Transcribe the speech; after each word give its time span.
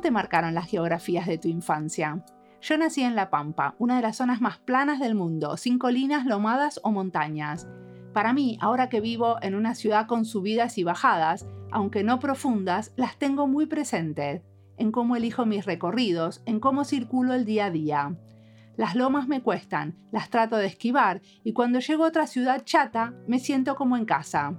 ¿Cómo 0.00 0.08
te 0.08 0.12
marcaron 0.12 0.54
las 0.54 0.66
geografías 0.66 1.26
de 1.26 1.36
tu 1.36 1.48
infancia? 1.48 2.24
Yo 2.62 2.78
nací 2.78 3.02
en 3.02 3.14
La 3.14 3.28
Pampa, 3.28 3.74
una 3.76 3.96
de 3.96 4.00
las 4.00 4.16
zonas 4.16 4.40
más 4.40 4.56
planas 4.56 4.98
del 4.98 5.14
mundo, 5.14 5.58
sin 5.58 5.78
colinas, 5.78 6.24
lomadas 6.24 6.80
o 6.82 6.90
montañas. 6.90 7.68
Para 8.14 8.32
mí, 8.32 8.56
ahora 8.62 8.88
que 8.88 9.02
vivo 9.02 9.36
en 9.42 9.54
una 9.54 9.74
ciudad 9.74 10.06
con 10.06 10.24
subidas 10.24 10.78
y 10.78 10.84
bajadas, 10.84 11.46
aunque 11.70 12.02
no 12.02 12.18
profundas, 12.18 12.94
las 12.96 13.18
tengo 13.18 13.46
muy 13.46 13.66
presentes, 13.66 14.40
en 14.78 14.90
cómo 14.90 15.16
elijo 15.16 15.44
mis 15.44 15.66
recorridos, 15.66 16.42
en 16.46 16.60
cómo 16.60 16.84
circulo 16.84 17.34
el 17.34 17.44
día 17.44 17.66
a 17.66 17.70
día. 17.70 18.16
Las 18.78 18.94
lomas 18.94 19.28
me 19.28 19.42
cuestan, 19.42 19.98
las 20.12 20.30
trato 20.30 20.56
de 20.56 20.66
esquivar 20.66 21.20
y 21.44 21.52
cuando 21.52 21.78
llego 21.78 22.04
a 22.04 22.08
otra 22.08 22.26
ciudad 22.26 22.64
chata 22.64 23.12
me 23.28 23.38
siento 23.38 23.74
como 23.74 23.98
en 23.98 24.06
casa. 24.06 24.58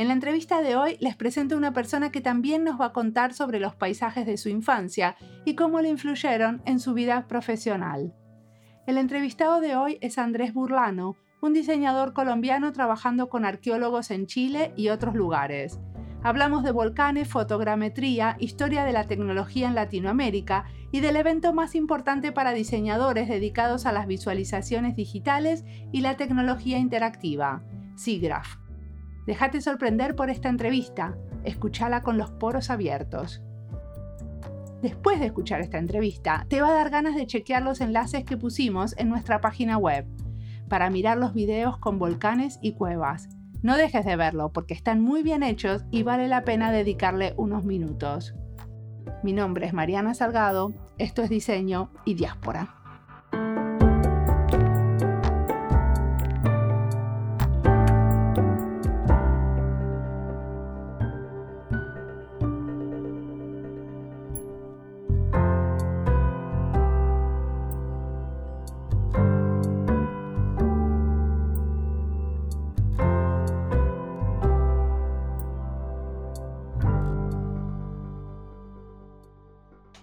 En 0.00 0.08
la 0.08 0.14
entrevista 0.14 0.62
de 0.62 0.76
hoy 0.76 0.96
les 0.98 1.14
presento 1.14 1.54
a 1.54 1.58
una 1.58 1.74
persona 1.74 2.10
que 2.10 2.22
también 2.22 2.64
nos 2.64 2.80
va 2.80 2.86
a 2.86 2.92
contar 2.94 3.34
sobre 3.34 3.60
los 3.60 3.74
paisajes 3.74 4.24
de 4.24 4.38
su 4.38 4.48
infancia 4.48 5.14
y 5.44 5.56
cómo 5.56 5.82
le 5.82 5.90
influyeron 5.90 6.62
en 6.64 6.80
su 6.80 6.94
vida 6.94 7.28
profesional. 7.28 8.14
El 8.86 8.96
entrevistado 8.96 9.60
de 9.60 9.76
hoy 9.76 9.98
es 10.00 10.16
Andrés 10.16 10.54
Burlano, 10.54 11.16
un 11.42 11.52
diseñador 11.52 12.14
colombiano 12.14 12.72
trabajando 12.72 13.28
con 13.28 13.44
arqueólogos 13.44 14.10
en 14.10 14.26
Chile 14.26 14.72
y 14.74 14.88
otros 14.88 15.14
lugares. 15.14 15.78
Hablamos 16.22 16.64
de 16.64 16.72
volcanes, 16.72 17.28
fotogrametría, 17.28 18.38
historia 18.40 18.84
de 18.84 18.92
la 18.92 19.06
tecnología 19.06 19.68
en 19.68 19.74
Latinoamérica 19.74 20.64
y 20.92 21.00
del 21.00 21.16
evento 21.16 21.52
más 21.52 21.74
importante 21.74 22.32
para 22.32 22.54
diseñadores 22.54 23.28
dedicados 23.28 23.84
a 23.84 23.92
las 23.92 24.06
visualizaciones 24.06 24.96
digitales 24.96 25.62
y 25.92 26.00
la 26.00 26.16
tecnología 26.16 26.78
interactiva, 26.78 27.62
SIGGRAPH. 27.96 28.69
Déjate 29.26 29.60
sorprender 29.60 30.16
por 30.16 30.30
esta 30.30 30.48
entrevista, 30.48 31.16
escúchala 31.44 32.02
con 32.02 32.18
los 32.18 32.30
poros 32.30 32.70
abiertos. 32.70 33.42
Después 34.82 35.20
de 35.20 35.26
escuchar 35.26 35.60
esta 35.60 35.78
entrevista, 35.78 36.46
te 36.48 36.62
va 36.62 36.68
a 36.68 36.74
dar 36.74 36.90
ganas 36.90 37.14
de 37.14 37.26
chequear 37.26 37.62
los 37.62 37.80
enlaces 37.80 38.24
que 38.24 38.38
pusimos 38.38 38.96
en 38.96 39.10
nuestra 39.10 39.40
página 39.40 39.76
web 39.76 40.06
para 40.68 40.88
mirar 40.88 41.18
los 41.18 41.34
videos 41.34 41.76
con 41.78 41.98
volcanes 41.98 42.58
y 42.62 42.72
cuevas. 42.72 43.28
No 43.62 43.76
dejes 43.76 44.06
de 44.06 44.16
verlo 44.16 44.52
porque 44.52 44.72
están 44.72 45.02
muy 45.02 45.22
bien 45.22 45.42
hechos 45.42 45.84
y 45.90 46.02
vale 46.02 46.28
la 46.28 46.44
pena 46.44 46.72
dedicarle 46.72 47.34
unos 47.36 47.64
minutos. 47.64 48.34
Mi 49.22 49.34
nombre 49.34 49.66
es 49.66 49.74
Mariana 49.74 50.14
Salgado, 50.14 50.72
esto 50.96 51.22
es 51.22 51.28
Diseño 51.28 51.90
y 52.06 52.14
Diáspora. 52.14 52.80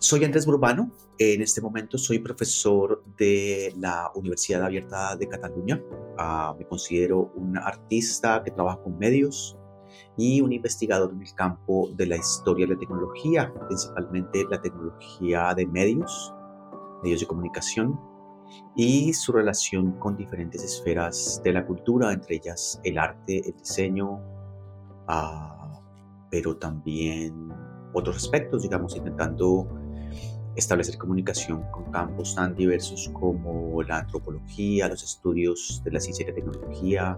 Soy 0.09 0.23
Andrés 0.23 0.45
Burbano, 0.45 0.89
en 1.19 1.41
este 1.41 1.59
momento 1.59 1.97
soy 1.97 2.19
profesor 2.19 3.03
de 3.17 3.73
la 3.77 4.09
Universidad 4.15 4.63
Abierta 4.63 5.17
de 5.17 5.27
Cataluña. 5.27 5.83
Ah, 6.17 6.55
me 6.57 6.65
considero 6.65 7.33
un 7.35 7.57
artista 7.57 8.41
que 8.41 8.51
trabaja 8.51 8.81
con 8.81 8.97
medios 8.97 9.57
y 10.15 10.39
un 10.39 10.53
investigador 10.53 11.11
en 11.11 11.23
el 11.23 11.33
campo 11.33 11.89
de 11.93 12.05
la 12.05 12.15
historia 12.15 12.65
de 12.65 12.75
la 12.75 12.79
tecnología, 12.79 13.53
principalmente 13.67 14.45
la 14.49 14.61
tecnología 14.61 15.53
de 15.53 15.65
medios, 15.65 16.33
medios 17.03 17.19
de 17.19 17.27
comunicación 17.27 17.99
y 18.77 19.11
su 19.11 19.33
relación 19.33 19.99
con 19.99 20.15
diferentes 20.15 20.63
esferas 20.63 21.41
de 21.43 21.51
la 21.51 21.65
cultura, 21.65 22.13
entre 22.13 22.37
ellas 22.37 22.79
el 22.85 22.97
arte, 22.97 23.41
el 23.45 23.57
diseño, 23.57 24.21
ah, 25.09 25.81
pero 26.31 26.55
también 26.55 27.51
otros 27.91 28.15
aspectos, 28.15 28.63
digamos, 28.63 28.95
intentando 28.95 29.67
establecer 30.57 30.97
comunicación 30.97 31.63
con 31.71 31.91
campos 31.91 32.35
tan 32.35 32.55
diversos 32.55 33.09
como 33.13 33.81
la 33.83 33.99
antropología, 33.99 34.87
los 34.87 35.03
estudios 35.03 35.81
de 35.85 35.91
la 35.91 35.99
ciencia 35.99 36.23
y 36.23 36.29
la 36.29 36.35
tecnología 36.35 37.17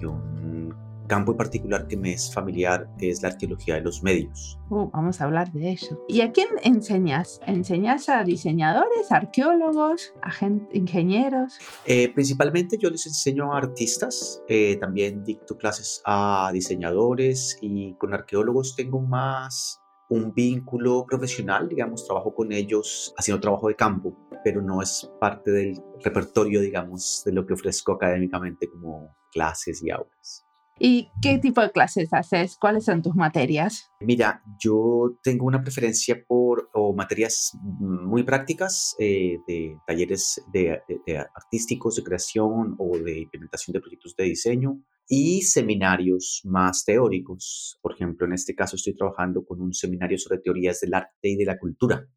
y 0.00 0.04
un 0.06 0.74
campo 1.10 1.32
en 1.32 1.38
particular 1.38 1.88
que 1.88 1.96
me 1.96 2.12
es 2.12 2.32
familiar 2.32 2.88
es 3.00 3.20
la 3.20 3.30
arqueología 3.30 3.74
de 3.74 3.80
los 3.80 4.00
medios. 4.00 4.60
Uh, 4.70 4.88
vamos 4.92 5.20
a 5.20 5.24
hablar 5.24 5.50
de 5.50 5.72
eso. 5.72 6.00
¿Y 6.08 6.20
a 6.20 6.30
quién 6.30 6.48
enseñas? 6.62 7.40
¿Enseñas 7.46 8.08
a 8.08 8.22
diseñadores, 8.22 9.10
arqueólogos, 9.10 10.14
a 10.22 10.30
ingenieros? 10.72 11.58
Eh, 11.84 12.12
principalmente 12.14 12.78
yo 12.78 12.90
les 12.90 13.06
enseño 13.06 13.52
a 13.52 13.58
artistas, 13.58 14.40
eh, 14.48 14.76
también 14.76 15.24
dicto 15.24 15.58
clases 15.58 16.00
a 16.06 16.50
diseñadores 16.54 17.58
y 17.60 17.94
con 17.94 18.14
arqueólogos 18.14 18.76
tengo 18.76 19.00
más 19.00 19.79
un 20.10 20.34
vínculo 20.34 21.06
profesional, 21.06 21.68
digamos, 21.68 22.04
trabajo 22.04 22.34
con 22.34 22.52
ellos 22.52 23.14
haciendo 23.16 23.40
trabajo 23.40 23.68
de 23.68 23.76
campo, 23.76 24.16
pero 24.44 24.60
no 24.60 24.82
es 24.82 25.10
parte 25.20 25.50
del 25.52 25.80
repertorio, 26.02 26.60
digamos, 26.60 27.22
de 27.24 27.32
lo 27.32 27.46
que 27.46 27.54
ofrezco 27.54 27.92
académicamente 27.92 28.68
como 28.68 29.16
clases 29.32 29.82
y 29.82 29.90
aulas. 29.90 30.44
¿Y 30.82 31.10
qué 31.20 31.38
tipo 31.38 31.60
de 31.60 31.70
clases 31.70 32.08
haces? 32.12 32.56
¿Cuáles 32.58 32.86
son 32.86 33.02
tus 33.02 33.14
materias? 33.14 33.90
Mira, 34.00 34.42
yo 34.58 35.18
tengo 35.22 35.44
una 35.44 35.62
preferencia 35.62 36.24
por 36.26 36.70
materias 36.96 37.52
muy 37.62 38.22
prácticas, 38.22 38.96
eh, 38.98 39.38
de 39.46 39.78
talleres 39.86 40.42
de, 40.50 40.80
de, 41.06 41.18
artísticos, 41.18 41.96
de 41.96 42.02
creación 42.02 42.76
o 42.78 42.96
de 42.96 43.20
implementación 43.20 43.74
de 43.74 43.80
proyectos 43.80 44.16
de 44.16 44.24
diseño 44.24 44.80
y 45.12 45.42
seminarios 45.42 46.40
más 46.44 46.84
teóricos. 46.84 47.76
Por 47.82 47.94
ejemplo, 47.94 48.26
en 48.26 48.32
este 48.32 48.54
caso 48.54 48.76
estoy 48.76 48.94
trabajando 48.94 49.44
con 49.44 49.60
un 49.60 49.74
seminario 49.74 50.16
sobre 50.16 50.38
teorías 50.38 50.80
del 50.80 50.94
arte 50.94 51.28
y 51.28 51.36
de 51.36 51.44
la 51.44 51.58
cultura 51.58 52.08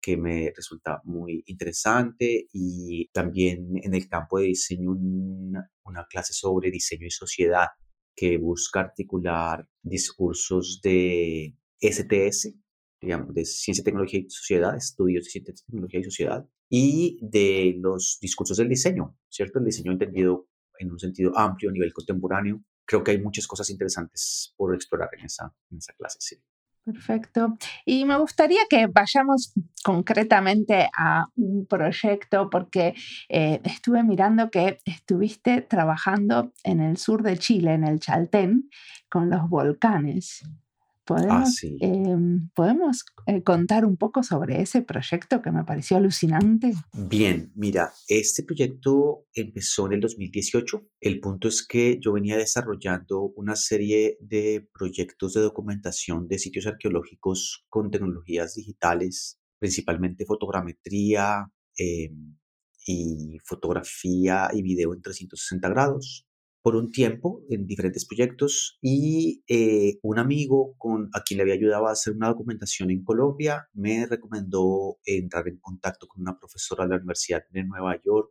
que 0.00 0.16
me 0.16 0.52
resulta 0.54 1.02
muy 1.04 1.42
interesante 1.46 2.46
y 2.52 3.10
también 3.12 3.72
en 3.82 3.94
el 3.94 4.08
campo 4.08 4.38
de 4.38 4.46
diseño 4.46 4.92
una, 4.92 5.68
clase 6.08 6.32
sobre 6.32 6.70
diseño 6.70 7.06
y 7.06 7.10
sociedad 7.10 7.66
que 8.14 8.38
busca 8.38 8.80
articular 8.80 9.66
discursos 9.82 10.80
de 10.82 11.56
STS, 11.80 12.54
digamos, 13.00 13.34
de 13.34 13.44
ciencia, 13.44 13.82
tecnología 13.82 14.20
y 14.20 14.30
sociedad, 14.30 14.76
estudios 14.76 15.24
de 15.24 15.30
ciencia, 15.30 15.54
tecnología 15.66 16.00
y 16.00 16.04
sociedad, 16.04 16.48
y 16.68 17.18
de 17.22 17.74
los 17.80 18.18
discursos 18.22 18.56
del 18.56 18.68
diseño, 18.68 19.18
¿cierto? 19.28 19.58
El 19.58 19.64
diseño 19.64 19.92
entendido 19.92 20.48
en 20.80 20.90
un 20.90 20.98
sentido 20.98 21.36
amplio 21.38 21.70
a 21.70 21.72
nivel 21.72 21.92
contemporáneo. 21.92 22.62
Creo 22.84 23.04
que 23.04 23.12
hay 23.12 23.20
muchas 23.20 23.46
cosas 23.46 23.70
interesantes 23.70 24.52
por 24.56 24.74
explorar 24.74 25.10
en 25.16 25.26
esa, 25.26 25.52
en 25.70 25.78
esa 25.78 25.92
clase, 25.92 26.18
sí. 26.20 26.36
Perfecto. 26.82 27.58
Y 27.84 28.04
me 28.06 28.18
gustaría 28.18 28.62
que 28.68 28.86
vayamos 28.86 29.52
concretamente 29.84 30.88
a 30.96 31.26
un 31.36 31.66
proyecto 31.66 32.48
porque 32.48 32.94
eh, 33.28 33.60
estuve 33.64 34.02
mirando 34.02 34.50
que 34.50 34.78
estuviste 34.84 35.60
trabajando 35.60 36.52
en 36.64 36.80
el 36.80 36.96
sur 36.96 37.22
de 37.22 37.36
Chile, 37.36 37.74
en 37.74 37.84
el 37.84 38.00
Chaltén, 38.00 38.70
con 39.10 39.28
los 39.28 39.48
volcanes. 39.48 40.42
Ah, 41.18 41.44
¿Podemos, 42.54 43.04
eh, 43.26 43.42
contar 43.42 43.84
un 43.84 43.96
poco 43.96 44.22
sobre 44.22 44.60
ese 44.60 44.82
proyecto 44.82 45.42
que 45.42 45.50
me 45.50 45.64
pareció 45.64 45.96
alucinante? 45.96 46.72
Bien, 46.92 47.52
mira, 47.54 47.92
este 48.08 48.42
proyecto 48.42 49.26
empezó 49.34 49.86
en 49.86 49.94
el 49.94 50.00
2018. 50.00 50.86
El 51.00 51.20
punto 51.20 51.48
es 51.48 51.66
que 51.66 51.98
yo 52.00 52.12
venía 52.12 52.36
desarrollando 52.36 53.32
una 53.36 53.56
serie 53.56 54.16
de 54.20 54.68
proyectos 54.72 55.34
de 55.34 55.40
documentación 55.40 56.28
de 56.28 56.38
sitios 56.38 56.66
arqueológicos 56.66 57.64
con 57.68 57.90
tecnologías 57.90 58.54
digitales, 58.54 59.40
principalmente 59.58 60.24
fotogrametría 60.24 61.50
em, 61.76 62.36
y 62.86 63.38
fotografía 63.44 64.48
y 64.52 64.62
video 64.62 64.94
en 64.94 65.02
360 65.02 65.68
grados 65.68 66.26
por 66.62 66.76
un 66.76 66.90
tiempo 66.90 67.42
en 67.48 67.66
diferentes 67.66 68.06
proyectos 68.06 68.78
y 68.82 69.42
eh, 69.48 69.98
un 70.02 70.18
amigo 70.18 70.74
con, 70.78 71.08
a 71.14 71.22
quien 71.22 71.38
le 71.38 71.42
había 71.42 71.54
ayudado 71.54 71.86
a 71.86 71.92
hacer 71.92 72.14
una 72.14 72.28
documentación 72.28 72.90
en 72.90 73.02
Colombia 73.02 73.68
me 73.72 74.06
recomendó 74.06 74.98
entrar 75.04 75.48
en 75.48 75.58
contacto 75.58 76.06
con 76.06 76.22
una 76.22 76.38
profesora 76.38 76.84
de 76.84 76.90
la 76.90 76.96
Universidad 76.96 77.44
de 77.50 77.64
Nueva 77.64 77.98
York 78.04 78.30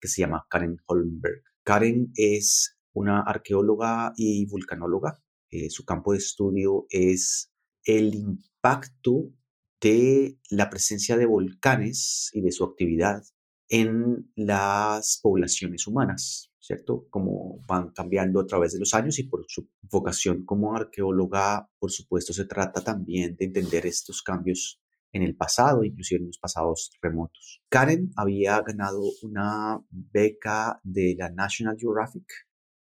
que 0.00 0.08
se 0.08 0.20
llama 0.20 0.46
Karen 0.48 0.76
Holmberg. 0.86 1.42
Karen 1.64 2.12
es 2.14 2.78
una 2.92 3.22
arqueóloga 3.22 4.12
y 4.16 4.46
vulcanóloga. 4.46 5.20
Eh, 5.50 5.70
su 5.70 5.84
campo 5.84 6.12
de 6.12 6.18
estudio 6.18 6.86
es 6.90 7.52
el 7.84 8.14
impacto 8.14 9.30
de 9.80 10.38
la 10.50 10.70
presencia 10.70 11.16
de 11.16 11.26
volcanes 11.26 12.30
y 12.32 12.40
de 12.40 12.52
su 12.52 12.64
actividad 12.64 13.22
en 13.68 14.30
las 14.36 15.20
poblaciones 15.22 15.86
humanas. 15.86 16.53
¿Cierto? 16.64 17.06
Como 17.10 17.62
van 17.66 17.90
cambiando 17.90 18.40
a 18.40 18.46
través 18.46 18.72
de 18.72 18.78
los 18.78 18.94
años 18.94 19.18
y 19.18 19.24
por 19.24 19.44
su 19.46 19.68
vocación 19.82 20.46
como 20.46 20.74
arqueóloga, 20.74 21.68
por 21.78 21.90
supuesto, 21.90 22.32
se 22.32 22.46
trata 22.46 22.82
también 22.82 23.36
de 23.36 23.44
entender 23.44 23.84
estos 23.84 24.22
cambios 24.22 24.80
en 25.12 25.22
el 25.22 25.36
pasado, 25.36 25.84
inclusive 25.84 26.20
en 26.20 26.28
los 26.28 26.38
pasados 26.38 26.90
remotos. 27.02 27.62
Karen 27.68 28.10
había 28.16 28.62
ganado 28.62 29.02
una 29.22 29.78
beca 29.90 30.80
de 30.82 31.14
la 31.18 31.28
National 31.28 31.76
Geographic 31.78 32.24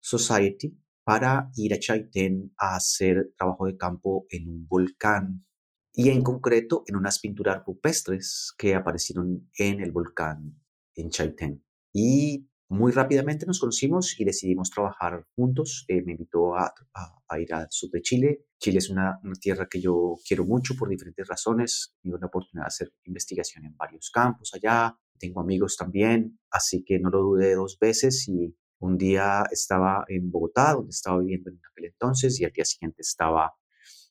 Society 0.02 0.78
para 1.06 1.50
ir 1.56 1.74
a 1.74 1.80
Chaitén 1.80 2.54
a 2.58 2.76
hacer 2.76 3.32
trabajo 3.38 3.66
de 3.66 3.78
campo 3.78 4.26
en 4.30 4.50
un 4.50 4.68
volcán 4.68 5.46
y 5.94 6.10
en 6.10 6.22
concreto 6.22 6.84
en 6.86 6.98
unas 6.98 7.20
pinturas 7.20 7.64
rupestres 7.66 8.54
que 8.58 8.76
aparecieron 8.76 9.50
en 9.58 9.80
el 9.80 9.94
volcán 9.94 10.62
en 10.96 11.10
Chaitén. 11.10 11.64
Y 11.94 12.49
muy 12.72 12.92
rápidamente 12.92 13.48
nos 13.48 13.60
conocimos 13.60 14.20
y 14.20 14.26
decidimos 14.26 14.70
trabajar 14.70 15.26
juntos. 15.36 15.86
Eh, 15.88 16.04
me 16.04 16.12
invitó 16.12 16.56
a, 16.56 16.72
ir 17.40 17.52
al 17.52 17.68
sur 17.72 17.90
de 17.90 18.02
Chile. 18.02 18.46
Chile 18.60 18.78
es 18.78 18.92
una, 18.92 19.20
tierra 19.42 19.68
que 19.68 19.82
yo 19.82 20.16
quiero 20.28 20.46
mucho 20.46 20.76
por 20.76 20.88
diferentes 20.88 21.28
razones. 21.28 21.96
Tuve 22.04 22.20
la 22.20 22.28
oportunidad 22.28 22.66
de 22.66 22.68
hacer 22.68 22.94
investigación 23.06 23.66
en 23.66 23.76
varios 23.76 24.12
campos 24.12 24.52
allá. 24.54 24.96
Tengo 25.18 25.42
amigos 25.42 25.78
también, 25.78 26.40
así 26.52 26.84
que 26.86 27.00
no 27.00 27.10
lo 27.10 27.22
dudé 27.22 27.56
dos 27.56 27.78
veces 27.80 28.28
y 28.28 28.56
un 28.78 28.98
día 28.98 29.44
estaba 29.52 30.06
en 30.08 30.30
Bogotá, 30.30 30.74
donde 30.74 30.92
estaba 30.92 31.20
viviendo 31.20 31.50
en 31.50 31.60
aquel 31.72 31.86
entonces, 31.86 32.40
y 32.40 32.46
al 32.46 32.52
día 32.52 32.66
siguiente 32.66 33.02
estaba 33.02 33.52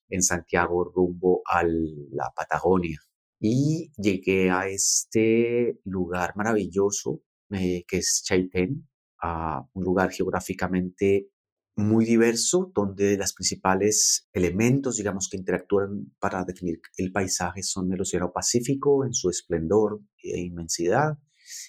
en 0.09 0.21
Santiago 0.21 0.85
rumbo 0.85 1.43
a 1.49 1.63
la 1.63 2.33
Patagonia. 2.35 2.99
Y 3.41 3.93
llegué 3.97 4.51
a 4.51 4.67
este 4.69 5.79
lugar 5.85 6.35
maravilloso 6.37 7.23
eh, 7.51 7.85
que 7.87 7.99
es 7.99 8.23
Chaitén, 8.25 8.89
un 9.73 9.85
lugar 9.85 10.13
geográficamente 10.13 11.31
muy 11.79 12.05
diverso, 12.05 12.73
donde 12.75 13.17
los 13.17 13.33
principales 13.35 14.29
elementos, 14.33 14.97
digamos, 14.97 15.29
que 15.31 15.37
interactúan 15.37 16.13
para 16.19 16.45
definir 16.45 16.81
el 16.97 17.13
paisaje 17.13 17.63
son 17.63 17.93
el 17.93 18.01
Océano 18.01 18.33
Pacífico 18.33 19.05
en 19.05 19.15
su 19.15 19.31
esplendor 19.31 20.01
e 20.23 20.41
inmensidad 20.41 21.19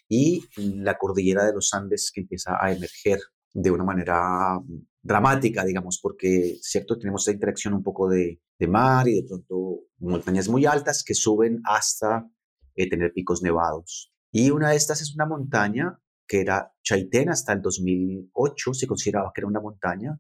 y 0.08 0.44
la 0.58 0.98
cordillera 0.98 1.46
de 1.46 1.54
los 1.54 1.74
Andes 1.74 2.12
que 2.14 2.22
empieza 2.22 2.58
a 2.60 2.72
emerger 2.72 3.20
de 3.54 3.72
una 3.72 3.84
manera 3.84 4.60
dramática, 5.02 5.64
digamos, 5.64 6.00
porque, 6.02 6.58
¿cierto? 6.62 6.98
Tenemos 6.98 7.24
esa 7.24 7.36
interacción 7.36 7.74
un 7.76 7.84
poco 7.84 8.10
de, 8.10 8.42
de 8.58 8.68
mar 8.68 9.08
y 9.08 9.22
de 9.22 9.28
pronto 9.28 9.82
montañas 10.00 10.50
muy 10.50 10.66
altas 10.66 11.04
que 11.04 11.14
suben 11.14 11.62
hasta 11.66 12.28
eh, 12.76 12.90
tener 12.90 13.14
picos 13.14 13.42
nevados. 13.42 14.12
Y 14.32 14.52
una 14.52 14.70
de 14.70 14.76
estas 14.76 15.02
es 15.02 15.16
una 15.16 15.26
montaña 15.26 16.00
que 16.28 16.42
era 16.42 16.72
Chaitén 16.84 17.30
hasta 17.30 17.54
el 17.54 17.62
2008, 17.62 18.74
se 18.76 18.88
consideraba 18.88 19.32
que 19.34 19.42
era 19.42 19.48
una 19.48 19.60
montaña, 19.60 20.20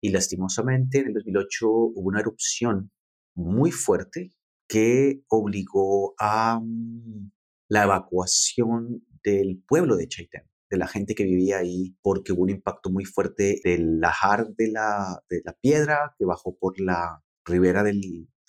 y 0.00 0.08
lastimosamente 0.10 1.00
en 1.00 1.08
el 1.08 1.14
2008 1.14 1.68
hubo 1.68 2.08
una 2.08 2.20
erupción 2.20 2.90
muy 3.34 3.70
fuerte 3.70 4.32
que 4.66 5.22
obligó 5.28 6.14
a 6.18 6.60
mm, 6.60 7.30
la 7.68 7.84
evacuación 7.84 9.04
del 9.22 9.62
pueblo 9.66 9.96
de 9.96 10.08
Chaitén, 10.08 10.48
de 10.70 10.78
la 10.78 10.88
gente 10.88 11.14
que 11.14 11.24
vivía 11.24 11.58
ahí, 11.58 11.94
porque 12.00 12.32
hubo 12.32 12.42
un 12.42 12.50
impacto 12.50 12.90
muy 12.90 13.04
fuerte 13.04 13.60
del 13.62 14.00
lajar 14.00 14.48
de 14.56 14.70
la, 14.70 15.22
de 15.28 15.42
la 15.44 15.52
piedra 15.60 16.14
que 16.18 16.24
bajó 16.24 16.56
por 16.56 16.80
la 16.80 17.22
ribera 17.44 17.82
del 17.82 18.00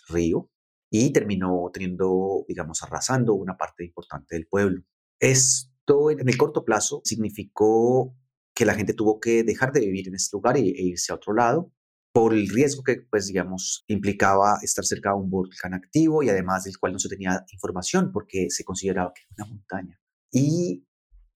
río 0.08 0.50
y 0.98 1.12
terminó 1.12 1.70
teniendo, 1.74 2.46
digamos, 2.48 2.82
arrasando 2.84 3.34
una 3.34 3.58
parte 3.58 3.84
importante 3.84 4.36
del 4.36 4.48
pueblo. 4.48 4.82
Esto 5.20 6.10
en 6.10 6.28
el 6.28 6.38
corto 6.38 6.64
plazo 6.64 7.02
significó 7.04 8.16
que 8.56 8.66
la 8.66 8.76
gente 8.76 8.94
tuvo 8.94 9.20
que 9.20 9.44
dejar 9.44 9.74
de 9.74 9.82
vivir 9.82 10.08
en 10.08 10.16
este 10.16 10.38
lugar 10.38 10.56
e, 10.56 10.62
irse 10.62 11.12
a 11.12 11.16
otro 11.16 11.34
lado 11.34 11.74
por 12.14 12.34
el 12.34 12.48
riesgo 12.48 12.82
que, 12.84 13.02
pues, 13.10 13.28
digamos, 13.28 13.84
implicaba 13.88 14.58
estar 14.62 14.86
cerca 14.86 15.10
de 15.10 15.18
un 15.18 15.30
volcán 15.30 15.74
activo 15.74 16.24
y 16.24 16.30
además 16.30 16.64
del 16.64 16.78
cual 16.78 16.94
no 16.94 17.00
se 17.00 17.10
tenía 17.10 17.44
información 17.52 18.14
porque 18.14 18.48
se 18.50 18.64
consideraba 18.64 19.12
que 19.14 19.24
era 19.24 19.44
una 19.44 19.56
montaña. 19.56 20.00
Y 20.32 20.86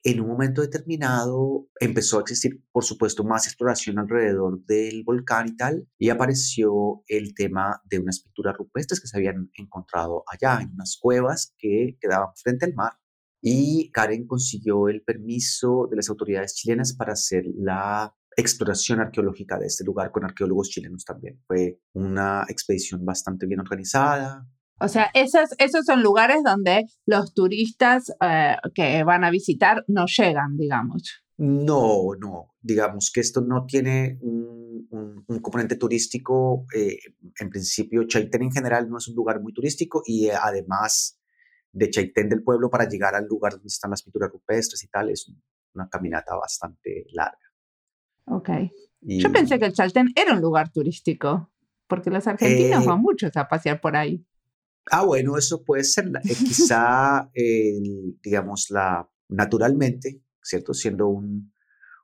en 0.04 0.22
un 0.22 0.28
momento 0.28 0.62
determinado 0.62 1.68
empezó 1.80 2.18
a 2.18 2.22
existir, 2.22 2.63
por 2.72 2.84
supuesto, 2.84 3.24
más 3.24 3.48
exploración 3.48 4.00
alrededor 4.00 4.63
del 4.66 5.04
volcán 5.04 5.50
y 5.50 5.56
tal, 5.57 5.88
y 5.98 6.10
apareció 6.10 7.04
el 7.07 7.34
tema 7.34 7.81
de 7.86 8.00
unas 8.00 8.22
pinturas 8.22 8.56
rupestres 8.57 9.01
que 9.01 9.07
se 9.07 9.18
habían 9.18 9.50
encontrado 9.54 10.24
allá, 10.28 10.62
en 10.62 10.72
unas 10.72 10.98
cuevas 11.00 11.54
que 11.57 11.98
quedaban 12.00 12.30
frente 12.42 12.66
al 12.66 12.74
mar. 12.75 12.94
Y 13.42 13.90
Karen 13.92 14.28
consiguió 14.28 14.90
el 14.90 15.01
permiso 15.01 15.88
de 15.90 15.98
las 15.98 16.10
autoridades 16.10 16.56
chilenas 16.56 16.94
para 16.94 17.13
hacer 17.13 17.45
la 17.56 18.13
exploración 18.36 19.00
arqueológica 19.00 19.57
de 19.57 19.68
este 19.68 19.84
lugar 19.84 20.12
con 20.12 20.24
arqueólogos 20.24 20.69
chilenos 20.69 21.04
también. 21.04 21.42
Fue 21.48 21.80
una 21.94 22.45
expedición 22.48 23.06
bastante 23.06 23.45
bien 23.45 23.60
organizada. 23.60 24.48
O 24.80 24.88
sea, 24.88 25.10
esos, 25.14 25.50
esos 25.58 25.86
son 25.86 26.02
lugares 26.02 26.42
donde 26.44 26.86
los 27.06 27.34
turistas 27.34 28.12
eh, 28.22 28.56
que 28.74 29.04
van 29.04 29.24
a 29.24 29.31
visitar 29.31 29.84
no 29.88 30.06
llegan, 30.06 30.58
digamos. 30.58 31.24
No, 31.38 32.16
no. 32.20 32.54
Digamos 32.62 33.12
que 33.14 33.22
esto 33.22 33.42
no 33.42 33.66
tiene 33.66 34.18
un, 34.22 35.26
componente 35.42 35.76
turístico. 35.76 36.66
Eh, 36.76 36.98
en 37.40 37.50
principio, 37.50 38.06
Chaitén 38.07 38.44
en 38.44 38.52
general 38.52 38.90
no 38.90 38.98
es 38.98 39.07
un 39.07 39.16
lugar 39.16 39.42
muy 39.42 39.54
turístico 39.54 40.02
y 40.06 40.28
eh, 40.28 40.33
además 40.33 41.19
de 41.71 41.90
Chaitén 41.90 42.30
del 42.30 42.44
pueblo 42.44 42.69
para 42.69 42.88
llegar 42.88 43.16
al 43.16 43.26
lugar 43.26 43.54
donde 43.54 43.68
están 43.68 43.92
las 43.92 44.04
pinturas 44.04 44.31
rupestres 44.31 44.83
y 44.83 44.88
tal, 44.88 45.09
es 45.09 45.31
una 45.74 45.88
caminata 45.88 46.36
bastante 46.36 47.06
larga. 47.12 47.38
Ok. 48.26 48.50
Yo 49.02 49.31
pensé 49.31 49.59
que 49.59 49.66
el 49.66 49.74
Chaltén 49.74 50.09
era 50.16 50.33
un 50.33 50.42
lugar 50.42 50.71
turístico, 50.71 51.52
porque 51.88 52.09
los 52.09 52.28
argentinos 52.28 52.83
eh, 52.83 52.88
van 52.88 53.02
muchos 53.02 53.36
a 53.38 53.48
pasear 53.48 53.80
por 53.80 53.95
ahí. 53.95 54.26
Ah, 54.92 55.04
bueno, 55.04 55.38
eso 55.38 55.64
puede 55.64 55.83
ser. 55.83 56.07
Eh, 56.24 56.36
quizá, 56.36 57.30
digamos, 57.33 58.68
la, 58.69 59.07
naturalmente, 59.30 60.21
¿cierto? 60.42 60.74
Siendo 60.74 61.07
un, 61.07 61.54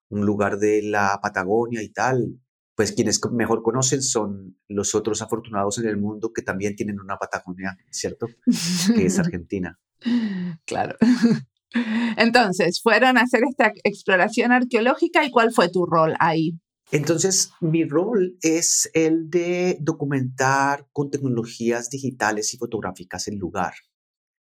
un 0.09 0.25
lugar 0.25 0.57
de 0.57 0.81
la 0.83 1.19
Patagonia 1.21 1.81
y 1.81 1.89
tal, 1.89 2.39
pues 2.75 2.91
quienes 2.91 3.19
mejor 3.31 3.63
conocen 3.63 4.01
son 4.01 4.57
los 4.67 4.95
otros 4.95 5.21
afortunados 5.21 5.79
en 5.79 5.87
el 5.87 5.97
mundo 5.97 6.33
que 6.33 6.41
también 6.41 6.75
tienen 6.75 6.99
una 6.99 7.17
Patagonia, 7.17 7.77
¿cierto? 7.89 8.27
Que 8.95 9.05
es 9.05 9.19
Argentina. 9.19 9.79
Claro. 10.65 10.95
Entonces, 12.17 12.81
fueron 12.81 13.17
a 13.17 13.21
hacer 13.21 13.41
esta 13.49 13.71
exploración 13.83 14.51
arqueológica 14.51 15.25
y 15.25 15.31
cuál 15.31 15.51
fue 15.51 15.69
tu 15.69 15.85
rol 15.85 16.15
ahí. 16.19 16.59
Entonces, 16.91 17.51
mi 17.61 17.83
rol 17.83 18.37
es 18.41 18.89
el 18.93 19.29
de 19.29 19.77
documentar 19.81 20.87
con 20.91 21.09
tecnologías 21.09 21.89
digitales 21.89 22.53
y 22.53 22.57
fotográficas 22.57 23.27
el 23.27 23.37
lugar, 23.37 23.73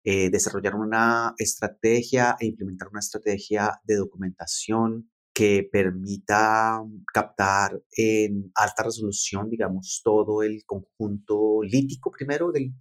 eh, 0.03 0.29
desarrollar 0.29 0.75
una 0.75 1.33
estrategia 1.37 2.35
e 2.39 2.47
implementar 2.47 2.89
una 2.89 2.99
estrategia 2.99 3.79
de 3.85 3.95
documentación 3.95 5.09
que 5.33 5.67
permita 5.71 6.83
captar 7.11 7.81
en 7.95 8.51
alta 8.55 8.83
resolución, 8.83 9.49
digamos, 9.49 10.01
todo 10.03 10.43
el 10.43 10.63
conjunto 10.65 11.61
lítico 11.63 12.11
primero 12.11 12.51
de, 12.51 12.71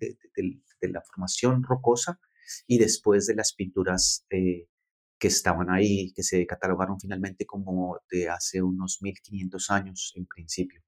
la 0.83 1.02
formación 1.02 1.62
rocosa 1.62 2.19
y 2.66 2.78
después 2.78 3.26
de 3.26 3.37
las 3.37 3.54
pinturas 3.54 4.26
eh, 4.31 4.66
que 5.23 5.29
estaban 5.29 5.71
ahí, 5.71 6.12
que 6.17 6.25
se 6.25 6.45
catalogaron 6.47 6.99
finalmente 6.99 7.47
como 7.47 8.00
de 8.11 8.29
hace 8.29 8.61
unos 8.61 8.99
1500 9.02 9.71
años 9.71 10.12
en 10.17 10.26
principio. 10.26 10.83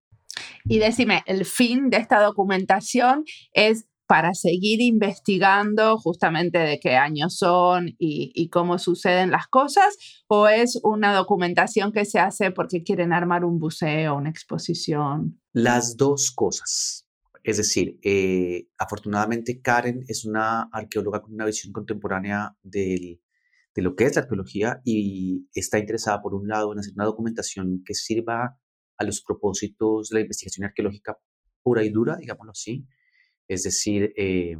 Y 0.64 0.80
decime, 0.80 1.22
¿el 1.26 1.44
fin 1.44 1.88
de 1.88 1.98
esta 1.98 2.20
documentación 2.20 3.22
es 3.52 3.86
para 4.08 4.34
seguir 4.34 4.80
investigando 4.80 5.98
justamente 5.98 6.58
de 6.58 6.80
qué 6.80 6.96
años 6.96 7.36
son 7.36 7.90
y, 7.96 8.32
y, 8.34 8.48
cómo 8.48 8.80
suceden 8.80 9.30
las 9.30 9.46
cosas, 9.46 9.96
o 10.26 10.48
es 10.48 10.80
una 10.82 11.14
documentación 11.14 11.92
que 11.92 12.04
se 12.04 12.18
hace 12.18 12.50
porque 12.50 12.82
quieren 12.82 13.12
armar 13.12 13.44
un 13.44 13.60
buceo, 13.60 14.16
una 14.16 14.30
exposición? 14.30 15.40
Las 15.52 15.96
dos 15.96 16.32
cosas. 16.32 17.06
Es 17.44 17.58
decir, 17.58 17.98
eh, 18.02 18.66
afortunadamente 18.78 19.60
Karen 19.60 20.04
es 20.08 20.24
una 20.24 20.62
arqueóloga 20.72 21.22
con 21.22 21.34
una 21.34 21.44
visión 21.44 21.72
contemporánea 21.72 22.56
del, 22.62 23.20
de 23.74 23.82
lo 23.82 23.96
que 23.96 24.04
es 24.04 24.16
la 24.16 24.22
arqueología 24.22 24.80
y 24.84 25.48
está 25.54 25.78
interesada, 25.78 26.22
por 26.22 26.34
un 26.34 26.46
lado, 26.48 26.72
en 26.72 26.78
hacer 26.78 26.92
una 26.94 27.04
documentación 27.06 27.82
que 27.84 27.94
sirva 27.94 28.58
a 28.96 29.04
los 29.04 29.22
propósitos 29.22 30.08
de 30.08 30.14
la 30.14 30.20
investigación 30.20 30.66
arqueológica 30.66 31.18
pura 31.62 31.82
y 31.82 31.90
dura, 31.90 32.16
digámoslo 32.16 32.52
así, 32.52 32.86
es 33.48 33.64
decir, 33.64 34.12
eh, 34.16 34.56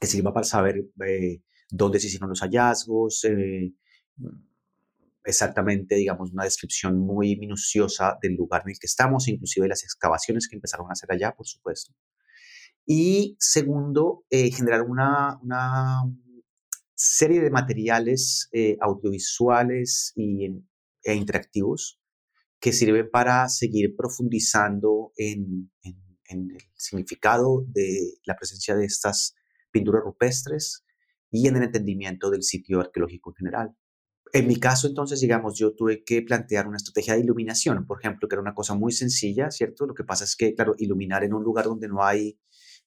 que 0.00 0.06
sirva 0.06 0.32
para 0.32 0.44
saber 0.44 0.76
eh, 1.06 1.42
dónde 1.70 2.00
se 2.00 2.08
hicieron 2.08 2.30
los 2.30 2.40
hallazgos, 2.40 3.24
exactamente, 5.24 5.96
digamos, 5.96 6.32
una 6.32 6.44
descripción 6.44 6.98
muy 6.98 7.36
minuciosa 7.36 8.16
del 8.22 8.34
lugar 8.34 8.62
en 8.64 8.70
el 8.70 8.78
que 8.78 8.86
estamos, 8.86 9.28
inclusive 9.28 9.68
las 9.68 9.82
excavaciones 9.82 10.48
que 10.48 10.56
empezaron 10.56 10.86
a 10.88 10.92
hacer 10.92 11.10
allá, 11.12 11.32
por 11.32 11.46
supuesto. 11.46 11.94
Y 12.86 13.36
segundo, 13.40 14.24
eh, 14.30 14.50
generar 14.52 14.82
una, 14.82 15.38
una, 15.42 16.02
serie 16.96 17.40
de 17.40 17.50
materiales 17.50 18.48
eh, 18.52 18.76
audiovisuales 18.80 20.12
y, 20.16 20.46
e 21.04 21.14
interactivos 21.14 22.00
que 22.58 22.72
sirven 22.72 23.10
para 23.10 23.48
seguir 23.48 23.94
profundizando 23.94 25.12
en, 25.16 25.70
en, 25.82 25.96
en, 26.28 26.50
el 26.50 26.62
significado 26.74 27.64
de 27.68 28.14
la 28.24 28.34
presencia 28.34 28.74
de 28.74 28.86
estas 28.86 29.34
pinturas 29.70 30.02
rupestres 30.02 30.84
y 31.30 31.46
en 31.48 31.56
el 31.56 31.64
entendimiento 31.64 32.30
del 32.30 32.42
sitio 32.42 32.80
arqueológico 32.80 33.30
en 33.30 33.34
general. 33.36 33.76
En 34.32 34.48
mi 34.48 34.58
caso, 34.58 34.88
entonces, 34.88 35.20
digamos, 35.20 35.58
yo 35.58 35.74
tuve 35.74 36.02
que 36.02 36.22
plantear 36.22 36.66
una 36.66 36.78
estrategia 36.78 37.14
de 37.14 37.20
iluminación, 37.20 37.86
por 37.86 38.00
ejemplo, 38.00 38.26
que 38.26 38.34
era 38.34 38.42
una 38.42 38.54
cosa 38.54 38.74
muy 38.74 38.92
sencilla, 38.92 39.50
¿cierto? 39.50 39.86
Lo 39.86 39.94
que 39.94 40.02
pasa 40.02 40.24
es 40.24 40.34
que, 40.34 40.54
claro, 40.54 40.74
iluminar 40.78 41.24
en 41.24 41.34
un 41.34 41.44
lugar 41.44 41.66
donde 41.66 41.88
no 41.88 42.02
hay 42.02 42.38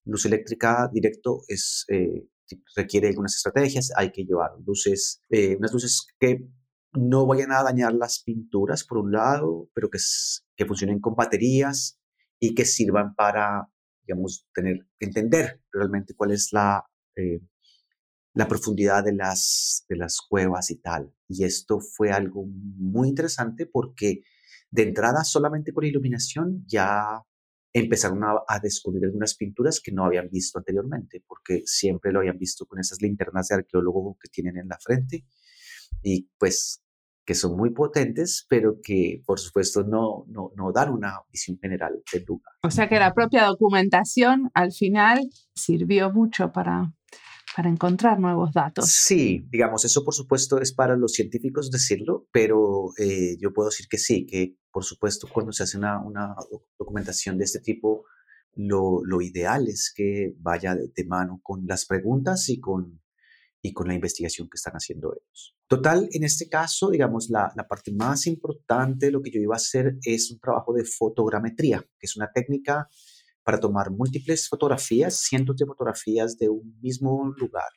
luz 0.03 0.25
eléctrica 0.25 0.89
directo 0.91 1.43
es, 1.47 1.85
eh, 1.89 2.27
requiere 2.75 3.09
algunas 3.09 3.35
estrategias, 3.35 3.91
hay 3.95 4.11
que 4.11 4.23
llevar 4.23 4.51
luces, 4.65 5.21
eh, 5.29 5.55
unas 5.57 5.73
luces 5.73 6.07
que 6.19 6.47
no 6.93 7.25
vayan 7.25 7.51
a 7.51 7.63
dañar 7.63 7.93
las 7.93 8.23
pinturas, 8.23 8.83
por 8.83 8.97
un 8.99 9.11
lado, 9.11 9.69
pero 9.73 9.89
que, 9.89 9.99
funcionen 10.65 10.99
con 10.99 11.15
baterías 11.15 11.99
y 12.39 12.55
que 12.55 12.65
sirvan 12.65 13.15
para, 13.15 13.69
digamos, 14.03 14.47
entender 14.99 15.61
realmente 15.71 16.15
cuál 16.15 16.31
es 16.31 16.49
la, 16.51 16.85
eh, 17.15 17.41
la 18.33 18.47
profundidad 18.47 19.03
de 19.03 19.13
las, 19.13 19.85
de 19.87 19.97
las 19.97 20.19
cuevas 20.21 20.71
y 20.71 20.77
tal. 20.77 21.13
Y 21.27 21.43
esto 21.43 21.79
fue 21.79 22.11
algo 22.11 22.45
muy 22.45 23.09
interesante 23.09 23.65
porque 23.65 24.21
de 24.71 24.83
entrada 24.83 25.23
solamente 25.23 25.73
con 25.73 25.85
iluminación 25.85 26.63
ya 26.67 27.23
empezaron 27.73 28.23
a, 28.23 28.59
descubrir 28.59 29.05
algunas 29.05 29.35
pinturas 29.35 29.79
que 29.79 29.91
no 29.91 30.05
habían 30.05 30.29
visto 30.29 30.57
anteriormente, 30.57 31.23
porque 31.27 31.61
siempre 31.65 32.11
lo 32.11 32.19
habían 32.19 32.37
visto 32.37 32.65
con 32.65 32.79
esas 32.79 33.01
linternas 33.01 33.47
de 33.47 33.55
arqueólogo 33.55 34.17
que 34.19 34.29
tienen 34.29 34.57
en 34.57 34.67
la 34.67 34.77
frente 34.79 35.25
y 36.01 36.29
pues 36.37 36.83
que 37.25 37.35
son 37.35 37.55
muy 37.55 37.69
potentes, 37.69 38.47
pero 38.49 38.79
que 38.81 39.21
por 39.23 39.39
supuesto 39.39 39.83
no, 39.83 40.25
no, 40.27 40.51
no 40.55 40.71
dan 40.71 40.91
una 40.91 41.19
visión 41.31 41.59
general 41.61 42.01
del 42.11 42.23
lugar. 42.25 42.53
O 42.63 42.71
sea 42.71 42.89
que 42.89 42.97
la 42.97 43.13
propia 43.13 43.45
documentación 43.45 44.49
al 44.55 44.71
final 44.71 45.29
sirvió 45.53 46.11
mucho 46.11 46.51
para, 46.51 46.91
para 47.55 47.69
encontrar 47.69 48.19
nuevos 48.19 48.53
datos. 48.53 48.89
Sí, 48.89 49.45
digamos, 49.49 49.83
eso 49.85 50.03
por 50.03 50.13
supuesto 50.13 50.59
es 50.59 50.73
para 50.73 50.95
los 50.95 51.13
científicos 51.13 51.71
decirlo, 51.71 52.27
pero 52.31 52.91
eh, 52.97 53.37
yo 53.39 53.51
puedo 53.53 53.69
decir 53.69 53.87
que 53.89 53.97
sí, 53.97 54.25
que 54.25 54.55
por 54.71 54.83
supuesto 54.83 55.27
cuando 55.31 55.51
se 55.51 55.63
hace 55.63 55.77
una, 55.77 56.01
una 56.01 56.35
documentación 56.77 57.37
de 57.37 57.45
este 57.45 57.59
tipo, 57.59 58.05
lo, 58.55 59.01
lo, 59.03 59.21
ideal 59.21 59.67
es 59.67 59.91
que 59.95 60.33
vaya 60.39 60.75
de, 60.75 61.05
mano 61.05 61.39
con 61.43 61.65
las 61.65 61.85
preguntas 61.85 62.49
y 62.49 62.59
con, 62.59 63.01
y 63.61 63.73
con 63.73 63.87
la 63.87 63.93
investigación 63.93 64.49
que 64.49 64.55
están 64.55 64.73
haciendo 64.73 65.13
ellos. 65.13 65.55
Total, 65.67 66.09
en 66.11 66.23
este 66.23 66.49
caso, 66.49 66.89
digamos, 66.89 67.29
la, 67.29 67.51
la 67.55 67.67
parte 67.67 67.91
más 67.91 68.25
importante 68.27 69.07
de 69.07 69.11
lo 69.11 69.21
que 69.21 69.31
yo 69.31 69.39
iba 69.39 69.55
a 69.55 69.57
hacer 69.57 69.97
es 70.03 70.31
un 70.31 70.39
trabajo 70.39 70.73
de 70.73 70.83
fotogrametría, 70.83 71.79
que 71.79 72.05
es 72.05 72.15
una 72.17 72.31
técnica 72.31 72.89
para 73.49 73.59
tomar 73.59 73.89
múltiples 73.89 74.47
fotografías, 74.47 75.21
cientos 75.21 75.57
de 75.57 75.65
fotografías 75.65 76.37
de 76.37 76.49
un 76.49 76.79
mismo 76.83 77.33
lugar 77.35 77.71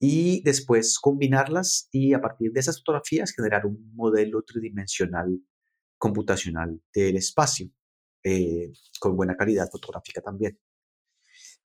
y 0.00 0.42
después 0.42 0.98
combinarlas 0.98 1.88
y 1.92 2.12
a 2.12 2.20
partir 2.20 2.50
de 2.50 2.58
esas 2.58 2.78
fotografías 2.78 3.30
generar 3.30 3.66
un 3.66 3.94
modelo 3.94 4.42
tridimensional 4.42 5.40
computacional 5.96 6.82
del 6.92 7.18
espacio 7.18 7.70
eh, 8.24 8.72
con 8.98 9.14
buena 9.14 9.36
calidad 9.36 9.70
fotográfica 9.70 10.20
también. 10.20 10.58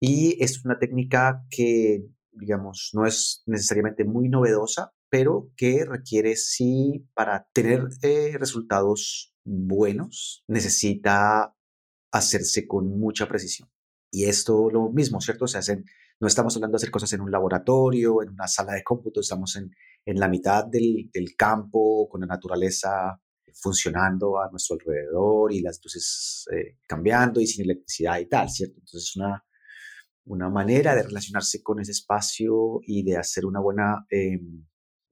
Y 0.01 0.43
es 0.43 0.65
una 0.65 0.77
técnica 0.77 1.45
que, 1.49 2.05
digamos, 2.33 2.91
no 2.93 3.07
es 3.07 3.45
necesariamente 3.47 4.05
muy 4.05 4.29
novedosa, 4.29 4.93
pero 5.09 5.53
que 5.57 5.85
requiere, 5.85 6.35
sí, 6.35 7.07
para 7.15 7.47
tener 7.53 7.87
eh, 8.03 8.37
resultados 8.37 9.33
buenos, 9.45 10.43
necesita 10.49 11.54
hacerse 12.15 12.67
con 12.67 12.99
mucha 12.99 13.27
precisión. 13.27 13.69
Y 14.11 14.25
esto 14.27 14.71
lo 14.71 14.91
mismo, 14.91 15.21
¿cierto? 15.21 15.49
Se 15.49 15.59
hacen, 15.59 15.85
no 16.21 16.29
estamos 16.29 16.55
hablando 16.55 16.77
de 16.77 16.83
hacer 16.83 16.93
cosas 16.93 17.13
en 17.13 17.21
un 17.21 17.31
laboratorio, 17.31 18.23
en 18.23 18.31
una 18.31 18.47
sala 18.47 18.75
de 18.75 18.85
cómputo, 18.85 19.21
estamos 19.21 19.57
en, 19.57 19.71
en 20.05 20.21
la 20.21 20.29
mitad 20.29 20.65
del, 20.65 21.11
del, 21.13 21.35
campo, 21.37 22.09
con 22.09 22.21
la 22.21 22.29
naturaleza 22.29 23.21
funcionando 23.53 24.41
a 24.41 24.49
nuestro 24.51 24.77
alrededor 24.77 25.53
y 25.53 25.61
las 25.61 25.81
luces 25.83 26.45
eh, 26.53 26.79
cambiando 26.87 27.41
y 27.41 27.47
sin 27.47 27.65
electricidad 27.65 28.21
y 28.21 28.27
tal, 28.27 28.49
¿cierto? 28.49 28.77
Entonces, 28.79 29.17
una, 29.17 29.45
una 30.27 30.49
manera 30.49 30.95
de 30.95 31.03
relacionarse 31.03 31.63
con 31.63 31.81
ese 31.81 31.93
espacio 31.93 32.81
y 32.87 33.03
de 33.03 33.17
hacer 33.17 33.45
una 33.45 33.61
buena 33.61 34.07
em, 34.11 34.65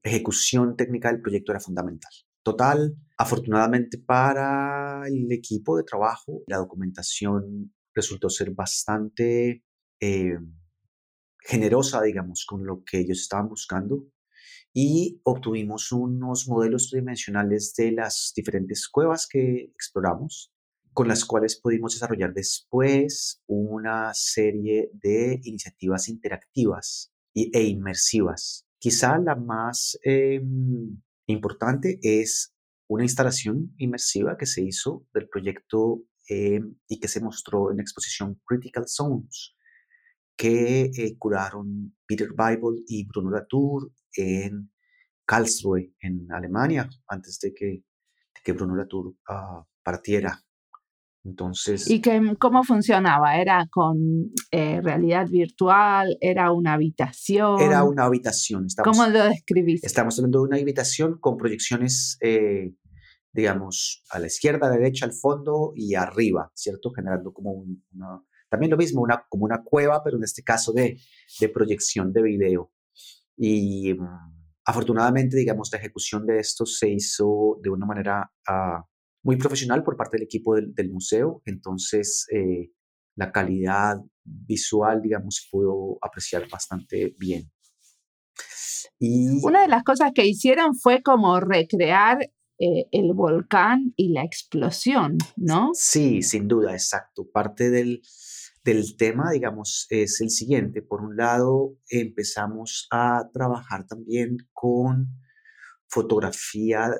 ejecución 0.02 0.76
técnica 0.76 1.10
del 1.10 1.20
proyecto 1.20 1.50
era 1.50 1.60
fundamental. 1.60 2.12
Total, 2.44 2.96
afortunadamente 3.22 3.98
para 3.98 5.06
el 5.06 5.30
equipo 5.30 5.76
de 5.76 5.84
trabajo, 5.84 6.42
la 6.48 6.58
documentación 6.58 7.72
resultó 7.94 8.28
ser 8.28 8.50
bastante 8.50 9.64
eh, 10.00 10.38
generosa, 11.38 12.02
digamos, 12.02 12.44
con 12.44 12.66
lo 12.66 12.82
que 12.84 12.98
ellos 12.98 13.20
estaban 13.20 13.48
buscando 13.48 14.08
y 14.74 15.20
obtuvimos 15.22 15.92
unos 15.92 16.48
modelos 16.48 16.88
tridimensionales 16.88 17.74
de 17.76 17.92
las 17.92 18.32
diferentes 18.34 18.88
cuevas 18.88 19.28
que 19.30 19.70
exploramos, 19.72 20.52
con 20.92 21.06
las 21.06 21.24
cuales 21.24 21.60
pudimos 21.60 21.92
desarrollar 21.92 22.34
después 22.34 23.40
una 23.46 24.12
serie 24.14 24.90
de 24.94 25.40
iniciativas 25.44 26.08
interactivas 26.08 27.12
e 27.34 27.62
inmersivas. 27.62 28.66
Quizá 28.78 29.16
la 29.18 29.36
más 29.36 29.96
em, 30.02 31.00
importante 31.26 32.00
es 32.02 32.51
una 32.92 33.04
instalación 33.04 33.74
inmersiva 33.78 34.36
que 34.36 34.46
se 34.46 34.62
hizo 34.62 35.06
del 35.14 35.28
proyecto 35.28 36.02
eh, 36.28 36.60
y 36.88 37.00
que 37.00 37.08
se 37.08 37.20
mostró 37.20 37.70
en 37.70 37.78
la 37.78 37.82
exposición 37.82 38.40
Critical 38.44 38.84
Zones, 38.86 39.54
que 40.36 40.90
eh, 40.94 41.16
curaron 41.18 41.96
Peter 42.06 42.28
Bible 42.30 42.82
y 42.86 43.06
Bruno 43.06 43.30
Latour 43.30 43.90
en 44.14 44.70
Karlsruhe, 45.24 45.94
en 46.00 46.30
Alemania, 46.30 46.88
antes 47.06 47.38
de 47.40 47.54
que, 47.54 47.84
que 48.44 48.52
Bruno 48.52 48.76
Latour 48.76 49.08
uh, 49.08 49.64
partiera 49.82 50.44
entonces. 51.24 51.88
¿Y 51.88 52.00
que, 52.00 52.20
cómo 52.38 52.64
funcionaba? 52.64 53.36
¿Era 53.36 53.68
con 53.70 54.32
eh, 54.50 54.80
realidad 54.80 55.28
virtual? 55.28 56.16
¿Era 56.20 56.52
una 56.52 56.74
habitación? 56.74 57.60
Era 57.60 57.84
una 57.84 58.04
habitación. 58.04 58.66
¿Cómo 58.82 59.06
lo 59.06 59.24
describís? 59.24 59.84
Estamos 59.84 60.18
hablando 60.18 60.40
de 60.40 60.48
una 60.48 60.56
habitación 60.56 61.18
con 61.20 61.36
proyecciones, 61.36 62.18
eh, 62.20 62.74
digamos, 63.32 64.04
a 64.10 64.18
la 64.18 64.26
izquierda, 64.26 64.66
a 64.66 64.70
la 64.70 64.76
derecha, 64.76 65.06
al 65.06 65.12
fondo 65.12 65.72
y 65.74 65.94
arriba, 65.94 66.50
¿cierto? 66.54 66.90
Generando 66.92 67.32
como 67.32 67.52
una. 67.52 68.22
También 68.48 68.70
lo 68.70 68.76
mismo, 68.76 69.00
una, 69.02 69.24
como 69.28 69.44
una 69.44 69.62
cueva, 69.64 70.02
pero 70.04 70.18
en 70.18 70.24
este 70.24 70.42
caso 70.42 70.72
de, 70.72 70.98
de 71.40 71.48
proyección 71.48 72.12
de 72.12 72.22
video. 72.22 72.70
Y 73.36 73.94
mm, 73.94 74.06
afortunadamente, 74.66 75.36
digamos, 75.36 75.70
la 75.72 75.78
ejecución 75.78 76.26
de 76.26 76.38
esto 76.38 76.66
se 76.66 76.90
hizo 76.90 77.58
de 77.62 77.70
una 77.70 77.86
manera. 77.86 78.30
Uh, 78.48 78.82
muy 79.22 79.36
profesional 79.36 79.82
por 79.84 79.96
parte 79.96 80.16
del 80.16 80.24
equipo 80.24 80.54
del, 80.56 80.90
museo, 80.90 81.42
entonces 81.44 82.26
eh, 82.32 82.70
la 83.14 83.30
calidad 83.30 83.98
visual, 84.24 85.00
digamos, 85.00 85.36
se 85.36 85.48
pudo 85.50 85.98
apreciar 86.02 86.48
bastante 86.50 87.14
bien. 87.18 87.50
Y... 88.98 89.44
Una 89.44 89.62
de 89.62 89.68
las 89.68 89.84
cosas 89.84 90.12
que 90.14 90.26
hicieron 90.26 90.76
fue 90.76 91.02
como 91.02 91.40
recrear 91.40 92.30
eh, 92.58 92.88
el 92.92 93.12
volcán 93.14 93.92
y 93.96 94.12
la 94.12 94.24
explosión, 94.24 95.18
¿no? 95.36 95.70
Sí, 95.74 96.22
sin 96.22 96.48
duda, 96.48 96.72
exacto. 96.72 97.28
Parte 97.32 97.70
del, 97.70 98.02
del 98.64 98.96
tema, 98.96 99.32
digamos, 99.32 99.86
es 99.90 100.20
el 100.20 100.30
siguiente. 100.30 100.82
Por 100.82 101.02
un 101.02 101.16
lado, 101.16 101.76
empezamos 101.88 102.86
a 102.90 103.28
trabajar 103.32 103.86
también 103.86 104.36
con 104.52 105.08
fotografía 105.88 106.90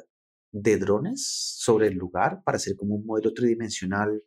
de 0.50 0.76
drones 0.78 1.56
sobre 1.58 1.88
el 1.88 1.94
lugar 1.94 2.42
para 2.44 2.56
hacer 2.56 2.76
como 2.76 2.96
un 2.96 3.06
modelo 3.06 3.32
tridimensional 3.32 4.22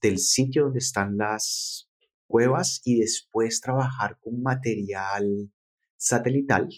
del 0.00 0.18
sitio 0.18 0.64
donde 0.64 0.78
están 0.78 1.16
las 1.16 1.90
cuevas 2.26 2.80
y 2.84 3.00
después 3.00 3.60
trabajar 3.60 4.18
con 4.20 4.42
material 4.42 5.50
satelital 5.96 6.68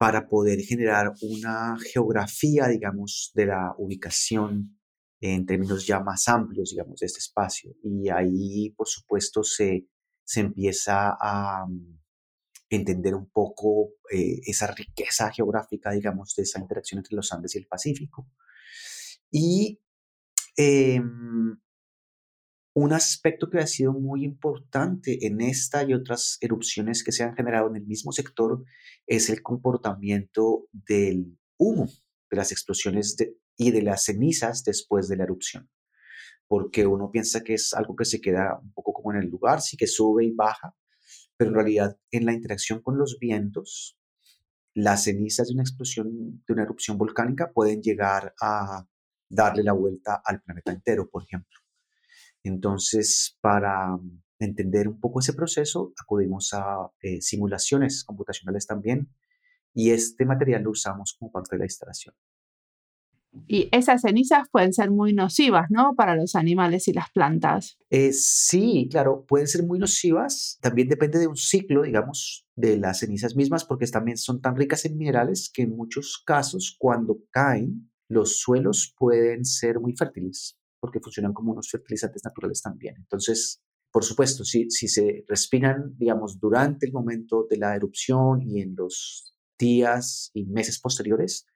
para 0.00 0.26
poder 0.26 0.60
generar 0.62 1.12
una 1.20 1.76
geografía, 1.92 2.68
digamos, 2.68 3.32
de 3.34 3.44
la 3.44 3.74
ubicación 3.76 4.80
en 5.20 5.44
términos 5.44 5.86
ya 5.86 6.00
más 6.00 6.26
amplios, 6.26 6.70
digamos, 6.70 7.00
de 7.00 7.06
este 7.06 7.18
espacio. 7.18 7.76
Y 7.82 8.08
ahí, 8.08 8.70
por 8.70 8.88
supuesto, 8.88 9.44
se, 9.44 9.86
se 10.24 10.40
empieza 10.40 11.18
a, 11.20 11.66
entender 12.70 13.14
un 13.14 13.28
poco 13.28 13.90
eh, 14.10 14.40
esa 14.46 14.68
riqueza 14.68 15.30
geográfica, 15.32 15.90
digamos, 15.90 16.34
de 16.34 16.44
esa 16.44 16.60
interacción 16.60 17.00
entre 17.00 17.16
los 17.16 17.30
Andes 17.34 17.54
y 17.56 17.58
el 17.58 17.66
Pacífico. 17.66 18.26
Y 19.30 19.82
em, 20.56 21.60
un 22.82 22.94
aspecto 22.94 23.50
que 23.50 23.58
ha 23.58 23.66
sido 23.66 23.92
muy 23.92 24.24
importante 24.24 25.26
en 25.26 25.42
esta 25.42 25.84
y 25.84 25.92
otras 25.92 26.38
erupciones 26.40 27.04
que 27.04 27.12
se 27.12 27.22
han 27.22 27.34
generado 27.34 27.68
en 27.68 27.76
el 27.76 27.86
mismo 27.86 28.10
sector 28.10 28.64
es 29.06 29.28
el 29.28 29.42
comportamiento 29.42 30.66
del 30.72 31.38
humo, 31.58 31.88
de 32.30 32.36
las 32.38 32.52
explosiones 32.52 33.16
y 33.56 33.70
de 33.70 33.82
las 33.82 34.04
cenizas 34.04 34.64
después 34.64 35.08
de 35.08 35.16
la 35.16 35.24
erupción. 35.24 35.68
Porque 36.48 36.86
uno 36.86 37.10
piensa 37.10 37.42
que 37.42 37.54
es 37.54 37.74
algo 37.74 37.94
que 37.94 38.06
se 38.06 38.20
queda 38.20 38.58
un 38.62 38.72
poco 38.72 38.94
como 38.94 39.12
en 39.12 39.18
el 39.18 39.28
lugar, 39.28 39.60
sí 39.60 39.76
que 39.76 39.86
sube 39.86 40.24
y 40.24 40.32
baja, 40.32 40.74
pero 41.36 41.50
en 41.50 41.56
realidad 41.56 41.98
en 42.10 42.24
la 42.24 42.32
interacción 42.32 42.80
con 42.80 42.96
los 42.96 43.18
vientos, 43.20 43.98
las 44.72 45.04
cenizas 45.04 45.48
de 45.48 45.54
una 45.54 45.64
explosión, 45.64 46.42
de 46.46 46.52
una 46.54 46.62
erupción 46.62 46.96
volcánica 46.96 47.52
pueden 47.52 47.82
llegar 47.82 48.34
a 48.40 48.86
darle 49.28 49.64
la 49.64 49.72
vuelta 49.72 50.22
al 50.24 50.40
planeta 50.40 50.72
entero, 50.72 51.10
por 51.10 51.24
ejemplo. 51.24 51.59
Entonces, 52.42 53.36
para 53.40 53.98
entender 54.38 54.88
un 54.88 54.98
poco 54.98 55.20
ese 55.20 55.34
proceso, 55.34 55.92
acudimos 56.00 56.52
a 56.54 56.90
eh, 57.02 57.20
simulaciones 57.20 58.04
computacionales 58.04 58.66
también 58.66 59.08
y 59.74 59.90
este 59.90 60.24
material 60.24 60.62
lo 60.62 60.70
usamos 60.70 61.14
como 61.18 61.30
parte 61.30 61.56
de 61.56 61.60
la 61.60 61.66
instalación. 61.66 62.14
Y 63.46 63.68
esas 63.70 64.02
cenizas 64.02 64.48
pueden 64.50 64.72
ser 64.72 64.90
muy 64.90 65.12
nocivas, 65.12 65.66
¿no? 65.70 65.94
Para 65.94 66.16
los 66.16 66.34
animales 66.34 66.88
y 66.88 66.92
las 66.92 67.10
plantas. 67.10 67.78
Eh, 67.88 68.12
sí, 68.12 68.88
claro, 68.90 69.24
pueden 69.26 69.46
ser 69.46 69.64
muy 69.64 69.78
nocivas. 69.78 70.58
También 70.60 70.88
depende 70.88 71.20
de 71.20 71.28
un 71.28 71.36
ciclo, 71.36 71.82
digamos, 71.82 72.44
de 72.56 72.76
las 72.76 73.00
cenizas 73.00 73.36
mismas, 73.36 73.64
porque 73.64 73.86
también 73.86 74.16
son 74.16 74.40
tan 74.40 74.56
ricas 74.56 74.84
en 74.84 74.96
minerales 74.96 75.50
que 75.52 75.62
en 75.62 75.76
muchos 75.76 76.22
casos, 76.26 76.76
cuando 76.78 77.18
caen, 77.30 77.90
los 78.08 78.40
suelos 78.40 78.94
pueden 78.98 79.44
ser 79.44 79.78
muy 79.78 79.94
fértiles, 79.96 80.58
porque 80.80 81.00
funcionan 81.00 81.32
como 81.32 81.52
unos 81.52 81.70
fertilizantes 81.70 82.24
naturales 82.24 82.62
también. 82.62 82.96
Entonces, 82.96 83.62
por 83.92 84.04
supuesto, 84.04 84.44
si, 84.44 84.68
se 84.70 85.24
respiran, 85.28 85.96
digamos, 85.96 86.38
durante 86.38 86.86
el 86.86 86.92
momento 86.92 87.46
de 87.48 87.56
la 87.56 87.74
erupción 87.74 88.40
y 88.42 88.60
en 88.60 88.74
los 88.76 89.34
días 89.58 90.30
y 90.32 90.46
meses 90.46 90.80
posteriores, 90.80 91.46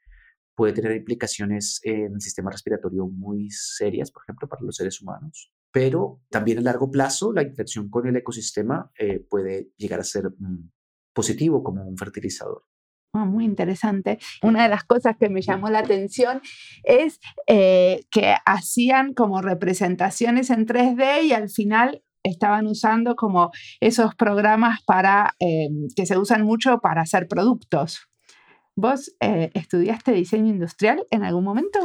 puede 0.57 0.73
tener 0.73 0.97
implicaciones 0.97 1.81
en 1.85 2.15
el 2.15 2.21
sistema 2.21 2.51
respiratorio 2.51 3.07
muy 3.07 3.51
serias, 3.51 4.11
por 4.11 4.23
ejemplo, 4.25 4.49
para 4.49 4.63
los 4.63 4.77
seres 4.77 5.01
humanos. 5.01 5.53
Pero 5.73 6.21
también 6.29 6.59
a 6.59 6.63
largo 6.63 6.91
plazo, 6.91 7.33
la 7.33 7.43
interacción 7.43 7.89
con 7.89 8.07
el 8.07 8.17
ecosistema 8.17 8.93
eh, 8.99 9.21
puede 9.21 9.73
llegar 9.77 10.01
a 10.01 10.05
ser 10.05 10.31
mm, 10.31 10.71
positivo 11.13 11.63
como 11.63 11.87
un 11.87 11.97
fertilizador. 11.97 12.65
Ah, 13.15 13.25
muy 13.25 13.45
interesante. 13.45 14.19
Una 14.43 14.65
de 14.65 14.69
las 14.69 14.83
cosas 14.83 15.17
que 15.17 15.29
me 15.29 15.41
llamó 15.41 15.71
la 15.71 15.79
atención 15.79 16.43
es 16.83 17.21
eh, 17.47 18.01
que 18.11 18.35
hacían 18.45 19.15
como 19.15 19.41
representaciones 19.41 20.51
en 20.51 20.67
3D 20.67 21.23
y 21.23 21.33
al 21.33 21.49
final 21.49 22.03
estaban 22.25 22.67
usando 22.67 23.15
como 23.15 23.53
esos 23.81 24.17
programas 24.17 24.81
para 24.85 25.37
eh, 25.39 25.69
que 25.95 26.07
se 26.07 26.19
usan 26.19 26.43
mucho 26.43 26.81
para 26.81 27.03
hacer 27.03 27.29
productos. 27.29 28.01
¿Vos 28.75 29.15
eh, 29.21 29.53
estudiaste 29.55 30.11
diseño 30.11 30.49
industrial 30.49 31.07
en 31.13 31.23
algún 31.23 31.45
momento? 31.45 31.79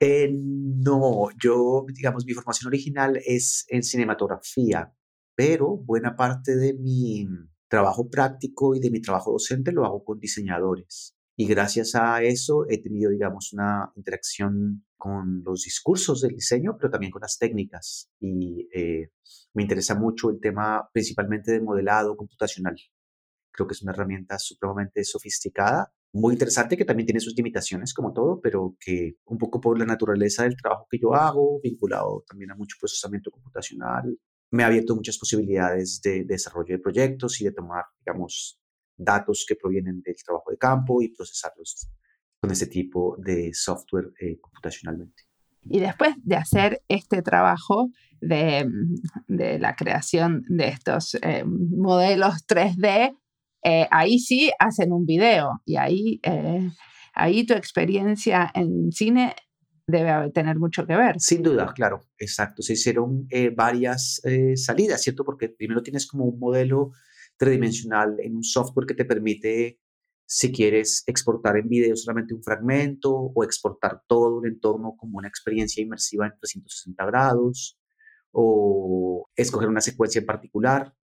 Eh, 0.00 0.30
no, 0.32 1.28
yo, 1.38 1.84
digamos, 1.94 2.24
mi 2.24 2.32
formación 2.32 2.68
original 2.68 3.20
es 3.26 3.66
en 3.68 3.82
cinematografía, 3.82 4.94
pero 5.34 5.76
buena 5.76 6.16
parte 6.16 6.56
de 6.56 6.72
mi 6.72 7.28
trabajo 7.72 8.10
práctico 8.10 8.74
y 8.74 8.80
de 8.80 8.90
mi 8.90 9.00
trabajo 9.00 9.32
docente 9.32 9.72
lo 9.72 9.86
hago 9.86 10.04
con 10.04 10.18
diseñadores. 10.18 11.16
Y 11.38 11.46
gracias 11.46 11.94
a 11.94 12.22
eso 12.22 12.66
he 12.68 12.82
tenido, 12.82 13.10
digamos, 13.10 13.54
una 13.54 13.90
interacción 13.96 14.84
con 14.98 15.42
los 15.42 15.62
discursos 15.62 16.20
del 16.20 16.34
diseño, 16.34 16.76
pero 16.76 16.90
también 16.90 17.10
con 17.10 17.22
las 17.22 17.38
técnicas. 17.38 18.10
Y 18.20 18.68
eh, 18.74 19.12
me 19.54 19.62
interesa 19.62 19.94
mucho 19.94 20.28
el 20.28 20.38
tema 20.38 20.86
principalmente 20.92 21.50
de 21.50 21.62
modelado 21.62 22.14
computacional. 22.14 22.76
Creo 23.50 23.66
que 23.66 23.72
es 23.72 23.80
una 23.80 23.92
herramienta 23.92 24.38
supremamente 24.38 25.02
sofisticada 25.02 25.90
muy 26.14 26.34
interesante 26.34 26.76
que 26.76 26.84
también 26.84 27.06
tiene 27.06 27.20
sus 27.20 27.34
limitaciones 27.34 27.94
como 27.94 28.12
todo, 28.12 28.38
pero 28.40 28.76
que 28.78 29.16
un 29.24 29.38
poco 29.38 29.60
por 29.60 29.78
la 29.78 29.86
naturaleza 29.86 30.42
del 30.42 30.56
trabajo 30.56 30.86
que 30.90 30.98
yo 30.98 31.14
hago, 31.14 31.58
vinculado 31.62 32.22
también 32.28 32.50
a 32.50 32.54
mucho 32.54 32.76
procesamiento 32.78 33.30
computacional, 33.30 34.18
me 34.52 34.62
ha 34.62 34.66
abierto 34.66 34.94
muchas 34.94 35.18
posibilidades 35.18 36.00
de, 36.02 36.24
desarrollo 36.24 36.76
de 36.76 36.82
proyectos 36.82 37.40
y 37.40 37.44
de 37.44 37.52
tomar, 37.52 37.84
digamos, 38.04 38.60
datos 38.96 39.44
que 39.48 39.56
provienen 39.56 40.00
del 40.02 40.14
trabajo 40.24 40.50
de 40.50 40.58
campo 40.58 41.02
y 41.02 41.08
procesarlos 41.08 41.90
con 42.40 42.50
ese 42.50 42.66
tipo 42.66 43.16
de 43.18 43.50
software 43.52 44.12
eh, 44.20 44.38
computacionalmente. 44.40 45.24
Y 45.64 45.80
después 45.80 46.14
de 46.22 46.36
hacer 46.36 46.82
este 46.88 47.22
trabajo 47.22 47.90
de, 48.20 48.68
de 49.26 49.58
la 49.58 49.74
creación 49.74 50.44
de 50.48 50.68
estos 50.68 51.14
eh, 51.22 51.44
modelos 51.44 52.46
3D, 52.46 53.16
eh, 53.64 53.86
ahí 53.90 54.18
sí 54.18 54.50
hacen 54.58 54.92
un 54.92 55.06
video 55.06 55.60
y 55.64 55.76
ahí, 55.76 56.20
eh, 56.24 56.68
ahí 57.14 57.46
tu 57.46 57.54
experiencia 57.54 58.50
en 58.54 58.90
cine 58.90 59.36
debe 59.86 60.30
tener 60.30 60.58
mucho 60.58 60.86
que 60.86 60.96
ver. 60.96 61.18
Sin 61.18 61.42
duda, 61.42 61.72
claro, 61.74 62.02
exacto. 62.18 62.62
Se 62.62 62.74
hicieron 62.74 63.26
eh, 63.30 63.50
varias 63.50 64.20
salidas, 64.56 65.02
¿cierto? 65.02 65.24
Porque 65.24 65.48
primero 65.48 65.82
tienes 65.82 66.06
como 66.06 66.24
un 66.24 66.38
modelo 66.38 66.92
tridimensional 67.36 68.18
en 68.20 68.36
un 68.36 68.44
software 68.44 68.86
que 68.86 68.94
te 68.94 69.04
permite, 69.04 69.80
si 70.24 70.52
quieres, 70.52 71.02
exportar 71.06 71.56
en 71.56 71.68
video 71.68 71.96
solamente 71.96 72.34
un 72.34 72.42
fragmento 72.42 73.12
o 73.12 73.42
exportar 73.44 74.02
todo 74.06 74.42
el 74.42 74.52
entorno 74.52 74.94
como 74.96 75.18
una 75.18 75.28
experiencia 75.28 75.82
inmersiva 75.82 76.26
en 76.26 76.38
360 76.38 77.04
grados 77.06 77.78
o 78.30 79.28
escoger 79.36 79.68
una 79.68 79.80
secuencia 79.80 80.20
en 80.20 80.26
particular. 80.26 80.94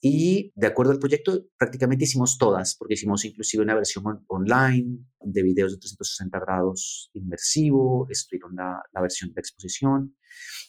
Y 0.00 0.52
de 0.54 0.66
acuerdo 0.68 0.92
al 0.92 1.00
proyecto, 1.00 1.46
prácticamente 1.58 2.04
hicimos 2.04 2.38
todas, 2.38 2.76
porque 2.76 2.94
hicimos 2.94 3.24
inclusive 3.24 3.64
una 3.64 3.74
versión 3.74 4.04
online 4.28 5.00
de 5.20 5.42
videos 5.42 5.72
de 5.72 5.78
360 5.78 6.38
grados 6.38 7.10
inmersivo, 7.14 8.06
estuvieron 8.08 8.54
la, 8.54 8.80
la 8.92 9.00
versión 9.00 9.32
de 9.34 9.40
exposición 9.40 10.16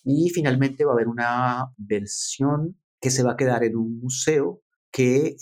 y 0.03 0.29
finalmente 0.31 0.83
va 0.83 0.91
a 0.91 0.95
haber 0.95 1.07
una 1.07 1.67
versión 1.77 2.79
que 2.99 3.11
se 3.11 3.23
va 3.23 3.33
a 3.33 3.37
quedar 3.37 3.63
en 3.63 3.75
un 3.75 3.99
museo 3.99 4.63
que 4.91 5.35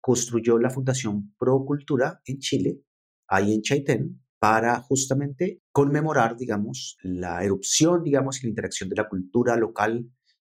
construyó 0.00 0.58
la 0.58 0.70
Fundación 0.70 1.34
Pro 1.38 1.64
Cultura 1.64 2.20
en 2.24 2.38
Chile, 2.38 2.80
ahí 3.28 3.54
en 3.54 3.62
Chaitén, 3.62 4.20
para 4.38 4.80
justamente 4.80 5.62
conmemorar, 5.70 6.36
digamos, 6.36 6.96
la 7.02 7.44
erupción, 7.44 8.02
digamos, 8.02 8.38
y 8.38 8.46
la 8.46 8.50
interacción 8.50 8.88
de 8.88 8.96
la 8.96 9.08
cultura 9.08 9.56
local 9.56 10.10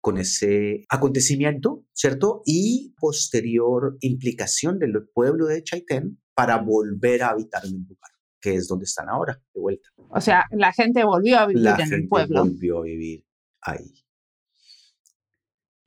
con 0.03 0.19
ese 0.19 0.85
acontecimiento, 0.89 1.87
¿cierto? 1.93 2.43
Y 2.45 2.93
posterior 2.99 3.97
implicación 4.01 4.81
del 4.81 5.09
pueblo 5.15 5.47
de 5.47 5.63
Chaitén 5.63 6.21
para 6.35 6.59
volver 6.59 7.23
a 7.23 7.29
habitar 7.29 7.65
en 7.65 7.77
el 7.77 7.87
lugar, 7.89 8.11
que 8.41 8.57
es 8.57 8.67
donde 8.67 8.85
están 8.85 9.09
ahora, 9.09 9.41
de 9.55 9.61
vuelta. 9.61 9.89
O 10.09 10.21
sea, 10.21 10.47
la 10.51 10.73
gente 10.73 11.05
volvió 11.05 11.39
a 11.39 11.47
vivir 11.47 11.69
en 11.79 11.93
el 11.93 12.09
pueblo. 12.09 12.45
volvió 12.45 12.81
a 12.81 12.83
vivir 12.83 13.25
ahí. 13.61 13.95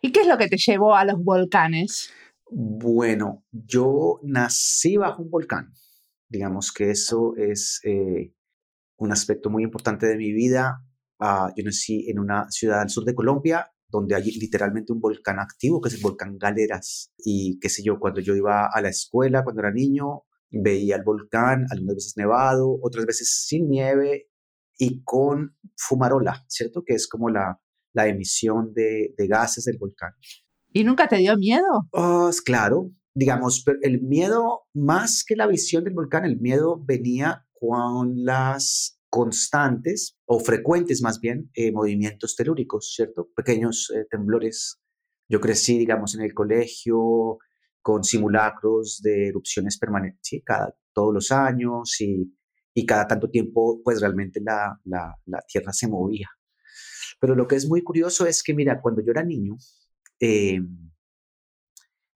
¿Y 0.01 0.13
qué 0.13 0.21
es 0.21 0.28
lo 0.28 0.38
que 0.38 0.47
te 0.47 0.58
llevó 0.58 0.95
a 0.95 1.04
los 1.04 1.21
volcanes? 1.21 2.10
Bueno, 2.49 3.43
yo 3.51 4.21
nací 4.23 4.95
bajo 4.95 5.23
un 5.23 5.30
volcán. 5.30 5.73
Digamos 6.30 6.71
que 6.71 6.89
eso 6.89 7.36
es 7.36 7.82
eh, 7.84 8.34
un 8.95 9.12
aspecto 9.12 9.49
muy 9.49 9.63
importante 9.63 10.08
de 10.08 10.15
mi 10.15 10.32
vida. 10.32 10.82
Ah, 11.19 11.51
yo 11.58 11.65
nací 11.65 12.10
en 12.10 12.19
una 12.19 12.49
ciudad 12.49 12.80
al 12.80 12.89
sur 12.89 13.04
de 13.04 13.13
Colombia 13.13 13.71
donde 13.95 14.15
hay 14.15 14.31
literalmente 14.31 14.93
un 14.93 14.99
volcán 14.99 15.39
activo, 15.39 15.81
que 15.81 15.89
es 15.89 15.95
el 15.95 16.01
volcán 16.01 16.38
Galeras. 16.38 17.13
Y 17.17 17.60
qué 17.60 17.69
sé 17.69 17.84
yo, 17.84 17.99
cuando 17.99 18.21
yo 18.21 18.36
iba 18.36 18.67
a 18.71 18.81
la 18.81 18.89
escuela, 18.89 19.43
cuando 19.43 19.62
era 19.62 19.71
niño, 19.71 20.23
veía 20.51 20.97
el 20.97 21.03
volcán, 21.03 21.65
algunas 21.71 21.95
veces 21.95 22.13
nevado, 22.17 22.77
otras 22.81 23.05
veces 23.05 23.45
sin 23.47 23.69
nieve 23.69 24.29
y 24.77 25.03
con 25.03 25.55
fumarola, 25.75 26.45
¿cierto? 26.47 26.84
Que 26.86 26.93
es 26.93 27.08
como 27.08 27.29
la, 27.29 27.62
la 27.93 28.08
emisión 28.08 28.73
de, 28.73 29.13
de 29.17 29.27
gases 29.27 29.65
del 29.65 29.77
volcán. 29.77 30.12
¿Y 30.71 30.84
nunca 30.84 31.08
te 31.08 31.17
dio 31.17 31.38
miedo? 31.38 31.88
Oh, 31.91 32.29
claro, 32.43 32.91
digamos, 33.13 33.63
el 33.81 34.01
miedo 34.01 34.63
más 34.73 35.23
que 35.25 35.36
la 35.36 35.47
visión 35.47 35.86
del 35.86 35.93
volcán, 35.93 36.25
el 36.25 36.39
miedo 36.39 36.84
venía 36.86 37.45
con 37.53 38.25
las 38.25 38.94
constantes 39.15 40.17
o 40.25 40.41
frecuentes 40.41 41.01
más 41.01 41.21
bien 41.21 41.49
eh, 41.54 41.71
movimientos 41.71 42.36
telúricos, 42.36 42.93
¿cierto? 42.93 43.30
Pequeños 43.34 43.89
eh, 43.95 44.06
temblores. 44.12 44.82
Yo 45.30 45.39
crecí, 45.39 45.78
digamos, 45.78 46.15
en 46.15 46.21
el 46.23 46.34
colegio 46.34 47.38
con 47.82 48.04
simulacros 48.04 48.99
de 49.01 49.30
erupciones 49.30 49.78
permanentes, 49.78 50.19
¿sí? 50.21 50.41
cada, 50.41 50.75
todos 50.91 51.13
los 51.13 51.32
años 51.32 51.95
y, 52.01 52.30
y 52.73 52.86
cada 52.86 53.08
tanto 53.08 53.30
tiempo, 53.30 53.80
pues 53.86 54.01
realmente 54.01 54.41
la, 54.43 54.78
la, 54.84 55.15
la, 55.28 55.39
Tierra 55.47 55.71
se 55.71 55.88
movía. 55.88 56.28
Pero 57.21 57.36
lo 57.36 57.47
que 57.47 57.56
es 57.56 57.69
muy 57.69 57.84
curioso 57.84 58.25
es 58.25 58.43
que, 58.43 58.54
mira, 58.54 58.82
cuando 58.82 59.01
yo 59.01 59.12
era 59.12 59.23
niño, 59.23 59.56
eh, 60.19 60.60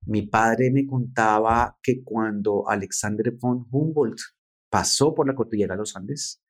mi 0.05 0.23
padre 0.23 0.69
me 0.69 0.85
contaba 0.85 1.77
que 1.81 2.03
cuando 2.03 2.67
Alexander 2.67 3.31
von 3.39 3.65
Humboldt 3.71 4.19
pasó 4.69 5.15
por 5.15 5.27
la 5.27 5.35
cordillera 5.35 5.75
de 5.75 5.79
los 5.79 5.95
Andes, 5.95 6.41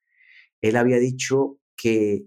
él 0.60 0.76
había 0.76 0.98
dicho 0.98 1.58
que 1.76 2.26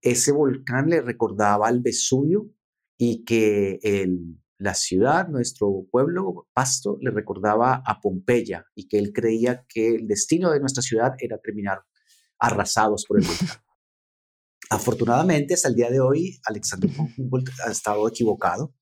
ese 0.00 0.32
volcán 0.32 0.88
le 0.88 1.00
recordaba 1.00 1.68
al 1.68 1.80
Vesubio 1.80 2.50
y 2.96 3.24
que 3.24 3.78
el, 3.82 4.40
la 4.58 4.74
ciudad, 4.74 5.28
nuestro 5.28 5.86
pueblo, 5.90 6.48
Pasto, 6.52 6.98
le 7.00 7.10
recordaba 7.10 7.82
a 7.84 8.00
Pompeya 8.00 8.66
y 8.74 8.88
que 8.88 8.98
él 8.98 9.12
creía 9.12 9.64
que 9.68 9.96
el 9.96 10.06
destino 10.06 10.50
de 10.50 10.60
nuestra 10.60 10.82
ciudad 10.82 11.14
era 11.18 11.38
terminar 11.38 11.82
arrasados 12.38 13.04
por 13.06 13.20
el 13.20 13.26
volcán. 13.26 13.48
Afortunadamente, 14.70 15.54
hasta 15.54 15.68
el 15.68 15.74
día 15.76 15.90
de 15.90 16.00
hoy, 16.00 16.38
Alexander 16.44 16.90
Humboldt 17.16 17.50
ha 17.66 17.70
estado 17.70 18.06
equivocado 18.06 18.74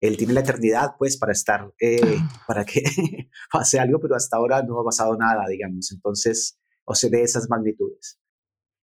él 0.00 0.16
tiene 0.16 0.34
la 0.34 0.40
eternidad, 0.40 0.92
pues, 0.98 1.16
para 1.16 1.32
estar, 1.32 1.72
eh, 1.80 2.18
para 2.46 2.64
que 2.64 2.82
pase 3.52 3.78
algo, 3.78 3.98
pero 4.00 4.14
hasta 4.14 4.36
ahora 4.36 4.62
no 4.62 4.80
ha 4.80 4.84
pasado 4.84 5.16
nada, 5.16 5.46
digamos. 5.48 5.90
Entonces, 5.92 6.58
o 6.86 6.94
sea, 6.94 7.10
de 7.10 7.22
esas 7.22 7.48
magnitudes. 7.50 8.18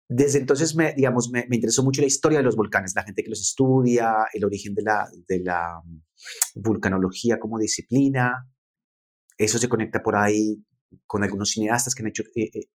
Desde 0.08 0.38
entonces, 0.38 0.76
me, 0.76 0.92
digamos, 0.94 1.30
me, 1.30 1.46
me, 1.48 1.56
interesó 1.56 1.82
mucho 1.82 2.02
la 2.02 2.06
historia 2.06 2.38
de 2.38 2.44
los 2.44 2.56
volcanes, 2.56 2.92
la 2.94 3.04
gente 3.04 3.22
que 3.22 3.30
los 3.30 3.40
estudia, 3.40 4.14
el 4.32 4.44
origen 4.44 4.74
de 4.74 4.82
la, 4.82 5.08
de 5.26 5.40
la 5.40 5.82
vulcanología 6.54 7.38
como 7.38 7.58
disciplina. 7.58 8.46
Eso 9.38 9.58
se 9.58 9.68
conecta 9.68 10.02
por 10.02 10.16
ahí 10.16 10.62
con 11.06 11.24
algunos 11.24 11.50
cineastas 11.50 11.94
que 11.94 12.02
han 12.02 12.08
hecho, 12.08 12.22
eh, 12.36 12.50
eh, 12.52 12.68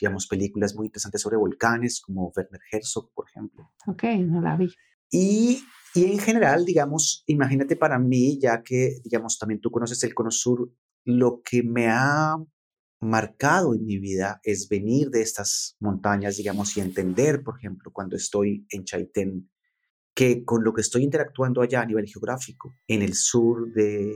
digamos, 0.00 0.28
películas 0.28 0.74
muy 0.74 0.86
interesantes 0.86 1.20
sobre 1.20 1.36
volcanes, 1.36 2.00
como 2.00 2.32
Werner 2.34 2.60
Herzog, 2.70 3.12
por 3.12 3.26
ejemplo. 3.28 3.72
Ok, 3.88 4.04
no 4.20 4.40
la 4.40 4.56
vi. 4.56 4.72
Y, 5.10 5.62
y 5.94 6.04
en 6.04 6.18
general, 6.20 6.64
digamos, 6.64 7.24
imagínate 7.26 7.76
para 7.76 7.98
mí, 7.98 8.38
ya 8.40 8.62
que, 8.62 9.00
digamos, 9.04 9.36
también 9.36 9.60
tú 9.60 9.70
conoces 9.70 10.02
el 10.04 10.14
Cono 10.14 10.30
Sur, 10.30 10.72
lo 11.04 11.42
que 11.42 11.62
me 11.64 11.88
ha 11.88 12.36
marcado 13.02 13.74
en 13.74 13.84
mi 13.84 13.98
vida 13.98 14.40
es 14.44 14.68
venir 14.68 15.10
de 15.10 15.22
estas 15.22 15.76
montañas, 15.80 16.36
digamos, 16.36 16.76
y 16.76 16.80
entender, 16.80 17.42
por 17.42 17.58
ejemplo, 17.58 17.90
cuando 17.92 18.16
estoy 18.16 18.64
en 18.70 18.84
Chaitén, 18.84 19.50
que 20.14 20.44
con 20.44 20.62
lo 20.62 20.72
que 20.72 20.82
estoy 20.82 21.02
interactuando 21.02 21.62
allá 21.62 21.82
a 21.82 21.86
nivel 21.86 22.06
geográfico, 22.06 22.72
en 22.86 23.02
el 23.02 23.14
sur 23.14 23.72
de, 23.72 24.14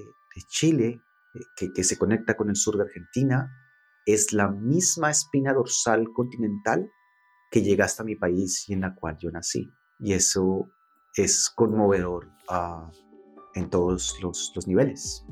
Chile, 0.49 1.01
eh, 1.35 1.41
que, 1.57 1.73
que 1.73 1.83
se 1.83 1.99
conecta 1.99 2.37
con 2.37 2.49
el 2.49 2.57
sur 2.57 2.77
de 2.77 2.85
Argentina, 2.85 3.51
es 4.07 4.33
la 4.33 4.49
misma 4.49 5.11
espina 5.11 5.53
dorsal 5.53 6.13
continental 6.15 6.89
que 7.51 7.63
llega 7.63 7.87
hasta 7.87 8.05
mi 8.05 8.15
país 8.15 8.69
y 8.69 8.75
en 8.75 8.83
la 8.83 8.95
cual 8.95 9.17
yo 9.19 9.31
nací. 9.31 9.69
Y 9.99 10.13
eso 10.13 10.69
es 11.17 11.51
conmovedor 11.51 12.29
uh, 12.51 12.89
en 13.55 13.69
todos 13.71 14.19
los, 14.23 14.53
los 14.55 14.69
niveles. 14.69 15.25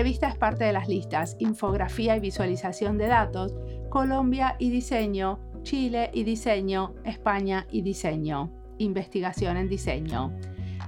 Entrevista 0.00 0.28
es 0.28 0.36
parte 0.38 0.64
de 0.64 0.72
las 0.72 0.88
listas 0.88 1.36
Infografía 1.40 2.16
y 2.16 2.20
Visualización 2.20 2.96
de 2.96 3.06
Datos, 3.06 3.54
Colombia 3.90 4.56
y 4.58 4.70
Diseño, 4.70 5.38
Chile 5.62 6.08
y 6.14 6.24
Diseño, 6.24 6.94
España 7.04 7.66
y 7.70 7.82
Diseño, 7.82 8.50
Investigación 8.78 9.58
en 9.58 9.68
Diseño. 9.68 10.32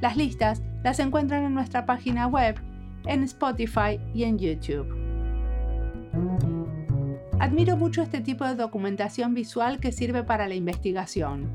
Las 0.01 0.17
listas 0.17 0.63
las 0.83 0.99
encuentran 0.99 1.45
en 1.45 1.53
nuestra 1.53 1.85
página 1.85 2.27
web, 2.27 2.59
en 3.05 3.23
Spotify 3.25 4.01
y 4.15 4.25
en 4.25 4.39
YouTube. 4.39 4.89
Admiro 7.39 7.77
mucho 7.77 8.01
este 8.01 8.23
tipo 8.23 8.47
de 8.47 8.55
documentación 8.55 9.35
visual 9.35 9.79
que 9.79 9.93
sirve 9.93 10.25
para 10.25 10.49
la 10.49 10.55
investigación. 10.55 11.51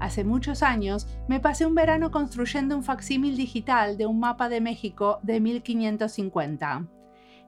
Hace 0.00 0.24
muchos 0.24 0.62
años 0.62 1.06
me 1.28 1.40
pasé 1.40 1.66
un 1.66 1.74
verano 1.74 2.10
construyendo 2.10 2.74
un 2.74 2.82
facsímil 2.82 3.36
digital 3.36 3.98
de 3.98 4.06
un 4.06 4.18
mapa 4.18 4.48
de 4.48 4.62
México 4.62 5.18
de 5.22 5.40
1550. 5.40 6.88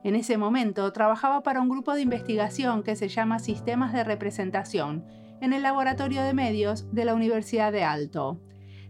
En 0.05 0.15
ese 0.15 0.37
momento 0.37 0.93
trabajaba 0.93 1.41
para 1.41 1.59
un 1.61 1.67
grupo 1.67 1.95
de 1.95 2.01
investigación 2.01 2.83
que 2.83 2.95
se 2.95 3.07
llama 3.07 3.39
Sistemas 3.39 3.91
de 3.91 4.03
Representación 4.03 5.03
en 5.41 5.51
el 5.51 5.63
Laboratorio 5.63 6.21
de 6.21 6.35
Medios 6.35 6.85
de 6.93 7.05
la 7.05 7.15
Universidad 7.15 7.71
de 7.71 7.83
Alto. 7.83 8.39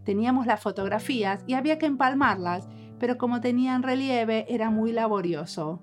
Teníamos 0.03 0.45
las 0.45 0.59
fotografías 0.59 1.45
y 1.47 1.53
había 1.53 1.77
que 1.77 1.85
empalmarlas, 1.85 2.67
pero 2.99 3.17
como 3.17 3.39
tenían 3.39 3.81
relieve 3.81 4.45
era 4.49 4.69
muy 4.69 4.91
laborioso. 4.91 5.81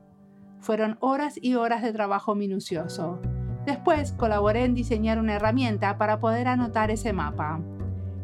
Fueron 0.60 0.98
horas 1.00 1.38
y 1.40 1.54
horas 1.54 1.80
de 1.80 1.94
trabajo 1.94 2.34
minucioso. 2.34 3.22
Después 3.64 4.12
colaboré 4.12 4.66
en 4.66 4.74
diseñar 4.74 5.18
una 5.18 5.36
herramienta 5.36 5.96
para 5.96 6.20
poder 6.20 6.46
anotar 6.46 6.90
ese 6.90 7.14
mapa. 7.14 7.58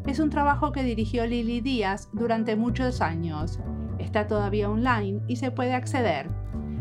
Es 0.05 0.19
un 0.19 0.29
trabajo 0.29 0.71
que 0.71 0.83
dirigió 0.83 1.25
Lili 1.25 1.59
Díaz 1.61 2.07
durante 2.13 2.55
muchos 2.55 3.01
años. 3.01 3.59
Está 3.97 4.27
todavía 4.27 4.69
online 4.69 5.21
y 5.27 5.37
se 5.37 5.49
puede 5.49 5.73
acceder. 5.73 6.27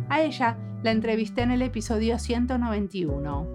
A 0.09 0.23
ella 0.23 0.57
la 0.83 0.91
entrevisté 0.91 1.43
en 1.43 1.51
el 1.51 1.63
episodio 1.63 2.19
191. 2.19 3.47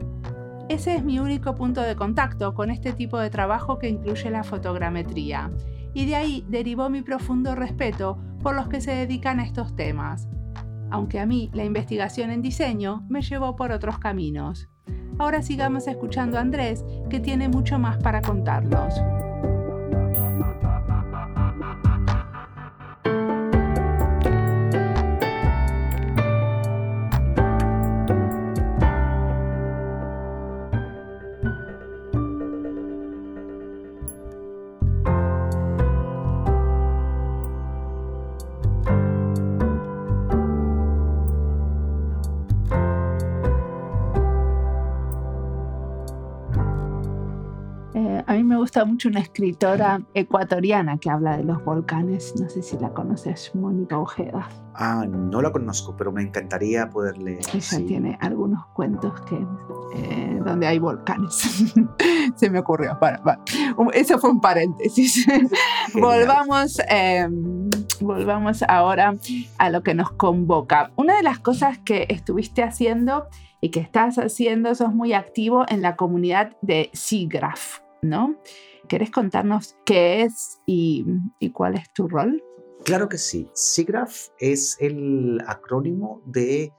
Ese 0.70 0.96
es 0.96 1.04
mi 1.04 1.20
único 1.20 1.56
punto 1.56 1.82
de 1.82 1.96
contacto 1.96 2.54
con 2.54 2.70
este 2.70 2.94
tipo 2.94 3.18
de 3.18 3.30
trabajo 3.30 3.80
que 3.80 3.90
incluye 3.90 4.30
la 4.30 4.44
fotogrametría, 4.44 5.52
y 5.94 6.06
de 6.06 6.16
ahí 6.16 6.46
derivó 6.48 6.90
mi 6.90 7.02
profundo 7.02 7.56
respeto 7.56 8.18
por 8.42 8.56
los 8.56 8.68
que 8.68 8.82
se 8.82 8.92
dedican 8.92 9.40
a 9.40 9.46
estos 9.46 9.76
temas, 9.76 10.28
aunque 10.90 11.20
a 11.20 11.26
mí 11.26 11.50
la 11.54 11.66
investigación 11.66 12.30
en 12.30 12.42
diseño 12.42 13.04
me 13.10 13.22
llevó 13.22 13.56
por 13.56 13.72
otros 13.72 13.98
caminos. 14.00 14.70
Ahora 15.18 15.42
sigamos 15.42 15.88
escuchando 15.88 16.38
a 16.38 16.42
Andrés, 16.42 16.84
que 17.10 17.20
tiene 17.20 17.50
mucho 17.50 17.80
más 17.80 17.98
para 17.98 18.22
contarnos. 18.22 18.96
Gusta 48.64 48.86
mucho 48.86 49.10
una 49.10 49.20
escritora 49.20 50.02
ecuatoriana 50.14 50.98
que 50.98 51.10
habla 51.10 51.36
de 51.36 51.44
los 51.44 51.62
volcanes. 51.66 52.34
No 52.40 52.48
sé 52.48 52.62
si 52.62 52.78
la 52.78 52.94
conoces, 52.94 53.52
Mónica 53.54 54.00
Ojeda. 54.00 54.48
Ah, 54.74 55.06
no 55.06 55.42
la 55.42 55.52
conozco, 55.52 55.98
pero 55.98 56.14
me 56.14 56.22
encantaría 56.22 56.90
poder 56.90 57.18
leer. 57.18 57.42
Ella 57.54 57.86
tiene 57.86 58.18
algunos 58.22 58.66
cuentos 58.68 59.20
que, 59.24 59.46
eh, 59.96 60.40
donde 60.46 60.66
hay 60.66 60.80
volcanes. 60.80 61.66
Se 62.36 62.50
me 62.50 62.60
ocurrió. 62.60 62.98
Para, 62.98 63.22
Eso 63.92 64.18
fue 64.18 64.30
un 64.30 64.40
paréntesis. 64.40 65.28
volvamos, 65.94 66.80
em, 66.88 67.70
volvamos 68.00 68.64
ahora 68.70 69.14
a 69.58 69.70
lo 69.72 69.84
que 69.84 69.94
nos 69.94 70.12
convoca. 70.12 70.94
Una 70.96 71.18
de 71.18 71.24
las 71.24 71.40
cosas 71.40 71.80
que 71.80 72.06
estuviste 72.08 72.64
haciendo 72.64 73.28
y 73.60 73.72
que 73.72 73.82
estás 73.82 74.18
haciendo, 74.18 74.74
sos 74.74 74.96
muy 74.96 75.12
activo 75.12 75.66
en 75.68 75.82
la 75.82 75.98
comunidad 75.98 76.56
de 76.62 76.90
SIGRAPH. 76.94 77.83
¿No? 78.04 78.36
¿Querés 78.88 79.12
contarnos 79.12 79.76
qué 79.86 80.24
es 80.24 80.62
y, 80.66 81.06
cuál 81.54 81.76
es 81.76 81.92
tu 81.94 82.08
rol? 82.08 82.44
Claro 82.86 83.08
que 83.08 83.18
sí. 83.18 83.50
SIGGRAPH 83.54 84.12
es 84.40 84.78
el 84.80 85.40
acrónimo 85.48 86.22
de 86.26 86.74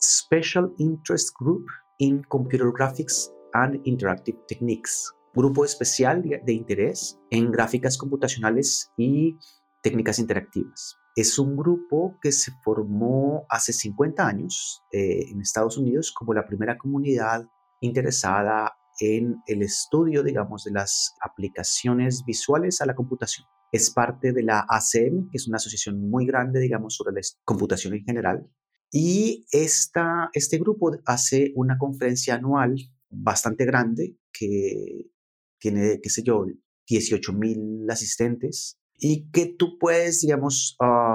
Special 0.00 0.72
Interest 0.78 1.30
Group 1.38 1.66
in 1.98 2.22
Computer 2.28 2.70
Graphics 2.72 3.32
and 3.52 3.80
Interactive 3.84 4.38
Techniques, 4.46 5.12
grupo 5.34 5.64
especial 5.64 6.22
de 6.22 6.52
interés 6.52 7.18
en 7.30 7.50
gráficas 7.50 7.98
computacionales 7.98 8.92
y 8.96 9.36
técnicas 9.82 10.18
interactivas. 10.18 10.96
Es 11.16 11.38
un 11.38 11.56
grupo 11.56 12.16
que 12.22 12.30
se 12.30 12.52
formó 12.62 13.44
hace 13.48 13.72
50 13.72 14.26
años 14.26 14.82
eh, 14.92 15.30
en 15.30 15.40
Estados 15.40 15.76
Unidos 15.76 16.12
como 16.12 16.32
la 16.32 16.46
primera 16.46 16.78
comunidad 16.78 17.46
interesada 17.80 18.76
en 19.00 19.42
el 19.46 19.62
estudio, 19.62 20.22
digamos, 20.22 20.64
de 20.64 20.72
las 20.72 21.14
aplicaciones 21.20 22.22
visuales 22.24 22.80
a 22.80 22.86
la 22.86 22.94
computación. 22.94 23.46
Es 23.72 23.90
parte 23.90 24.32
de 24.32 24.42
la 24.42 24.66
ACM, 24.68 25.30
que 25.30 25.36
es 25.36 25.48
una 25.48 25.56
asociación 25.56 26.10
muy 26.10 26.26
grande, 26.26 26.60
digamos, 26.60 26.94
sobre 26.96 27.14
la 27.14 27.20
computación 27.44 27.94
en 27.94 28.04
general. 28.04 28.50
Y 28.92 29.46
esta, 29.52 30.30
este 30.32 30.58
grupo 30.58 30.90
hace 31.06 31.52
una 31.54 31.78
conferencia 31.78 32.34
anual 32.34 32.76
bastante 33.08 33.64
grande 33.64 34.16
que 34.32 35.10
tiene, 35.58 36.00
qué 36.02 36.10
sé 36.10 36.22
yo, 36.22 36.44
18 36.86 37.32
mil 37.32 37.88
asistentes 37.88 38.78
y 38.98 39.30
que 39.30 39.46
tú 39.46 39.78
puedes, 39.78 40.20
digamos, 40.20 40.76
uh, 40.80 41.09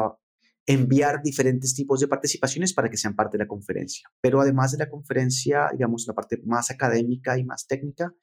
enviar 0.65 1.21
diferentes 1.21 1.75
tipos 1.75 1.99
de 1.99 2.07
participaciones 2.07 2.73
para 2.73 2.89
que 2.89 2.97
sean 2.97 3.15
parte 3.15 3.37
de 3.37 3.43
la 3.43 3.47
conferencia. 3.47 4.09
Pero 4.21 4.41
además 4.41 4.71
de 4.71 4.79
la 4.79 4.89
conferencia, 4.89 5.69
digamos, 5.71 6.05
la 6.07 6.13
parte 6.13 6.41
más 6.45 6.71
académica 6.71 7.37
y 7.37 7.43
más 7.43 7.67
técnica, 7.67 8.13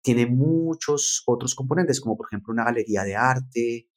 tiene 0.00 0.26
muchos 0.26 1.22
otros 1.26 1.54
componentes, 1.54 2.00
como 2.00 2.16
por 2.16 2.26
ejemplo 2.30 2.52
una 2.52 2.64
galería 2.64 3.04
de 3.04 3.14
arte, 3.14 3.88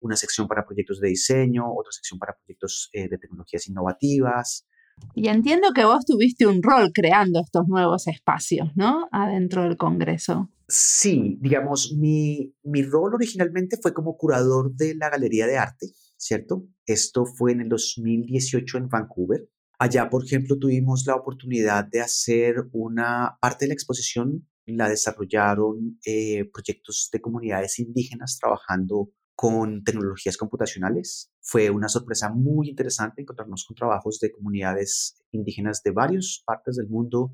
una 0.00 0.16
sección 0.16 0.48
para 0.48 0.64
proyectos 0.64 1.00
de 1.00 1.08
diseño, 1.08 1.64
otra 1.66 1.92
sección 1.92 2.18
para 2.18 2.34
proyectos 2.34 2.88
eh, 2.92 3.08
de 3.08 3.18
tecnologías 3.18 3.68
innovativas. 3.68 4.66
Y 5.14 5.28
entiendo 5.28 5.68
que 5.74 5.84
vos 5.84 6.04
tuviste 6.04 6.46
un 6.46 6.62
rol 6.62 6.90
creando 6.92 7.40
estos 7.40 7.66
nuevos 7.68 8.06
espacios, 8.08 8.68
¿no? 8.74 9.08
Adentro 9.12 9.62
del 9.62 9.76
Congreso. 9.76 10.50
Sí, 10.68 11.38
digamos, 11.40 11.94
mi, 11.98 12.54
mi 12.62 12.82
rol 12.82 13.14
originalmente 13.14 13.76
fue 13.80 13.92
como 13.92 14.16
curador 14.16 14.74
de 14.74 14.94
la 14.94 15.10
galería 15.10 15.46
de 15.46 15.58
arte 15.58 15.92
¿cierto? 16.22 16.68
Esto 16.86 17.26
fue 17.26 17.52
en 17.52 17.62
el 17.62 17.68
2018 17.68 18.78
en 18.78 18.88
Vancouver. 18.88 19.48
Allá, 19.78 20.08
por 20.08 20.24
ejemplo, 20.24 20.56
tuvimos 20.56 21.04
la 21.04 21.16
oportunidad 21.16 21.84
de 21.84 22.00
hacer 22.00 22.54
una 22.72 23.36
parte 23.40 23.64
de 23.64 23.70
la 23.70 23.74
exposición, 23.74 24.48
la 24.66 24.88
desarrollaron 24.88 25.98
eh, 26.06 26.48
proyectos 26.52 27.08
de 27.12 27.20
comunidades 27.20 27.80
indígenas 27.80 28.38
trabajando 28.40 29.10
con 29.34 29.82
tecnologías 29.82 30.36
computacionales. 30.36 31.32
Fue 31.40 31.70
una 31.70 31.88
sorpresa 31.88 32.30
muy 32.30 32.68
interesante 32.68 33.22
encontrarnos 33.22 33.64
con 33.66 33.74
trabajos 33.74 34.20
de 34.20 34.30
comunidades 34.30 35.20
indígenas 35.32 35.82
de 35.82 35.90
varias 35.90 36.44
partes 36.46 36.76
del 36.76 36.88
mundo, 36.88 37.32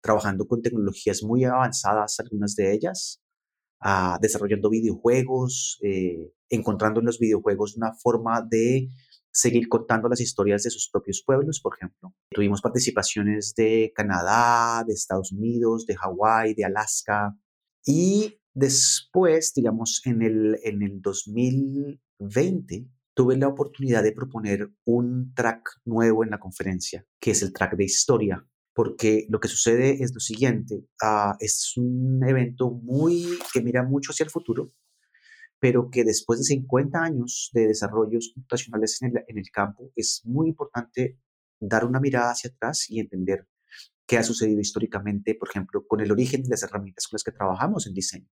trabajando 0.00 0.46
con 0.46 0.62
tecnologías 0.62 1.24
muy 1.24 1.42
avanzadas, 1.42 2.20
algunas 2.20 2.54
de 2.54 2.72
ellas, 2.72 3.20
ah, 3.80 4.18
desarrollando 4.20 4.70
videojuegos, 4.70 5.78
eh, 5.82 6.32
encontrando 6.48 7.00
en 7.00 7.06
los 7.06 7.18
videojuegos 7.18 7.76
una 7.76 7.92
forma 7.94 8.42
de 8.42 8.88
seguir 9.30 9.68
contando 9.68 10.08
las 10.08 10.20
historias 10.20 10.62
de 10.62 10.70
sus 10.70 10.88
propios 10.90 11.22
pueblos, 11.24 11.60
por 11.60 11.74
ejemplo. 11.76 12.14
Tuvimos 12.30 12.60
participaciones 12.60 13.54
de 13.56 13.92
Canadá, 13.94 14.84
de 14.86 14.94
Estados 14.94 15.32
Unidos, 15.32 15.86
de 15.86 15.96
Hawái, 15.96 16.54
de 16.54 16.64
Alaska. 16.64 17.36
Y 17.84 18.40
después, 18.54 19.52
digamos, 19.54 20.02
en 20.04 20.22
el, 20.22 20.58
en 20.64 20.82
el 20.82 21.00
2020, 21.00 22.88
tuve 23.14 23.36
la 23.36 23.48
oportunidad 23.48 24.02
de 24.02 24.12
proponer 24.12 24.70
un 24.84 25.32
track 25.34 25.80
nuevo 25.84 26.24
en 26.24 26.30
la 26.30 26.38
conferencia, 26.38 27.04
que 27.20 27.32
es 27.32 27.42
el 27.42 27.52
track 27.52 27.76
de 27.76 27.84
historia, 27.84 28.46
porque 28.78 29.26
lo 29.28 29.40
que 29.40 29.48
sucede 29.48 30.04
es 30.04 30.14
lo 30.14 30.20
siguiente, 30.20 30.84
uh, 31.02 31.34
es 31.40 31.76
un 31.76 32.22
evento 32.22 32.70
muy 32.70 33.26
que 33.52 33.60
mira 33.60 33.82
mucho 33.82 34.12
hacia 34.12 34.22
el 34.22 34.30
futuro, 34.30 34.70
pero 35.58 35.90
que 35.90 36.04
después 36.04 36.38
de 36.38 36.44
50 36.44 37.02
años 37.02 37.50
de 37.54 37.66
desarrollos 37.66 38.30
computacionales 38.32 39.02
en 39.02 39.08
el, 39.08 39.24
en 39.26 39.38
el 39.38 39.50
campo, 39.50 39.90
es 39.96 40.22
muy 40.24 40.46
importante 40.46 41.18
dar 41.58 41.84
una 41.84 41.98
mirada 41.98 42.30
hacia 42.30 42.50
atrás 42.50 42.88
y 42.88 43.00
entender 43.00 43.48
qué 44.06 44.16
ha 44.16 44.22
sucedido 44.22 44.60
históricamente, 44.60 45.34
por 45.34 45.48
ejemplo, 45.48 45.84
con 45.84 46.00
el 46.00 46.12
origen 46.12 46.44
de 46.44 46.50
las 46.50 46.62
herramientas 46.62 47.08
con 47.08 47.16
las 47.16 47.24
que 47.24 47.32
trabajamos 47.32 47.84
en 47.88 47.94
diseño 47.94 48.30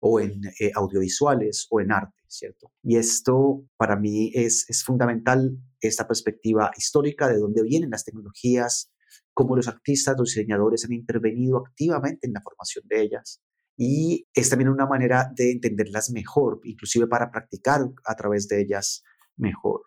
o 0.00 0.18
en 0.18 0.46
eh, 0.60 0.70
audiovisuales 0.74 1.66
o 1.68 1.82
en 1.82 1.92
arte, 1.92 2.22
¿cierto? 2.26 2.72
Y 2.82 2.96
esto 2.96 3.66
para 3.76 3.96
mí 3.96 4.32
es, 4.32 4.64
es 4.70 4.82
fundamental, 4.82 5.58
esta 5.82 6.08
perspectiva 6.08 6.70
histórica 6.74 7.28
de 7.28 7.36
dónde 7.36 7.62
vienen 7.62 7.90
las 7.90 8.06
tecnologías, 8.06 8.94
cómo 9.38 9.54
los 9.54 9.68
artistas, 9.68 10.16
los 10.18 10.34
diseñadores 10.34 10.84
han 10.84 10.92
intervenido 10.92 11.58
activamente 11.58 12.26
en 12.26 12.32
la 12.32 12.40
formación 12.40 12.84
de 12.88 13.02
ellas 13.02 13.40
y 13.76 14.26
es 14.34 14.50
también 14.50 14.68
una 14.68 14.84
manera 14.84 15.30
de 15.32 15.52
entenderlas 15.52 16.10
mejor, 16.10 16.58
inclusive 16.64 17.06
para 17.06 17.30
practicar 17.30 17.82
a 18.04 18.16
través 18.16 18.48
de 18.48 18.60
ellas 18.60 19.04
mejor. 19.36 19.82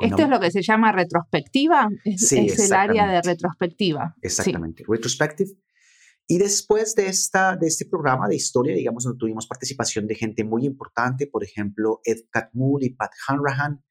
Esto 0.00 0.22
es 0.24 0.28
lo 0.28 0.40
que 0.40 0.50
se 0.50 0.60
llama 0.60 0.90
retrospectiva, 0.90 1.88
es, 2.04 2.32
es 2.32 2.58
el 2.58 2.72
área 2.72 3.06
de 3.06 3.22
retrospectiva. 3.22 4.16
Exactamente, 4.20 4.82
retrospective. 4.88 5.52
Y 6.26 6.38
después 6.38 6.96
de, 6.96 7.06
esta, 7.06 7.54
de 7.54 7.68
este 7.68 7.86
programa 7.86 8.26
de 8.26 8.34
historia, 8.34 8.74
digamos, 8.74 9.04
donde 9.04 9.20
tuvimos 9.20 9.46
participación 9.46 10.08
de 10.08 10.16
gente 10.16 10.42
muy 10.42 10.66
importante, 10.66 11.28
por 11.28 11.44
ejemplo, 11.44 12.00
Ed 12.02 12.22
Catmull 12.32 12.82
y 12.82 12.90
Pat 12.90 13.12
Hanrahan, 13.28 13.84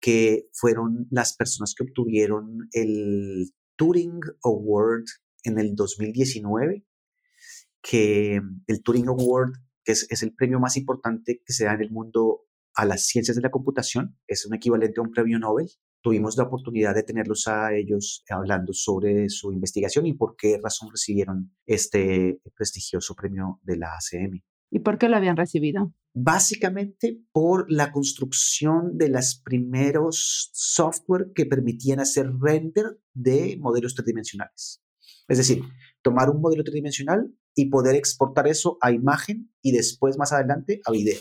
que 0.00 0.46
fueron 0.52 1.08
las 1.10 1.34
personas 1.34 1.74
que 1.76 1.82
obtuvieron 1.82 2.68
el 2.70 3.50
Turing 3.76 4.20
Award 4.42 5.04
en 5.44 5.58
el 5.58 5.74
2019 5.74 6.84
que 7.82 8.40
el 8.66 8.82
Turing 8.82 9.08
Award, 9.08 9.52
que 9.84 9.92
es, 9.92 10.06
es, 10.10 10.22
el 10.22 10.34
premio 10.34 10.58
más 10.58 10.76
importante 10.76 11.40
que 11.44 11.52
se 11.52 11.64
da 11.64 11.74
en 11.74 11.82
el 11.82 11.90
mundo 11.90 12.40
a 12.74 12.84
las 12.84 13.06
ciencias 13.06 13.36
de 13.36 13.42
la 13.42 13.50
computación, 13.50 14.18
es 14.26 14.44
un 14.44 14.54
equivalente 14.54 14.98
a 14.98 15.02
un 15.02 15.12
premio 15.12 15.38
Nobel. 15.38 15.70
Tuvimos 16.02 16.36
la 16.36 16.44
oportunidad 16.44 16.94
de 16.94 17.04
tenerlos 17.04 17.46
a 17.48 17.74
ellos 17.74 18.24
hablando 18.28 18.72
sobre 18.72 19.28
su 19.28 19.52
investigación 19.52 20.06
y 20.06 20.14
por 20.14 20.36
qué 20.36 20.58
razón 20.62 20.90
recibieron 20.90 21.54
este 21.64 22.40
prestigioso 22.54 23.14
premio 23.14 23.60
de 23.62 23.76
la 23.76 23.88
ACM. 23.94 24.42
¿Y 24.70 24.80
por 24.80 24.98
qué 24.98 25.08
lo 25.08 25.16
habían 25.16 25.36
recibido? 25.36 25.92
Básicamente 26.18 27.20
por 27.30 27.70
la 27.70 27.92
construcción 27.92 28.96
de 28.96 29.10
los 29.10 29.38
primeros 29.44 30.50
software 30.54 31.32
que 31.34 31.44
permitían 31.44 32.00
hacer 32.00 32.30
render 32.40 32.98
de 33.12 33.58
modelos 33.60 33.94
tridimensionales. 33.94 34.82
Es 35.28 35.36
decir, 35.36 35.62
tomar 36.00 36.30
un 36.30 36.40
modelo 36.40 36.64
tridimensional 36.64 37.30
y 37.54 37.68
poder 37.68 37.96
exportar 37.96 38.48
eso 38.48 38.78
a 38.80 38.92
imagen 38.92 39.52
y 39.60 39.72
después 39.72 40.16
más 40.16 40.32
adelante 40.32 40.80
a 40.86 40.92
video, 40.92 41.20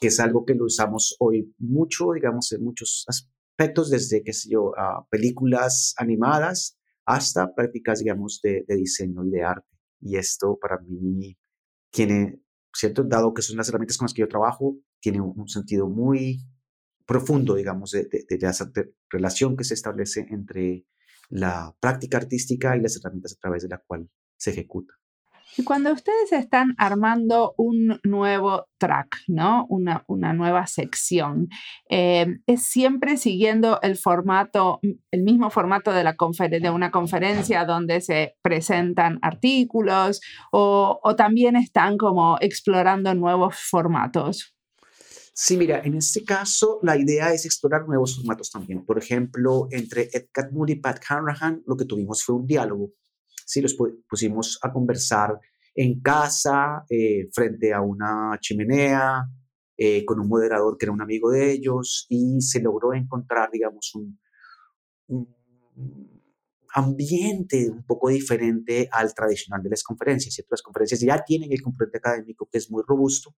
que 0.00 0.08
es 0.08 0.20
algo 0.20 0.44
que 0.44 0.54
lo 0.54 0.66
usamos 0.66 1.16
hoy 1.18 1.52
mucho, 1.58 2.12
digamos, 2.12 2.52
en 2.52 2.62
muchos 2.62 3.04
aspectos, 3.08 3.90
desde, 3.90 4.22
qué 4.22 4.32
sé 4.32 4.48
yo, 4.48 4.78
a 4.78 5.08
películas 5.10 5.92
animadas 5.96 6.78
hasta 7.04 7.52
prácticas, 7.52 7.98
digamos, 7.98 8.40
de, 8.44 8.64
diseño 8.68 9.24
y 9.24 9.30
de 9.30 9.42
arte. 9.42 9.68
Y 10.00 10.18
esto 10.18 10.56
para 10.60 10.78
mí 10.78 11.36
tiene, 11.90 12.42
¿cierto? 12.76 13.04
Dado 13.04 13.32
que 13.32 13.42
son 13.42 13.56
las 13.56 13.68
herramientas 13.68 13.96
con 13.96 14.06
las 14.06 14.14
que 14.14 14.20
yo 14.20 14.28
trabajo, 14.28 14.76
tiene 15.00 15.20
un, 15.20 15.48
sentido 15.48 15.88
muy 15.88 16.44
profundo, 17.06 17.54
digamos, 17.54 17.92
de, 17.92 18.04
de, 18.04 18.24
de, 18.28 18.46
esa 18.46 18.70
relación 19.10 19.56
que 19.56 19.64
se 19.64 19.74
establece 19.74 20.26
entre 20.30 20.84
la 21.28 21.74
práctica 21.80 22.18
artística 22.18 22.76
y 22.76 22.80
las 22.80 22.96
herramientas 22.96 23.32
a 23.32 23.40
través 23.40 23.62
de 23.62 23.68
la 23.68 23.82
cual 23.86 24.08
se 24.36 24.50
ejecuta. 24.50 24.94
Y 25.58 25.64
cuando 25.64 25.92
ustedes 25.92 26.32
están 26.32 26.74
armando 26.76 27.54
un 27.56 27.98
nuevo 28.04 28.66
track, 28.78 29.16
¿no? 29.26 29.66
Una, 29.70 30.04
una 30.06 30.34
nueva 30.34 30.66
sección, 30.66 31.48
eh, 31.88 32.26
¿es 32.46 32.62
siempre 32.62 33.16
siguiendo 33.16 33.80
el 33.80 33.96
formato, 33.96 34.80
el 35.10 35.22
mismo 35.22 35.48
formato 35.48 35.92
de, 35.92 36.04
la 36.04 36.14
de 36.60 36.70
una 36.70 36.90
conferencia 36.90 37.64
donde 37.64 38.02
se 38.02 38.36
presentan 38.42 39.18
artículos 39.22 40.20
o, 40.52 41.00
o 41.02 41.16
también 41.16 41.56
están 41.56 41.96
como 41.96 42.36
explorando 42.40 43.14
nuevos 43.14 43.56
formatos? 43.56 44.56
Sí, 45.32 45.56
mira, 45.56 45.80
en 45.84 45.94
este 45.94 46.24
caso 46.24 46.80
la 46.82 46.96
idea 46.96 47.32
es 47.32 47.44
explorar 47.44 47.86
nuevos 47.86 48.16
formatos 48.16 48.50
también. 48.50 48.84
Por 48.84 48.98
ejemplo, 48.98 49.68
entre 49.70 50.08
Ed 50.12 50.28
Catmull 50.32 50.70
y 50.70 50.76
Pat 50.76 50.98
Hanrahan 51.06 51.62
lo 51.66 51.76
que 51.76 51.84
tuvimos 51.84 52.22
fue 52.22 52.36
un 52.36 52.46
diálogo 52.46 52.92
¿sí? 53.46 53.62
Los 53.62 53.76
pusimos 54.08 54.58
a 54.62 54.72
conversar 54.72 55.40
en 55.74 56.00
casa, 56.00 56.84
eh, 56.90 57.28
frente 57.32 57.72
a 57.72 57.80
una 57.80 58.38
chimenea, 58.40 59.24
eh, 59.76 60.04
con 60.04 60.20
un 60.20 60.28
moderador 60.28 60.76
que 60.76 60.86
era 60.86 60.92
un 60.92 61.02
amigo 61.02 61.30
de 61.30 61.52
ellos, 61.52 62.06
y 62.08 62.40
se 62.40 62.60
logró 62.60 62.94
encontrar, 62.94 63.50
digamos, 63.52 63.94
un, 63.94 64.18
ambiente 66.74 67.70
un 67.70 67.84
poco 67.86 68.10
diferente 68.10 68.88
al 68.92 69.14
tradicional 69.14 69.62
de 69.62 69.70
las 69.70 69.82
conferencias. 69.82 70.34
¿cierto? 70.34 70.52
Las 70.52 70.62
conferencias 70.62 71.00
ya 71.00 71.22
tienen 71.24 71.52
el 71.52 71.62
componente 71.62 71.98
académico 71.98 72.48
que 72.50 72.58
es 72.58 72.70
muy 72.70 72.82
robusto, 72.86 73.34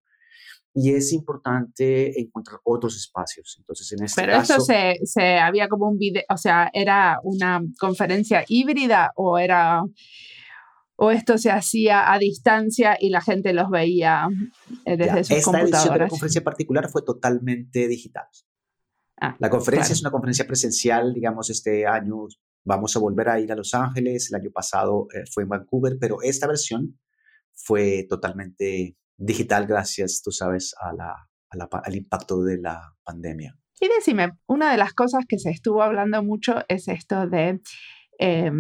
y 0.74 0.92
es 0.94 1.12
importante 1.12 2.20
encontrar 2.20 2.60
otros 2.64 2.96
espacios. 2.96 3.56
Entonces, 3.58 3.92
en 3.92 4.04
este 4.04 4.20
Pero 4.20 4.36
esto 4.36 4.60
se, 4.60 4.98
se, 5.04 5.38
había 5.38 5.68
como 5.68 5.88
un 5.88 5.98
video, 5.98 6.22
o 6.28 6.36
sea, 6.36 6.70
¿era 6.72 7.18
una 7.22 7.60
conferencia 7.78 8.44
híbrida 8.48 9.12
o 9.16 9.38
era 9.38 9.82
o 11.00 11.12
esto 11.12 11.38
se 11.38 11.50
hacía 11.50 12.12
a 12.12 12.18
distancia 12.18 12.96
y 13.00 13.10
la 13.10 13.20
gente 13.20 13.52
los 13.52 13.70
veía 13.70 14.28
eh, 14.84 14.96
desde 14.96 15.24
sus 15.24 15.36
esta 15.36 15.52
computadoras? 15.52 15.70
Edición 15.70 15.94
de 15.94 15.98
la 16.00 16.08
conferencia 16.08 16.44
particular 16.44 16.90
fue 16.90 17.02
totalmente 17.02 17.86
digital. 17.86 18.26
Ah, 19.20 19.36
la 19.38 19.48
conferencia 19.48 19.86
claro. 19.86 19.94
es 19.94 20.00
una 20.02 20.10
conferencia 20.10 20.46
presencial, 20.46 21.14
digamos, 21.14 21.50
este 21.50 21.86
año 21.86 22.26
vamos 22.64 22.96
a 22.96 22.98
volver 22.98 23.28
a 23.28 23.40
ir 23.40 23.52
a 23.52 23.56
Los 23.56 23.74
Ángeles, 23.74 24.28
el 24.30 24.40
año 24.40 24.50
pasado 24.50 25.06
eh, 25.14 25.24
fue 25.32 25.44
en 25.44 25.50
Vancouver, 25.50 25.96
pero 26.00 26.18
esta 26.22 26.48
versión 26.48 26.98
fue 27.54 28.06
totalmente 28.08 28.96
digital 29.18 29.66
gracias, 29.66 30.22
tú 30.22 30.30
sabes, 30.30 30.74
a 30.80 30.92
la, 30.94 31.28
a 31.50 31.56
la, 31.56 31.68
al 31.84 31.94
impacto 31.94 32.42
de 32.42 32.58
la 32.58 32.94
pandemia. 33.04 33.58
Y 33.80 33.88
decime, 33.88 34.32
una 34.46 34.72
de 34.72 34.78
las 34.78 34.94
cosas 34.94 35.24
que 35.28 35.38
se 35.38 35.50
estuvo 35.50 35.82
hablando 35.82 36.22
mucho 36.22 36.64
es 36.68 36.88
esto 36.88 37.26
de 37.28 37.60
eh, 38.18 38.50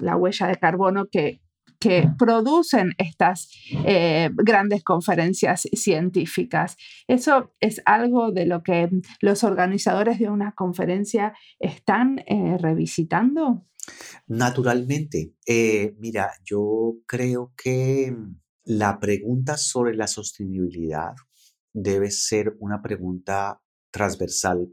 la 0.00 0.16
huella 0.16 0.48
de 0.48 0.56
carbono 0.56 1.06
que, 1.10 1.40
que 1.78 2.08
producen 2.18 2.92
estas 2.98 3.50
eh, 3.84 4.30
grandes 4.34 4.82
conferencias 4.84 5.62
científicas. 5.72 6.76
¿Eso 7.06 7.54
es 7.60 7.80
algo 7.84 8.32
de 8.32 8.46
lo 8.46 8.62
que 8.62 8.90
los 9.20 9.44
organizadores 9.44 10.18
de 10.18 10.28
una 10.28 10.52
conferencia 10.52 11.34
están 11.58 12.18
eh, 12.26 12.58
revisitando? 12.58 13.66
Naturalmente. 14.26 15.34
Eh, 15.46 15.94
mira, 15.98 16.32
yo 16.44 16.96
creo 17.06 17.52
que 17.56 18.14
la 18.66 18.98
pregunta 18.98 19.56
sobre 19.56 19.94
la 19.94 20.08
sostenibilidad 20.08 21.14
debe 21.72 22.10
ser 22.10 22.56
una 22.58 22.82
pregunta 22.82 23.62
transversal 23.92 24.68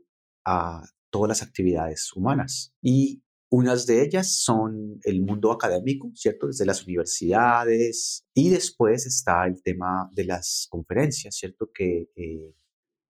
a 0.45 0.84
todas 1.12 1.29
las 1.29 1.43
actividades 1.43 2.12
humanas. 2.15 2.73
Y 2.82 3.21
unas 3.51 3.86
de 3.86 4.03
ellas 4.03 4.36
son 4.39 4.99
el 5.03 5.21
mundo 5.21 5.51
académico, 5.51 6.12
¿cierto? 6.15 6.47
Desde 6.47 6.65
las 6.65 6.84
universidades. 6.84 8.25
Y 8.34 8.49
después 8.49 9.06
está 9.06 9.45
el 9.45 9.62
tema 9.62 10.10
de 10.12 10.25
las 10.25 10.67
conferencias, 10.71 11.36
¿cierto? 11.36 11.69
Que 11.71 12.10
eh, 12.15 12.56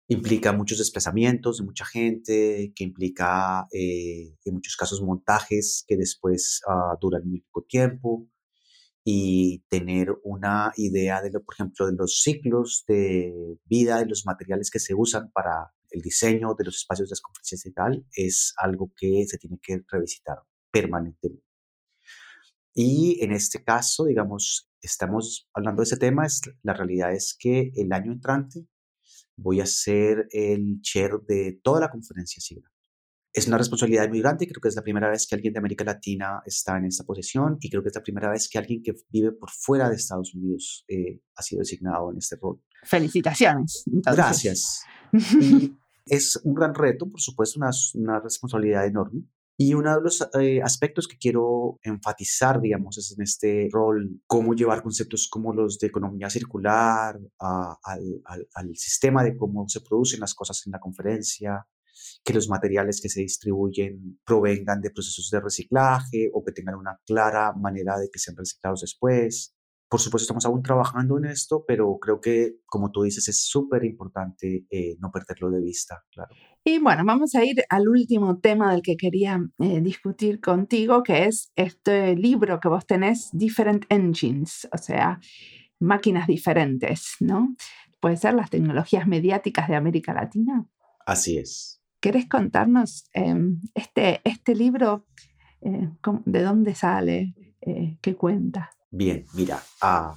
implica 0.08 0.52
muchos 0.52 0.76
desplazamientos 0.76 1.56
de 1.56 1.64
mucha 1.64 1.86
gente, 1.86 2.72
que 2.76 2.84
implica 2.84 3.66
eh, 3.72 4.36
en 4.44 4.54
muchos 4.54 4.76
casos 4.76 5.00
montajes 5.00 5.84
que 5.88 5.96
después 5.96 6.60
ah, 6.68 6.98
duran 7.00 7.26
muy 7.26 7.40
poco 7.40 7.64
tiempo 7.66 8.28
y 9.08 9.60
tener 9.68 10.08
una 10.24 10.72
idea 10.74 11.22
de, 11.22 11.30
lo, 11.30 11.44
por 11.44 11.54
ejemplo, 11.54 11.86
de 11.86 11.92
los 11.92 12.22
ciclos 12.22 12.82
de 12.88 13.56
vida 13.64 14.00
de 14.00 14.06
los 14.06 14.26
materiales 14.26 14.68
que 14.68 14.80
se 14.80 14.94
usan 14.96 15.30
para 15.30 15.72
el 15.90 16.02
diseño 16.02 16.56
de 16.58 16.64
los 16.64 16.78
espacios 16.78 17.08
de 17.08 17.12
las 17.12 17.20
conferencias 17.20 17.66
y 17.66 17.72
tal, 17.72 18.04
es 18.16 18.52
algo 18.56 18.92
que 18.96 19.24
se 19.28 19.38
tiene 19.38 19.60
que 19.62 19.80
revisitar 19.86 20.38
permanentemente. 20.72 21.44
Y 22.74 23.22
en 23.22 23.30
este 23.30 23.62
caso, 23.62 24.06
digamos, 24.06 24.68
estamos 24.82 25.48
hablando 25.54 25.82
de 25.82 25.84
ese 25.84 25.98
tema, 25.98 26.26
es, 26.26 26.40
la 26.64 26.74
realidad 26.74 27.14
es 27.14 27.36
que 27.38 27.70
el 27.76 27.92
año 27.92 28.10
entrante 28.10 28.66
voy 29.36 29.60
a 29.60 29.66
ser 29.66 30.26
el 30.32 30.80
chair 30.80 31.20
de 31.28 31.60
toda 31.62 31.78
la 31.78 31.90
conferencia 31.90 32.40
SIGNA. 32.40 32.75
Es 33.36 33.46
una 33.46 33.58
responsabilidad 33.58 34.08
muy 34.08 34.20
grande, 34.20 34.46
creo 34.46 34.62
que 34.62 34.68
es 34.68 34.76
la 34.76 34.82
primera 34.82 35.10
vez 35.10 35.26
que 35.26 35.34
alguien 35.34 35.52
de 35.52 35.58
América 35.58 35.84
Latina 35.84 36.40
está 36.46 36.78
en 36.78 36.86
esta 36.86 37.04
posición 37.04 37.58
y 37.60 37.68
creo 37.68 37.82
que 37.82 37.90
es 37.90 37.94
la 37.94 38.02
primera 38.02 38.30
vez 38.30 38.48
que 38.48 38.56
alguien 38.56 38.82
que 38.82 38.94
vive 39.10 39.30
por 39.32 39.50
fuera 39.50 39.90
de 39.90 39.96
Estados 39.96 40.34
Unidos 40.34 40.86
eh, 40.88 41.20
ha 41.34 41.42
sido 41.42 41.58
designado 41.58 42.10
en 42.10 42.16
este 42.16 42.36
rol. 42.40 42.62
Felicitaciones. 42.84 43.84
Gracias. 43.86 44.84
es 46.06 46.40
un 46.44 46.54
gran 46.54 46.74
reto, 46.74 47.10
por 47.10 47.20
supuesto, 47.20 47.60
una, 47.60 47.70
una 47.96 48.20
responsabilidad 48.20 48.86
enorme. 48.86 49.24
Y 49.58 49.74
uno 49.74 49.94
de 49.94 50.02
los 50.02 50.26
eh, 50.40 50.62
aspectos 50.62 51.06
que 51.06 51.18
quiero 51.18 51.78
enfatizar, 51.82 52.62
digamos, 52.62 52.96
es 52.96 53.14
en 53.18 53.22
este 53.22 53.68
rol, 53.70 54.18
cómo 54.26 54.54
llevar 54.54 54.82
conceptos 54.82 55.28
como 55.30 55.52
los 55.52 55.78
de 55.78 55.88
economía 55.88 56.30
circular 56.30 57.18
al, 57.38 58.22
al, 58.54 58.76
sistema 58.76 59.22
de 59.22 59.36
cómo 59.36 59.68
se 59.68 59.82
producen 59.82 60.20
las 60.20 60.34
cosas 60.34 60.62
en 60.66 60.72
la 60.72 60.80
conferencia, 60.80 61.66
que 62.26 62.34
los 62.34 62.48
materiales 62.48 63.00
que 63.00 63.08
se 63.08 63.20
distribuyen 63.20 64.18
provengan 64.24 64.80
de 64.80 64.90
procesos 64.90 65.30
de 65.30 65.40
reciclaje 65.40 66.28
o 66.34 66.42
que 66.44 66.50
tengan 66.50 66.74
una 66.74 66.98
clara 67.06 67.52
manera 67.52 67.96
de 67.98 68.08
que 68.12 68.18
sean 68.18 68.36
reciclados 68.36 68.80
después. 68.80 69.54
Por 69.88 70.00
supuesto, 70.00 70.24
estamos 70.24 70.44
aún 70.44 70.60
trabajando 70.60 71.18
en 71.18 71.26
esto, 71.26 71.64
pero 71.68 71.96
creo 72.00 72.20
que, 72.20 72.56
como 72.66 72.90
tú 72.90 73.04
dices, 73.04 73.28
es 73.28 73.44
súper 73.44 73.84
importante 73.84 74.66
eh, 74.68 74.96
no 74.98 75.12
perderlo 75.12 75.50
de 75.50 75.62
vista, 75.62 76.02
claro. 76.10 76.34
Y 76.64 76.80
bueno, 76.80 77.04
vamos 77.04 77.36
a 77.36 77.44
ir 77.44 77.62
al 77.68 77.88
último 77.88 78.40
tema 78.40 78.72
del 78.72 78.82
que 78.82 78.96
quería 78.96 79.40
eh, 79.60 79.80
discutir 79.80 80.40
contigo, 80.40 81.04
que 81.04 81.26
es 81.26 81.52
este 81.54 82.16
libro 82.16 82.58
que 82.58 82.68
vos 82.68 82.84
tenés, 82.84 83.30
Different 83.32 83.84
Engines, 83.88 84.66
o 84.72 84.78
sea, 84.78 85.20
máquinas 85.78 86.26
diferentes, 86.26 87.14
¿no? 87.20 87.54
¿Puede 88.00 88.16
ser 88.16 88.34
las 88.34 88.50
tecnologías 88.50 89.06
mediáticas 89.06 89.68
de 89.68 89.76
América 89.76 90.12
Latina? 90.12 90.66
Así 91.06 91.38
es. 91.38 91.80
¿Querés 92.06 92.28
contarnos 92.28 93.10
em, 93.14 93.60
este, 93.74 94.20
este 94.22 94.54
libro, 94.54 95.08
eh, 95.60 95.90
de 96.24 96.42
dónde 96.42 96.76
sale, 96.76 97.34
qué 98.00 98.14
cuenta? 98.14 98.70
Bien, 98.92 99.24
mira, 99.34 99.60
ah, 99.82 100.14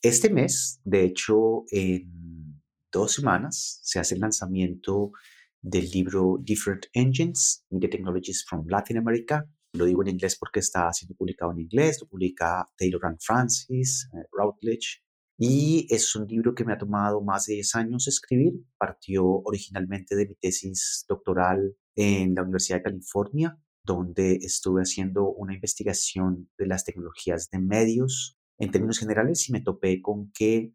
este 0.00 0.30
mes, 0.30 0.80
de 0.84 1.04
hecho, 1.04 1.64
en 1.70 2.62
dos 2.90 3.12
semanas 3.12 3.78
se 3.82 3.98
hace 3.98 4.14
el 4.14 4.22
lanzamiento 4.22 5.12
del 5.60 5.90
libro 5.90 6.38
Different 6.40 6.86
Engines, 6.94 7.62
Media 7.68 7.90
Technologies 7.90 8.46
from 8.48 8.64
Latin 8.66 8.96
America. 8.96 9.44
Lo 9.74 9.84
digo 9.84 10.00
en 10.00 10.08
inglés 10.08 10.34
porque 10.40 10.60
está 10.60 10.90
siendo 10.94 11.14
publicado 11.14 11.52
en 11.52 11.58
inglés, 11.58 11.98
lo 12.00 12.08
publica 12.08 12.66
Taylor 12.78 13.04
and 13.04 13.18
Francis, 13.20 14.08
eh, 14.14 14.26
Routledge, 14.32 15.02
y 15.38 15.86
es 15.88 16.14
un 16.16 16.26
libro 16.26 16.54
que 16.54 16.64
me 16.64 16.72
ha 16.72 16.78
tomado 16.78 17.22
más 17.22 17.46
de 17.46 17.54
10 17.54 17.76
años 17.76 18.08
escribir. 18.08 18.54
Partió 18.76 19.24
originalmente 19.24 20.16
de 20.16 20.26
mi 20.26 20.34
tesis 20.34 21.06
doctoral 21.08 21.76
en 21.94 22.34
la 22.34 22.42
Universidad 22.42 22.78
de 22.78 22.82
California 22.82 23.58
donde 23.88 24.38
estuve 24.42 24.82
haciendo 24.82 25.32
una 25.32 25.54
investigación 25.54 26.50
de 26.58 26.66
las 26.66 26.84
tecnologías 26.84 27.48
de 27.50 27.58
medios 27.58 28.38
en 28.58 28.70
términos 28.70 28.98
generales 28.98 29.48
y 29.48 29.52
me 29.52 29.62
topé 29.62 30.02
con 30.02 30.30
que 30.32 30.74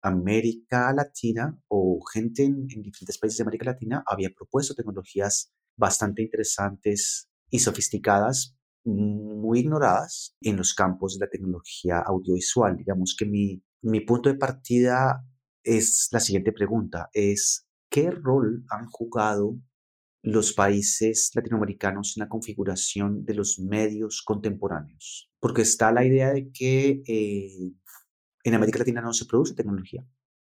América 0.00 0.92
Latina 0.92 1.58
o 1.68 2.00
gente 2.12 2.44
en, 2.44 2.66
diferentes 2.66 3.18
países 3.18 3.38
de 3.38 3.42
América 3.42 3.72
Latina 3.72 4.04
había 4.06 4.30
propuesto 4.30 4.74
tecnologías 4.74 5.52
bastante 5.76 6.22
interesantes 6.22 7.28
y 7.50 7.58
sofisticadas, 7.58 8.56
muy 8.84 9.60
ignoradas 9.60 10.36
en 10.40 10.56
los 10.56 10.72
campos 10.72 11.18
de 11.18 11.26
la 11.26 11.30
tecnología 11.30 11.98
audiovisual. 11.98 12.76
Digamos 12.76 13.16
que 13.18 13.26
mi, 13.26 13.62
mi 13.82 14.00
punto 14.00 14.28
de 14.28 14.36
partida 14.36 15.24
es 15.62 16.08
la 16.12 16.20
siguiente 16.20 16.52
pregunta, 16.52 17.10
es 17.12 17.68
¿qué 17.90 18.10
rol 18.10 18.64
han 18.70 18.86
jugado 18.86 19.56
los 20.22 20.52
países 20.52 21.30
latinoamericanos 21.34 22.16
en 22.16 22.22
la 22.22 22.28
configuración 22.28 23.24
de 23.24 23.34
los 23.34 23.58
medios 23.58 24.22
contemporáneos, 24.22 25.30
porque 25.40 25.62
está 25.62 25.90
la 25.92 26.04
idea 26.04 26.32
de 26.32 26.50
que 26.52 27.02
eh, 27.06 27.72
en 28.44 28.54
América 28.54 28.78
Latina 28.78 29.00
no 29.00 29.12
se 29.12 29.26
produce 29.26 29.54
tecnología, 29.54 30.06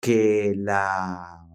que 0.02 0.54
la, 0.58 1.48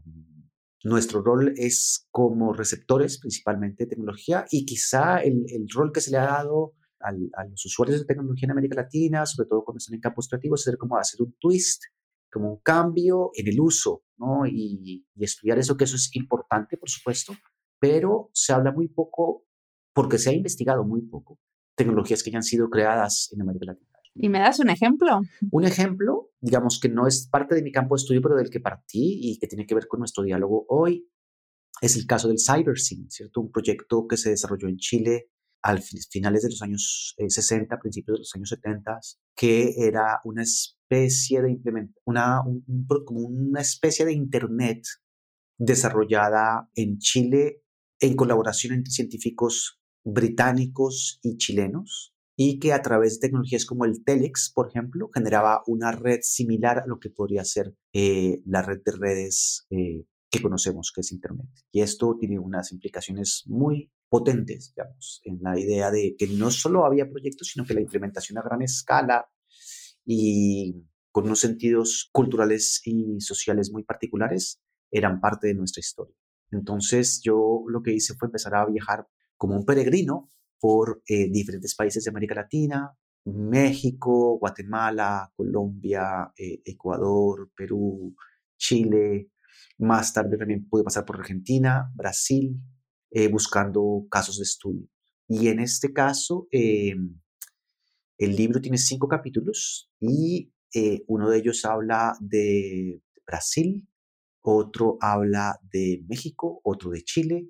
nuestro 0.84 1.22
rol 1.22 1.52
es 1.56 2.08
como 2.10 2.52
receptores 2.52 3.18
principalmente 3.18 3.84
de 3.84 3.90
tecnología 3.90 4.46
y 4.50 4.64
quizá 4.64 5.18
el, 5.18 5.44
rol 5.72 5.92
que 5.92 6.00
se 6.00 6.10
le 6.10 6.18
ha 6.18 6.26
dado 6.26 6.74
a 7.00 7.44
los 7.44 7.64
usuarios 7.64 8.00
de 8.00 8.06
tecnología 8.06 8.46
en 8.46 8.52
América 8.52 8.76
Latina, 8.76 9.24
sobre 9.26 9.48
todo 9.48 9.64
cuando 9.64 9.78
están 9.78 9.94
en 9.94 10.00
campos 10.00 10.28
creativos, 10.28 10.62
ser 10.62 10.76
como 10.76 10.96
hacer 10.96 11.22
un 11.22 11.34
twist, 11.38 11.84
como 12.30 12.52
un 12.52 12.60
cambio 12.60 13.30
en 13.34 13.48
el 13.48 13.60
uso, 13.60 14.02
¿no? 14.16 14.46
Y, 14.46 15.06
y 15.14 15.24
estudiar 15.24 15.58
eso, 15.58 15.76
que 15.76 15.84
eso 15.84 15.96
es 15.96 16.14
importante, 16.14 16.76
por 16.76 16.90
supuesto, 16.90 17.32
pero 17.78 18.30
se 18.32 18.52
habla 18.52 18.72
muy 18.72 18.88
poco, 18.88 19.44
porque 19.94 20.18
se 20.18 20.30
ha 20.30 20.32
investigado 20.32 20.84
muy 20.84 21.02
poco, 21.02 21.38
tecnologías 21.76 22.22
que 22.22 22.30
ya 22.30 22.38
han 22.38 22.42
sido 22.42 22.68
creadas 22.68 23.30
en 23.32 23.42
América 23.42 23.66
Latina. 23.66 23.88
¿Y 24.20 24.28
me 24.28 24.40
das 24.40 24.58
un 24.58 24.68
ejemplo? 24.68 25.20
Un 25.50 25.64
ejemplo, 25.64 26.30
digamos 26.40 26.80
que 26.80 26.88
no 26.88 27.06
es 27.06 27.28
parte 27.28 27.54
de 27.54 27.62
mi 27.62 27.70
campo 27.70 27.94
de 27.94 28.00
estudio, 28.00 28.20
pero 28.20 28.34
del 28.34 28.50
que 28.50 28.60
partí 28.60 29.20
y 29.22 29.38
que 29.38 29.46
tiene 29.46 29.64
que 29.64 29.76
ver 29.76 29.86
con 29.86 30.00
nuestro 30.00 30.24
diálogo 30.24 30.66
hoy, 30.68 31.08
es 31.80 31.96
el 31.96 32.06
caso 32.06 32.26
del 32.26 32.38
CyberSyn, 32.38 33.08
¿cierto? 33.10 33.40
Un 33.40 33.52
proyecto 33.52 34.06
que 34.08 34.16
se 34.16 34.30
desarrolló 34.30 34.68
en 34.68 34.78
Chile 34.78 35.30
al 35.62 35.82
finales 35.82 36.42
de 36.42 36.50
los 36.50 36.62
años 36.62 37.14
60, 37.18 37.74
eh, 37.74 37.78
principios 37.80 38.16
de 38.16 38.20
los 38.20 38.34
años 38.34 38.48
70, 38.50 38.98
que 39.36 39.74
era 39.78 40.20
una 40.24 40.42
especie 40.42 41.42
de 41.42 41.58
una, 42.04 42.42
como 43.04 43.20
una 43.20 43.60
especie 43.60 44.04
de 44.04 44.12
Internet 44.12 44.84
desarrollada 45.58 46.70
en 46.74 46.98
Chile 46.98 47.62
en 48.00 48.14
colaboración 48.14 48.74
entre 48.74 48.92
científicos 48.92 49.80
británicos 50.04 51.18
y 51.22 51.36
chilenos 51.36 52.14
y 52.36 52.60
que 52.60 52.72
a 52.72 52.82
través 52.82 53.14
de 53.14 53.26
tecnologías 53.26 53.66
como 53.66 53.84
el 53.84 54.04
Telex, 54.04 54.52
por 54.54 54.68
ejemplo, 54.68 55.10
generaba 55.12 55.62
una 55.66 55.90
red 55.90 56.20
similar 56.22 56.78
a 56.78 56.86
lo 56.86 57.00
que 57.00 57.10
podría 57.10 57.44
ser 57.44 57.74
eh, 57.92 58.40
la 58.46 58.62
red 58.62 58.80
de 58.84 58.92
redes 58.92 59.66
eh, 59.70 60.04
que 60.30 60.40
conocemos, 60.40 60.92
que 60.94 61.00
es 61.00 61.10
Internet. 61.10 61.48
Y 61.72 61.80
esto 61.80 62.16
tiene 62.18 62.38
unas 62.38 62.70
implicaciones 62.70 63.42
muy 63.46 63.90
potentes, 64.08 64.72
digamos, 64.74 65.20
en 65.24 65.38
la 65.42 65.58
idea 65.58 65.90
de 65.90 66.14
que 66.18 66.26
no 66.28 66.50
solo 66.50 66.84
había 66.84 67.08
proyectos, 67.08 67.48
sino 67.48 67.64
que 67.64 67.74
la 67.74 67.80
implementación 67.80 68.38
a 68.38 68.42
gran 68.42 68.62
escala 68.62 69.28
y 70.04 70.74
con 71.10 71.24
unos 71.24 71.40
sentidos 71.40 72.08
culturales 72.12 72.80
y 72.84 73.20
sociales 73.20 73.70
muy 73.72 73.84
particulares 73.84 74.60
eran 74.90 75.20
parte 75.20 75.48
de 75.48 75.54
nuestra 75.54 75.80
historia. 75.80 76.14
Entonces 76.50 77.20
yo 77.22 77.64
lo 77.68 77.82
que 77.82 77.92
hice 77.92 78.14
fue 78.14 78.26
empezar 78.26 78.54
a 78.54 78.66
viajar 78.66 79.06
como 79.36 79.56
un 79.56 79.64
peregrino 79.64 80.28
por 80.60 81.02
eh, 81.06 81.30
diferentes 81.30 81.74
países 81.74 82.04
de 82.04 82.10
América 82.10 82.34
Latina, 82.34 82.92
México, 83.24 84.38
Guatemala, 84.38 85.30
Colombia, 85.36 86.32
eh, 86.36 86.60
Ecuador, 86.64 87.50
Perú, 87.54 88.14
Chile. 88.56 89.30
Más 89.78 90.12
tarde 90.12 90.36
también 90.36 90.68
pude 90.68 90.82
pasar 90.82 91.04
por 91.04 91.16
Argentina, 91.16 91.92
Brasil, 91.94 92.58
eh, 93.10 93.28
buscando 93.28 94.06
casos 94.10 94.38
de 94.38 94.44
estudio. 94.44 94.88
Y 95.28 95.48
en 95.48 95.60
este 95.60 95.92
caso, 95.92 96.48
em, 96.50 97.20
el 98.18 98.36
libro 98.36 98.60
tiene 98.60 98.78
cinco 98.78 99.08
capítulos 99.08 99.90
y 100.00 100.52
uno 101.06 101.30
de 101.30 101.38
ellos 101.38 101.64
habla 101.64 102.14
de 102.20 103.02
Brasil, 103.26 103.88
otro 104.42 104.98
habla 105.00 105.58
de 105.72 106.04
México, 106.08 106.60
otro 106.62 106.90
de 106.90 107.02
Chile, 107.02 107.48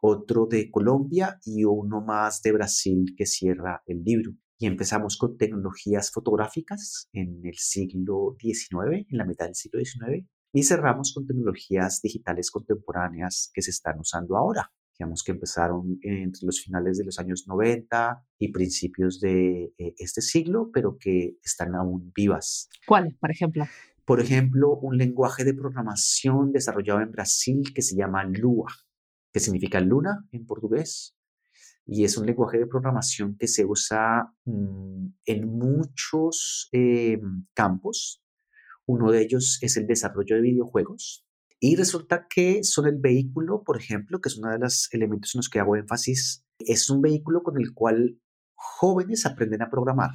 otro 0.00 0.46
de 0.46 0.70
Colombia 0.70 1.38
y 1.44 1.64
uno 1.64 2.00
más 2.00 2.42
de 2.42 2.52
Brasil 2.52 3.14
que 3.16 3.26
cierra 3.26 3.82
el 3.86 4.02
libro. 4.02 4.32
Y 4.58 4.66
empezamos 4.66 5.16
con 5.16 5.36
tecnologías 5.36 6.10
fotográficas 6.12 7.08
en 7.12 7.44
el 7.44 7.56
siglo 7.56 8.36
XIX, 8.38 9.06
en 9.08 9.18
la 9.18 9.24
mitad 9.24 9.46
del 9.46 9.54
siglo 9.54 9.80
XIX, 9.80 10.26
y 10.52 10.62
cerramos 10.62 11.12
con 11.14 11.26
tecnologías 11.26 12.00
digitales 12.00 12.50
contemporáneas 12.50 13.50
que 13.52 13.62
se 13.62 13.70
están 13.70 13.98
usando 13.98 14.36
ahora. 14.36 14.70
Digamos 15.02 15.24
que 15.24 15.32
empezaron 15.32 15.98
entre 16.02 16.46
los 16.46 16.60
finales 16.60 16.96
de 16.96 17.04
los 17.04 17.18
años 17.18 17.48
90 17.48 18.24
y 18.38 18.52
principios 18.52 19.18
de 19.18 19.72
eh, 19.76 19.94
este 19.98 20.22
siglo, 20.22 20.70
pero 20.72 20.96
que 20.96 21.38
están 21.42 21.74
aún 21.74 22.12
vivas. 22.14 22.68
¿Cuáles, 22.86 23.16
por 23.16 23.32
ejemplo? 23.32 23.64
por 24.04 24.20
ejemplo, 24.20 24.76
un 24.76 24.96
lenguaje 24.96 25.42
de 25.42 25.54
programación 25.54 26.52
desarrollado 26.52 27.00
en 27.00 27.10
Brasil 27.10 27.72
que 27.74 27.82
se 27.82 27.96
llama 27.96 28.22
Lua, 28.22 28.72
que 29.32 29.40
significa 29.40 29.80
luna 29.80 30.24
en 30.30 30.46
portugués, 30.46 31.16
y 31.84 32.04
es 32.04 32.16
un 32.16 32.26
lenguaje 32.26 32.58
de 32.58 32.68
programación 32.68 33.36
que 33.36 33.48
se 33.48 33.64
usa 33.64 34.32
mm, 34.44 35.06
en 35.24 35.48
muchos 35.48 36.68
eh, 36.70 37.20
campos. 37.54 38.22
Uno 38.86 39.10
de 39.10 39.22
ellos 39.22 39.58
es 39.62 39.76
el 39.76 39.88
desarrollo 39.88 40.36
de 40.36 40.42
videojuegos. 40.42 41.26
Y 41.64 41.76
resulta 41.76 42.26
que 42.28 42.64
son 42.64 42.88
el 42.88 42.98
vehículo, 42.98 43.62
por 43.62 43.76
ejemplo, 43.78 44.20
que 44.20 44.28
es 44.28 44.36
uno 44.36 44.50
de 44.50 44.58
los 44.58 44.88
elementos 44.90 45.32
en 45.32 45.38
los 45.38 45.48
que 45.48 45.60
hago 45.60 45.76
énfasis, 45.76 46.44
es 46.58 46.90
un 46.90 47.00
vehículo 47.00 47.44
con 47.44 47.56
el 47.56 47.72
cual 47.72 48.20
jóvenes 48.52 49.26
aprenden 49.26 49.62
a 49.62 49.70
programar. 49.70 50.10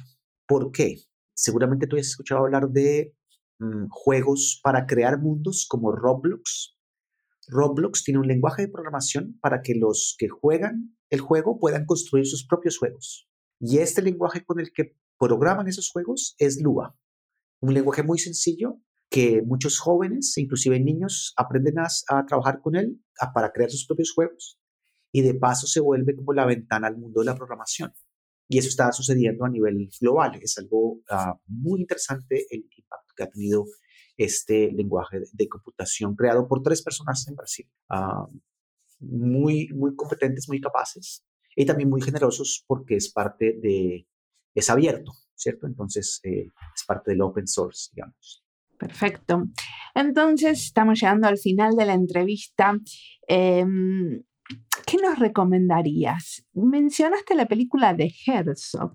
¿Por 0.46 0.70
qué? 0.72 0.96
Seguramente 1.34 1.86
tú 1.86 1.96
has 1.96 2.08
escuchado 2.08 2.42
hablar 2.42 2.68
de 2.68 3.16
mm, 3.60 3.86
juegos 3.88 4.60
para 4.62 4.84
crear 4.84 5.22
mundos 5.22 5.64
como 5.66 5.90
Roblox. 5.90 6.76
Roblox 7.46 8.04
tiene 8.04 8.20
un 8.20 8.28
lenguaje 8.28 8.66
de 8.66 8.68
programación 8.68 9.38
para 9.40 9.62
que 9.62 9.74
los 9.74 10.16
que 10.18 10.28
juegan 10.28 10.98
el 11.08 11.20
juego 11.20 11.58
puedan 11.58 11.86
construir 11.86 12.26
sus 12.26 12.46
propios 12.46 12.76
juegos. 12.76 13.26
Y 13.58 13.78
este 13.78 14.02
lenguaje 14.02 14.44
con 14.44 14.60
el 14.60 14.70
que 14.70 14.98
programan 15.18 15.66
esos 15.66 15.88
juegos 15.88 16.34
es 16.36 16.60
Lua, 16.60 16.94
un 17.62 17.72
lenguaje 17.72 18.02
muy 18.02 18.18
sencillo 18.18 18.82
que 19.10 19.42
muchos 19.42 19.78
jóvenes, 19.78 20.36
inclusive 20.36 20.78
niños, 20.80 21.32
aprenden 21.36 21.76
a, 21.78 22.26
trabajar 22.26 22.60
con 22.60 22.76
él 22.76 23.00
para 23.34 23.50
crear 23.52 23.70
sus 23.70 23.86
propios 23.86 24.12
juegos 24.12 24.58
y 25.12 25.22
de 25.22 25.34
paso 25.34 25.66
se 25.66 25.80
vuelve 25.80 26.14
como 26.14 26.32
la 26.32 26.44
ventana 26.46 26.88
al 26.88 26.98
mundo 26.98 27.20
de 27.20 27.26
la 27.26 27.34
programación. 27.34 27.92
Y 28.48 28.58
eso 28.58 28.68
está 28.68 28.92
sucediendo 28.92 29.44
a 29.44 29.48
nivel 29.48 29.90
global. 30.00 30.38
Es 30.42 30.58
algo 30.58 31.00
ah, 31.10 31.38
muy 31.46 31.80
interesante 31.80 32.46
el 32.50 32.68
impacto 32.76 33.14
que 33.16 33.22
ha 33.22 33.30
tenido 33.30 33.66
este 34.16 34.72
lenguaje 34.72 35.20
de, 35.32 35.48
computación 35.48 36.14
creado 36.14 36.48
por 36.48 36.62
tres 36.62 36.82
personas 36.82 37.26
en 37.28 37.36
Brasil. 37.36 37.70
Ah, 37.88 38.26
muy, 39.00 39.68
muy 39.74 39.94
competentes, 39.94 40.48
muy 40.48 40.60
capaces 40.60 41.24
y 41.54 41.64
también 41.64 41.88
muy 41.88 42.00
generosos 42.00 42.64
porque 42.66 42.96
es 42.96 43.12
parte 43.12 43.58
de, 43.60 44.06
es 44.54 44.70
abierto, 44.70 45.12
¿cierto? 45.34 45.66
Entonces 45.66 46.20
eh, 46.24 46.46
es 46.74 46.84
parte 46.86 47.12
del 47.12 47.22
open 47.22 47.46
source, 47.46 47.90
digamos. 47.92 48.44
Perfecto. 48.78 49.44
Entonces 49.94 50.64
estamos 50.64 51.00
llegando 51.00 51.26
al 51.26 51.38
final 51.38 51.74
de 51.74 51.86
la 51.86 51.94
entrevista. 51.94 52.78
Em, 53.26 54.22
¿Qué 54.86 54.96
nos 54.96 55.18
recomendarías? 55.18 56.46
Mencionaste 56.54 57.34
la 57.34 57.46
película 57.46 57.92
de 57.92 58.10
Herzog. 58.26 58.94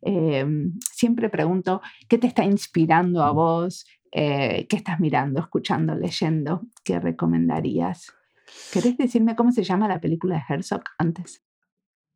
Em, 0.00 0.78
siempre 0.92 1.28
pregunto, 1.28 1.82
¿qué 2.08 2.16
te 2.16 2.26
está 2.26 2.44
inspirando 2.44 3.22
a 3.22 3.32
vos? 3.32 3.84
Eh, 4.12 4.66
¿Qué 4.68 4.76
estás 4.76 4.98
mirando, 4.98 5.40
escuchando, 5.40 5.94
leyendo? 5.94 6.62
¿Qué 6.84 6.98
recomendarías? 6.98 8.14
¿Querés 8.72 8.96
decirme 8.96 9.36
cómo 9.36 9.52
se 9.52 9.64
llama 9.64 9.88
la 9.88 10.00
película 10.00 10.36
de 10.36 10.54
Herzog 10.54 10.84
antes? 10.98 11.42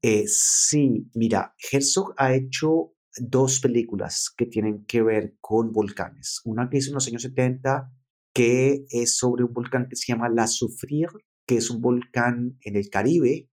Eh, 0.00 0.24
sí, 0.26 1.10
mira, 1.14 1.54
Herzog 1.70 2.14
ha 2.16 2.32
hecho 2.32 2.94
dos 3.16 3.60
películas 3.60 4.32
que 4.36 4.46
tienen 4.46 4.84
que 4.86 5.02
ver 5.02 5.36
con 5.40 5.72
volcanes. 5.72 6.40
Una 6.44 6.68
que 6.68 6.78
hizo 6.78 6.90
en 6.90 6.94
los 6.94 7.08
años 7.08 7.22
70, 7.22 7.92
que 8.32 8.84
es 8.90 9.16
sobre 9.16 9.44
un 9.44 9.52
volcán 9.52 9.88
que 9.88 9.96
se 9.96 10.12
llama 10.12 10.28
La 10.28 10.46
Soufrière, 10.46 11.24
que 11.46 11.56
es 11.56 11.70
un 11.70 11.80
volcán 11.80 12.58
en 12.62 12.76
el 12.76 12.88
Caribe, 12.90 13.50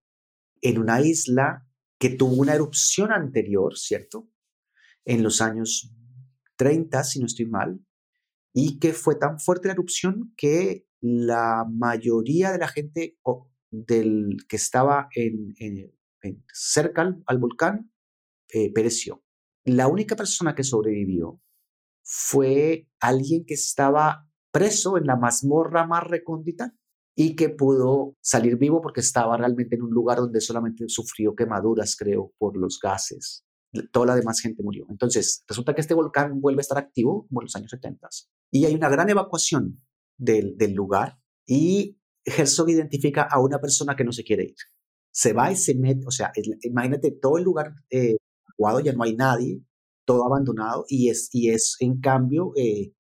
en 0.62 0.78
una 0.78 1.01
isla 1.01 1.68
que 1.99 2.10
tuvo 2.10 2.36
una 2.36 2.53
erupción 2.53 3.12
anterior, 3.12 3.78
¿cierto? 3.78 4.30
En 5.05 5.24
los 5.24 5.41
años 5.41 5.93
30, 6.58 7.03
si 7.03 7.20
no 7.20 7.26
estoy 7.26 7.45
mal, 7.45 7.80
y 8.53 8.80
que 8.80 8.93
fue 8.93 9.16
tan 9.16 9.39
fuerte 9.39 9.68
la 9.68 9.74
erupción 9.74 10.34
que 10.36 10.88
la 10.99 11.66
mayoría 11.70 12.51
de 12.51 12.58
la 12.58 12.68
gente 12.68 13.18
del, 13.72 14.38
que 14.47 14.55
estaba 14.55 15.10
en, 15.16 15.55
cerca 16.53 17.16
al, 17.26 17.38
volcán 17.38 17.91
eh, 18.49 18.72
pereció. 18.74 19.24
La 19.68 19.89
única 19.89 20.15
persona 20.15 20.55
que 20.55 20.63
sobrevivió 20.63 21.41
fue 22.01 22.88
alguien 23.01 23.43
que 23.45 23.55
estaba 23.55 24.26
preso 24.49 24.97
en 24.97 25.05
la 25.05 25.18
mazmorra 25.18 25.86
más 25.86 26.05
recóndita 26.05 26.74
y 27.18 27.36
que 27.36 27.49
pudo 27.49 28.15
salir 28.22 28.57
vivo 28.57 28.82
porque 28.82 29.01
estaba 29.01 29.36
realmente 29.36 29.76
en 29.76 29.82
un 29.82 29.91
lugar 29.91 30.20
donde 30.20 30.39
solamente 30.39 30.86
sufrió 30.88 31.36
quemaduras, 31.36 31.97
creo, 31.97 32.32
por 32.38 32.55
los 32.55 32.80
gases. 32.82 33.43
Toda 33.91 34.05
la 34.05 34.15
demás 34.15 34.39
gente 34.39 34.63
murió. 34.63 34.86
Entonces, 34.89 35.43
resulta 35.45 35.76
que 35.76 35.82
este 35.82 35.93
volcán 35.93 36.39
vuelve 36.39 36.61
a 36.61 36.61
estar 36.61 36.78
activo 36.78 37.28
como 37.28 37.41
en 37.41 37.45
los 37.47 37.55
años 37.57 37.70
70 37.72 38.07
y 38.51 38.63
hay 38.63 38.74
una 38.74 38.88
gran 38.88 39.09
evacuación 39.09 39.84
del, 40.18 40.55
lugar 40.76 41.20
y 41.45 41.99
Herzog 42.24 42.70
identifica 42.70 43.24
a 43.24 43.41
una 43.41 43.59
persona 43.59 43.97
que 43.97 44.05
no 44.05 44.13
se 44.13 44.24
quiere 44.24 44.45
ir. 44.45 44.55
Se 45.11 45.34
va 45.34 45.51
y 45.51 45.57
se 45.57 45.76
mete, 45.76 46.05
o 46.07 46.11
sea, 46.11 46.32
imagínate 46.61 47.11
todo 47.11 47.38
el 47.38 47.43
lugar 47.43 47.74
eh, 47.89 48.15
evacuado, 48.58 48.80
ya 48.80 48.93
no 48.93 49.03
hay 49.03 49.16
nadie, 49.16 49.62
todo 50.05 50.26
abandonado 50.26 50.86
y 50.88 51.10
es, 51.10 51.30
y 51.34 51.49
es 51.49 51.76
en 51.80 51.99
cambio 51.99 52.53
eh, 52.55 52.93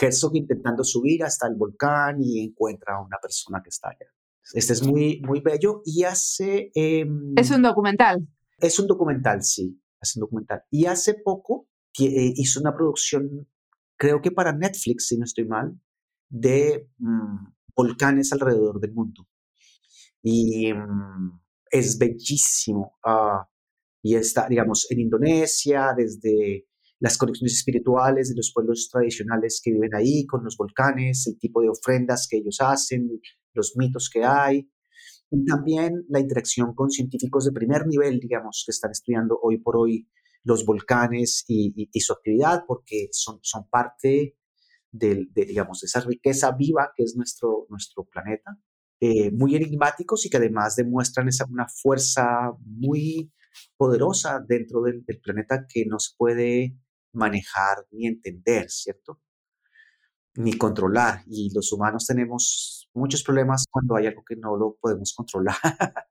Herzog 0.00 0.36
intentando 0.36 0.84
subir 0.84 1.24
hasta 1.24 1.46
el 1.46 1.54
volcán 1.54 2.22
y 2.22 2.44
encuentra 2.44 2.96
a 2.96 3.02
una 3.02 3.18
persona 3.20 3.60
que 3.62 3.70
está 3.70 3.88
allá. 3.88 4.10
Este 4.52 4.72
es 4.72 4.82
muy, 4.82 5.20
muy 5.22 5.40
bello 5.40 5.82
y 5.84 6.04
hace... 6.04 6.70
Em, 6.74 7.34
es 7.36 7.50
un 7.50 7.62
documental. 7.62 8.26
Es 8.58 8.78
un 8.78 8.86
documental, 8.86 9.42
sí, 9.42 9.80
es 10.00 10.16
un 10.16 10.20
documental. 10.20 10.62
Y 10.70 10.86
hace 10.86 11.14
poco 11.14 11.68
eh, 11.98 12.32
hizo 12.36 12.60
una 12.60 12.74
producción, 12.74 13.48
creo 13.96 14.20
que 14.20 14.30
para 14.30 14.52
Netflix, 14.52 15.08
si 15.08 15.18
no 15.18 15.24
estoy 15.24 15.46
mal, 15.46 15.78
de 16.28 16.88
mm, 16.98 17.46
volcanes 17.74 18.32
alrededor 18.32 18.80
del 18.80 18.92
mundo. 18.92 19.26
Y 20.22 20.72
mm, 20.72 21.40
es 21.70 21.98
bellísimo. 21.98 22.96
Ah, 23.04 23.48
y 24.06 24.14
está, 24.14 24.46
digamos, 24.48 24.86
en 24.88 25.00
Indonesia, 25.00 25.92
desde 25.96 26.68
las 27.00 27.18
conexiones 27.18 27.54
espirituales 27.54 28.28
de 28.28 28.36
los 28.36 28.52
pueblos 28.54 28.88
tradicionales 28.88 29.60
que 29.60 29.72
viven 29.72 29.96
ahí 29.96 30.24
con 30.26 30.44
los 30.44 30.56
volcanes, 30.56 31.26
el 31.26 31.36
tipo 31.40 31.60
de 31.60 31.70
ofrendas 31.70 32.28
que 32.30 32.36
ellos 32.36 32.58
hacen, 32.60 33.10
los 33.52 33.72
mitos 33.76 34.08
que 34.08 34.22
hay, 34.22 34.70
y 35.28 35.44
también 35.44 36.04
la 36.08 36.20
interacción 36.20 36.72
con 36.72 36.88
científicos 36.88 37.46
de 37.46 37.52
primer 37.52 37.84
nivel, 37.88 38.20
digamos, 38.20 38.62
que 38.64 38.70
están 38.70 38.92
estudiando 38.92 39.40
hoy 39.42 39.58
por 39.58 39.76
hoy 39.76 40.08
los 40.44 40.64
volcanes 40.64 41.44
y, 41.48 41.88
su 42.00 42.12
actividad, 42.12 42.62
porque 42.64 43.08
son, 43.10 43.40
son 43.42 43.68
parte 43.68 44.36
de, 44.92 45.26
digamos, 45.34 45.80
de 45.80 45.86
esa 45.86 46.00
riqueza 46.02 46.52
viva 46.52 46.92
que 46.96 47.02
es 47.02 47.16
nuestro, 47.16 47.66
nuestro 47.70 48.04
planeta, 48.04 48.56
eh, 49.00 49.32
muy 49.32 49.56
enigmáticos 49.56 50.24
y 50.24 50.30
que 50.30 50.36
además 50.36 50.76
demuestran 50.76 51.26
esa, 51.26 51.44
una 51.50 51.66
fuerza 51.66 52.52
muy 52.64 53.32
poderosa 53.76 54.40
dentro 54.46 54.82
del, 54.82 55.04
planeta 55.22 55.66
que 55.68 55.84
no 55.86 55.98
se 55.98 56.14
puede 56.16 56.76
manejar 57.12 57.86
ni 57.90 58.06
entender, 58.06 58.70
¿cierto? 58.70 59.20
Ni 60.36 60.52
controlar. 60.54 61.22
Y 61.26 61.52
los 61.54 61.72
humanos 61.72 62.06
tenemos 62.06 62.88
muchos 62.94 63.22
problemas 63.22 63.64
cuando 63.70 63.96
hay 63.96 64.06
algo 64.06 64.22
que 64.24 64.36
no 64.36 64.56
lo 64.56 64.76
podemos 64.80 65.14
controlar. 65.14 65.56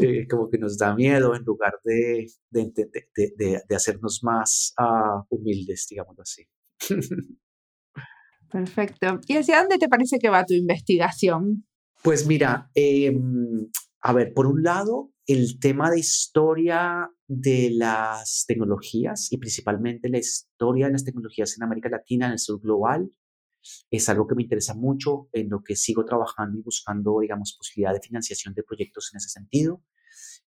Eh, 0.00 0.28
como 0.28 0.48
que 0.48 0.58
nos 0.58 0.78
da 0.78 0.94
miedo 0.94 1.34
en 1.34 1.42
lugar 1.42 1.72
de, 1.82 2.30
de, 2.50 2.70
de, 3.66 3.74
hacernos 3.74 4.22
más 4.22 4.72
uh, 4.78 5.24
humildes, 5.30 5.86
digámoslo 5.90 6.22
así. 6.22 6.46
Perfecto. 8.50 9.20
¿Y 9.26 9.36
hacia 9.36 9.60
dónde 9.60 9.78
te 9.78 9.88
parece 9.88 10.18
que 10.18 10.28
va 10.28 10.44
tu 10.44 10.54
investigación? 10.54 11.66
Pues 12.02 12.26
mira, 12.26 12.70
em, 12.74 13.68
a 14.00 14.12
ver, 14.12 14.32
por 14.32 14.46
un 14.46 14.62
lado, 14.62 15.10
el 15.26 15.58
tema 15.58 15.90
de 15.90 15.98
historia 15.98 17.10
de 17.26 17.70
las 17.72 18.44
tecnologías 18.46 19.32
y 19.32 19.38
principalmente 19.38 20.08
la 20.08 20.18
historia 20.18 20.86
de 20.86 20.92
las 20.92 21.04
tecnologías 21.04 21.56
en 21.56 21.64
América 21.64 21.88
Latina, 21.88 22.26
en 22.26 22.32
el 22.32 22.38
sur 22.38 22.60
global, 22.60 23.10
es 23.90 24.08
algo 24.08 24.26
que 24.26 24.36
me 24.36 24.42
interesa 24.42 24.74
mucho, 24.74 25.28
en 25.32 25.48
lo 25.50 25.62
que 25.64 25.74
sigo 25.74 26.04
trabajando 26.04 26.58
y 26.58 26.62
buscando, 26.62 27.18
digamos, 27.20 27.56
posibilidad 27.58 27.92
de 27.92 28.00
financiación 28.00 28.54
de 28.54 28.62
proyectos 28.62 29.10
en 29.12 29.18
ese 29.18 29.28
sentido. 29.28 29.82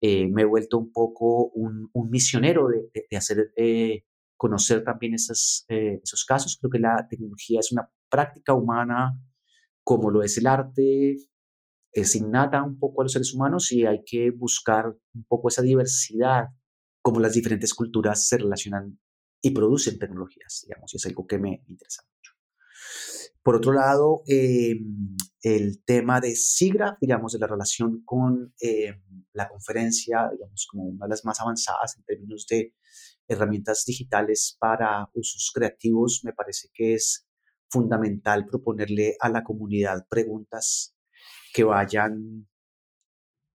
Eh, 0.01 0.29
me 0.29 0.43
he 0.43 0.45
vuelto 0.45 0.79
un 0.79 0.91
poco 0.91 1.51
un, 1.51 1.91
misionero 2.11 2.69
de, 2.69 3.17
hacer 3.17 3.53
eh, 3.57 4.05
conocer 4.37 4.83
también 4.83 5.15
eh, 5.15 6.01
esos 6.03 6.25
casos. 6.25 6.59
Creo 6.61 6.71
que 6.71 6.81
la 6.81 7.07
tecnología 7.09 7.61
es 7.61 7.71
una 7.71 7.89
práctica 8.11 8.55
humana 8.55 9.17
como 9.85 10.11
lo 10.11 10.23
es 10.23 10.39
el 10.39 10.47
arte, 10.47 11.17
es 11.95 12.17
innata 12.17 12.63
un 12.63 12.79
poco 12.79 13.01
a 13.01 13.05
los 13.05 13.13
seres 13.13 13.33
humanos 13.33 13.71
y 13.73 13.87
hay 13.87 14.03
que 14.05 14.31
buscar 14.31 14.87
un 15.15 15.25
poco 15.25 15.49
esa 15.49 15.63
diversidad, 15.63 16.49
como 17.01 17.21
las 17.21 17.35
diferentes 17.35 17.73
culturas 17.73 18.27
se 18.27 18.39
relacionan 18.39 18.99
y 19.41 19.51
producen 19.53 19.99
tecnologías, 19.99 20.65
digamos, 20.67 20.93
y 20.93 20.97
es 20.97 21.07
algo 21.07 21.27
que 21.27 21.39
me 21.39 21.63
interesa 21.69 22.03
mucho. 22.03 22.33
Por 23.43 23.57
otro 23.57 23.75
lado, 23.75 24.23
em, 24.27 25.17
el 25.43 25.85
tema 25.85 26.21
de 26.21 26.35
SIGRA, 26.35 26.97
digamos, 27.01 27.35
de 27.35 27.39
la 27.39 27.47
relación 27.47 28.03
con 28.05 28.55
em, 28.59 29.03
la 29.33 29.49
conferencia, 29.49 30.31
digamos, 30.33 30.67
como 30.69 30.85
una 30.85 31.07
de 31.07 31.11
las 31.11 31.25
más 31.25 31.41
avanzadas 31.41 31.97
en 31.97 32.05
términos 32.05 32.47
de 32.49 32.75
herramientas 33.29 33.85
digitales 33.87 34.57
para 34.59 35.11
usos 35.15 35.53
creativos, 35.55 36.23
me 36.25 36.33
parece 36.33 36.71
que 36.73 36.95
es 36.95 37.29
fundamental 37.69 38.47
proponerle 38.47 39.17
a 39.21 39.29
la 39.29 39.45
comunidad 39.45 40.07
preguntas 40.09 40.94
que 41.55 41.63
vayan 41.63 42.49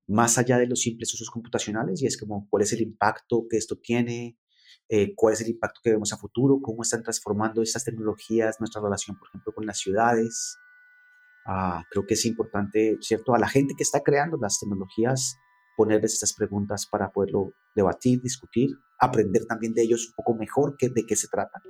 más 0.07 0.37
allá 0.37 0.57
de 0.57 0.67
los 0.67 0.79
simples 0.79 1.13
usos 1.13 1.29
computacionales 1.29 2.01
y 2.01 2.07
es 2.07 2.17
como 2.17 2.47
cuál 2.49 2.63
es 2.63 2.71
el 2.71 2.81
impacto 2.81 3.45
que 3.47 3.57
esto 3.57 3.75
tiene, 3.75 4.39
eh, 4.87 5.13
cuál 5.15 5.33
es 5.33 5.41
el 5.41 5.49
impacto 5.49 5.81
que 5.83 5.91
vemos 5.91 6.13
a 6.13 6.17
futuro, 6.17 6.61
cómo 6.61 6.81
están 6.81 7.03
transformando 7.03 7.61
estas 7.61 7.83
tecnologías 7.83 8.55
nuestra 8.59 8.81
relación, 8.81 9.19
por 9.19 9.27
ejemplo, 9.27 9.53
con 9.53 9.65
las 9.65 9.77
ciudades. 9.79 10.57
Ah, 11.45 11.83
creo 11.91 12.05
que 12.07 12.13
es 12.13 12.25
importante, 12.25 12.97
¿cierto? 13.01 13.35
A 13.35 13.39
la 13.39 13.49
gente 13.49 13.75
que 13.77 13.83
está 13.83 14.01
creando 14.01 14.37
las 14.41 14.59
tecnologías, 14.59 15.37
ponerles 15.75 16.13
estas 16.13 16.33
preguntas 16.33 16.87
para 16.89 17.11
poderlo 17.11 17.51
debatir, 17.75 18.21
discutir, 18.21 18.69
aprender 18.97 19.45
también 19.45 19.73
de 19.73 19.83
ellos 19.83 20.07
un 20.07 20.13
poco 20.15 20.35
mejor 20.35 20.77
que, 20.77 20.89
de 20.89 21.05
qué 21.05 21.15
se 21.17 21.27
trata. 21.27 21.61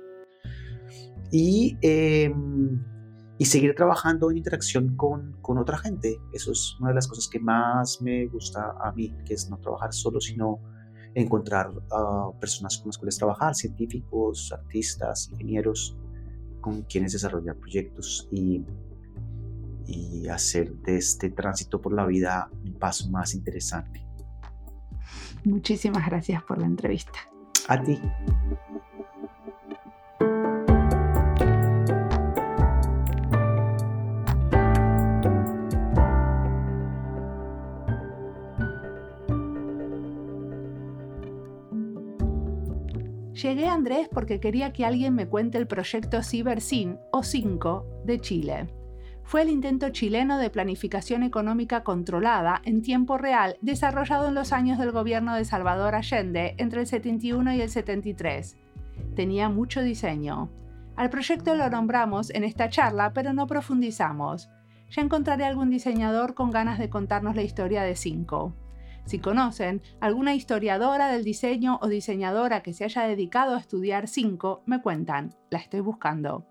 Y, 1.32 1.76
em, 1.82 2.99
y 3.40 3.46
seguir 3.46 3.74
trabajando 3.74 4.30
en 4.30 4.36
interacción 4.36 4.96
con, 4.96 5.32
con, 5.40 5.56
otra 5.56 5.78
gente. 5.78 6.20
Eso 6.30 6.52
es 6.52 6.76
una 6.78 6.90
de 6.90 6.96
las 6.96 7.08
cosas 7.08 7.26
que 7.26 7.40
más 7.40 8.02
me 8.02 8.26
gusta 8.26 8.74
a 8.78 8.92
mí, 8.92 9.14
que 9.24 9.32
es 9.32 9.48
no 9.48 9.56
trabajar 9.56 9.94
solo, 9.94 10.20
sino 10.20 10.60
encontrar 11.14 11.70
uh, 11.70 12.38
personas 12.38 12.76
con 12.76 12.88
las 12.88 12.98
cuales 12.98 13.16
trabajar, 13.16 13.54
científicos, 13.54 14.52
artistas, 14.52 15.30
ingenieros, 15.32 15.96
con 16.60 16.82
quienes 16.82 17.14
desarrollar 17.14 17.56
proyectos 17.56 18.28
y, 18.30 18.62
y 19.86 20.28
hacer 20.28 20.74
de 20.82 20.98
este 20.98 21.30
tránsito 21.30 21.80
por 21.80 21.94
la 21.94 22.04
vida 22.04 22.50
un 22.62 22.74
paso 22.74 23.08
más 23.08 23.32
interesante. 23.32 24.06
Muchísimas 25.44 26.04
gracias 26.04 26.42
por 26.42 26.58
la 26.58 26.66
entrevista. 26.66 27.18
A 27.68 27.82
ti. 27.82 27.98
Andrés 43.70 44.08
porque 44.12 44.40
quería 44.40 44.72
que 44.72 44.84
alguien 44.84 45.14
me 45.14 45.26
cuente 45.26 45.58
el 45.58 45.66
proyecto 45.66 46.22
CiberSyn 46.22 46.98
o 47.12 47.22
5 47.22 48.02
de 48.04 48.20
Chile. 48.20 48.68
Fue 49.22 49.42
el 49.42 49.48
intento 49.48 49.90
chileno 49.90 50.38
de 50.38 50.50
planificación 50.50 51.22
económica 51.22 51.84
controlada 51.84 52.62
en 52.64 52.82
tiempo 52.82 53.16
real 53.16 53.56
desarrollado 53.60 54.28
en 54.28 54.34
los 54.34 54.52
años 54.52 54.78
del 54.78 54.90
gobierno 54.90 55.36
de 55.36 55.44
Salvador 55.44 55.94
Allende 55.94 56.54
entre 56.58 56.80
el 56.80 56.86
71 56.88 57.54
y 57.54 57.60
el 57.60 57.70
73. 57.70 58.56
Tenía 59.14 59.48
mucho 59.48 59.82
diseño. 59.82 60.50
Al 60.96 61.10
proyecto 61.10 61.54
lo 61.54 61.70
nombramos 61.70 62.30
en 62.30 62.44
esta 62.44 62.68
charla, 62.68 63.12
pero 63.12 63.32
no 63.32 63.46
profundizamos. 63.46 64.50
Ya 64.90 65.02
encontraré 65.02 65.44
algún 65.44 65.70
diseñador 65.70 66.34
con 66.34 66.50
ganas 66.50 66.78
de 66.78 66.90
contarnos 66.90 67.36
la 67.36 67.42
historia 67.42 67.84
de 67.84 67.94
5. 67.94 68.52
Si 69.04 69.18
conocen 69.18 69.82
alguna 70.00 70.34
historiadora 70.34 71.08
del 71.08 71.24
diseño 71.24 71.78
o 71.82 71.88
diseñadora 71.88 72.62
que 72.62 72.72
se 72.72 72.84
haya 72.84 73.02
dedicado 73.02 73.56
a 73.56 73.60
estudiar 73.60 74.08
5, 74.08 74.62
me 74.66 74.80
cuentan, 74.82 75.34
la 75.50 75.58
estoy 75.58 75.80
buscando. 75.80 76.46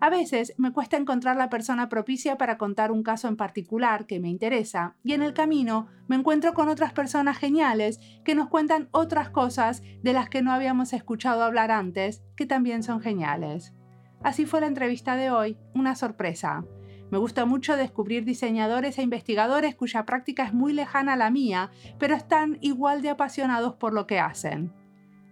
A 0.00 0.10
veces 0.10 0.54
me 0.58 0.72
cuesta 0.72 0.96
encontrar 0.96 1.36
la 1.36 1.50
persona 1.50 1.88
propicia 1.88 2.38
para 2.38 2.56
contar 2.56 2.92
un 2.92 3.02
caso 3.02 3.26
en 3.26 3.36
particular 3.36 4.06
que 4.06 4.20
me 4.20 4.28
interesa 4.28 4.96
y 5.02 5.12
en 5.12 5.22
el 5.22 5.34
camino 5.34 5.88
me 6.06 6.14
encuentro 6.14 6.54
con 6.54 6.68
otras 6.68 6.92
personas 6.92 7.36
geniales 7.36 7.98
que 8.24 8.36
nos 8.36 8.48
cuentan 8.48 8.88
otras 8.92 9.30
cosas 9.30 9.82
de 10.02 10.12
las 10.12 10.28
que 10.28 10.40
no 10.40 10.52
habíamos 10.52 10.92
escuchado 10.92 11.42
hablar 11.42 11.72
antes, 11.72 12.22
que 12.36 12.46
también 12.46 12.84
son 12.84 13.00
geniales. 13.00 13.74
Así 14.22 14.46
fue 14.46 14.60
la 14.60 14.68
entrevista 14.68 15.16
de 15.16 15.32
hoy, 15.32 15.58
una 15.74 15.96
sorpresa. 15.96 16.64
Me 17.10 17.18
gusta 17.18 17.46
mucho 17.46 17.76
descubrir 17.76 18.24
diseñadores 18.24 18.98
e 18.98 19.02
investigadores 19.02 19.74
cuya 19.74 20.04
práctica 20.04 20.44
es 20.44 20.52
muy 20.52 20.72
lejana 20.72 21.14
a 21.14 21.16
la 21.16 21.30
mía, 21.30 21.70
pero 21.98 22.14
están 22.14 22.58
igual 22.60 23.00
de 23.00 23.08
apasionados 23.08 23.74
por 23.74 23.94
lo 23.94 24.06
que 24.06 24.20
hacen. 24.20 24.72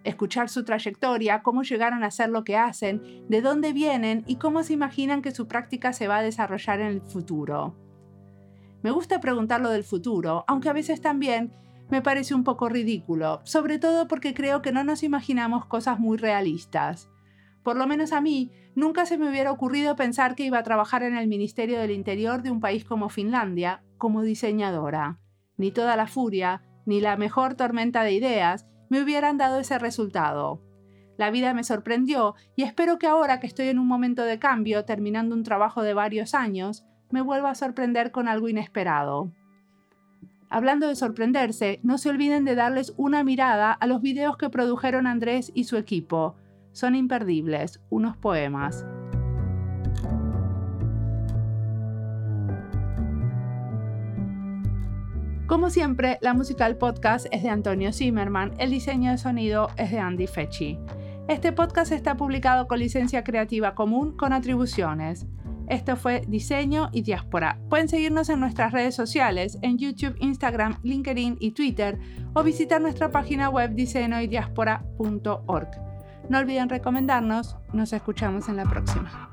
Escuchar 0.03 0.49
su 0.49 0.63
trayectoria, 0.63 1.43
cómo 1.43 1.63
llegaron 1.63 2.03
a 2.03 2.07
hacer 2.07 2.29
lo 2.29 2.43
que 2.43 2.57
hacen, 2.57 3.25
de 3.27 3.41
dónde 3.41 3.73
vienen 3.73 4.23
y 4.25 4.37
cómo 4.37 4.63
se 4.63 4.73
imaginan 4.73 5.21
que 5.21 5.31
su 5.31 5.47
práctica 5.47 5.93
se 5.93 6.07
va 6.07 6.17
a 6.17 6.23
desarrollar 6.23 6.79
en 6.79 6.87
el 6.87 7.01
futuro. 7.01 7.75
Me 8.81 8.91
gusta 8.91 9.19
preguntar 9.19 9.61
lo 9.61 9.69
del 9.69 9.83
futuro, 9.83 10.45
aunque 10.47 10.69
a 10.69 10.73
veces 10.73 11.01
también 11.01 11.53
me 11.89 12.01
parece 12.01 12.33
un 12.33 12.43
poco 12.43 12.69
ridículo, 12.69 13.41
sobre 13.43 13.79
todo 13.79 14.07
porque 14.07 14.33
creo 14.33 14.61
que 14.61 14.71
no 14.71 14.83
nos 14.83 15.03
imaginamos 15.03 15.65
cosas 15.65 15.99
muy 15.99 16.17
realistas. 16.17 17.09
Por 17.67 17.75
lo 17.75 17.85
menos 17.85 18.13
a 18.13 18.21
mí, 18.21 18.49
nunca 18.75 19.05
se 19.05 19.17
me 19.17 19.29
hubiera 19.29 19.51
ocurrido 19.51 19.97
pensar 19.97 20.35
que 20.35 20.45
iba 20.45 20.57
a 20.57 20.63
trabajar 20.63 21.03
en 21.03 21.17
el 21.17 21.27
Ministerio 21.27 21.77
del 21.81 21.91
Interior 21.91 22.41
de 22.41 22.49
un 22.49 22.61
país 22.61 22.85
como 22.85 23.09
Finlandia 23.09 23.83
como 23.97 24.21
diseñadora. 24.21 25.19
Ni 25.57 25.71
toda 25.71 25.97
la 25.97 26.07
furia, 26.07 26.61
ni 26.85 27.01
la 27.01 27.17
mejor 27.17 27.55
tormenta 27.55 28.03
de 28.03 28.13
ideas 28.13 28.65
me 28.89 29.01
hubieran 29.01 29.37
dado 29.37 29.59
ese 29.59 29.77
resultado. 29.79 30.61
La 31.17 31.29
vida 31.29 31.53
me 31.53 31.65
sorprendió 31.65 32.35
y 32.55 32.63
espero 32.63 32.97
que 32.99 33.07
ahora 33.07 33.41
que 33.41 33.47
estoy 33.47 33.67
en 33.67 33.79
un 33.79 33.87
momento 33.87 34.23
de 34.23 34.39
cambio, 34.39 34.85
terminando 34.85 35.35
un 35.35 35.43
trabajo 35.43 35.83
de 35.83 35.93
varios 35.93 36.35
años, 36.35 36.85
me 37.11 37.19
vuelva 37.19 37.49
a 37.49 37.55
sorprender 37.55 38.11
con 38.11 38.29
algo 38.29 38.47
inesperado. 38.47 39.33
Hablando 40.49 40.87
de 40.87 40.95
sorprenderse, 40.95 41.81
no 41.83 41.97
se 41.97 42.07
olviden 42.07 42.45
de 42.45 42.55
darles 42.55 42.93
una 42.95 43.25
mirada 43.25 43.73
a 43.73 43.87
los 43.87 44.01
videos 44.01 44.37
que 44.37 44.49
produjeron 44.49 45.05
Andrés 45.05 45.51
y 45.53 45.65
su 45.65 45.75
equipo 45.75 46.37
son 46.77 46.93
imperdibles, 46.93 47.81
unos 47.89 48.15
poemas. 48.17 48.85
Como 55.47 55.71
siempre, 55.71 56.19
la 56.21 56.35
música 56.35 56.65
del 56.65 56.77
podcast 56.77 57.25
es 57.31 57.41
de 57.41 57.49
Antonio 57.49 57.91
Zimmerman, 57.91 58.53
el 58.59 58.69
diseño 58.69 59.09
de 59.09 59.17
sonido 59.17 59.69
es 59.77 59.91
de 59.91 59.97
Andy 59.97 60.27
Fechi. 60.27 60.77
Este 61.27 61.51
podcast 61.51 61.91
está 61.91 62.15
publicado 62.15 62.67
con 62.67 62.77
licencia 62.77 63.23
creativa 63.23 63.73
común 63.73 64.15
con 64.15 64.31
atribuciones. 64.31 65.25
Esto 65.67 65.95
fue 65.95 66.21
Diseño 66.27 66.89
y 66.93 67.01
Diáspora. 67.01 67.59
Pueden 67.69 67.89
seguirnos 67.89 68.29
en 68.29 68.39
nuestras 68.39 68.71
redes 68.71 68.93
sociales, 68.93 69.57
en 69.63 69.79
YouTube, 69.79 70.15
Instagram, 70.19 70.77
LinkedIn 70.83 71.37
y 71.39 71.51
Twitter, 71.51 71.97
o 72.35 72.43
visitar 72.43 72.79
nuestra 72.79 73.09
página 73.09 73.49
web 73.49 73.73
diseñoydiaspora.org. 73.73 75.86
No 76.29 76.39
olviden 76.39 76.69
recomendarnos. 76.69 77.57
Nos 77.73 77.93
escuchamos 77.93 78.49
en 78.49 78.57
la 78.57 78.65
próxima. 78.65 79.29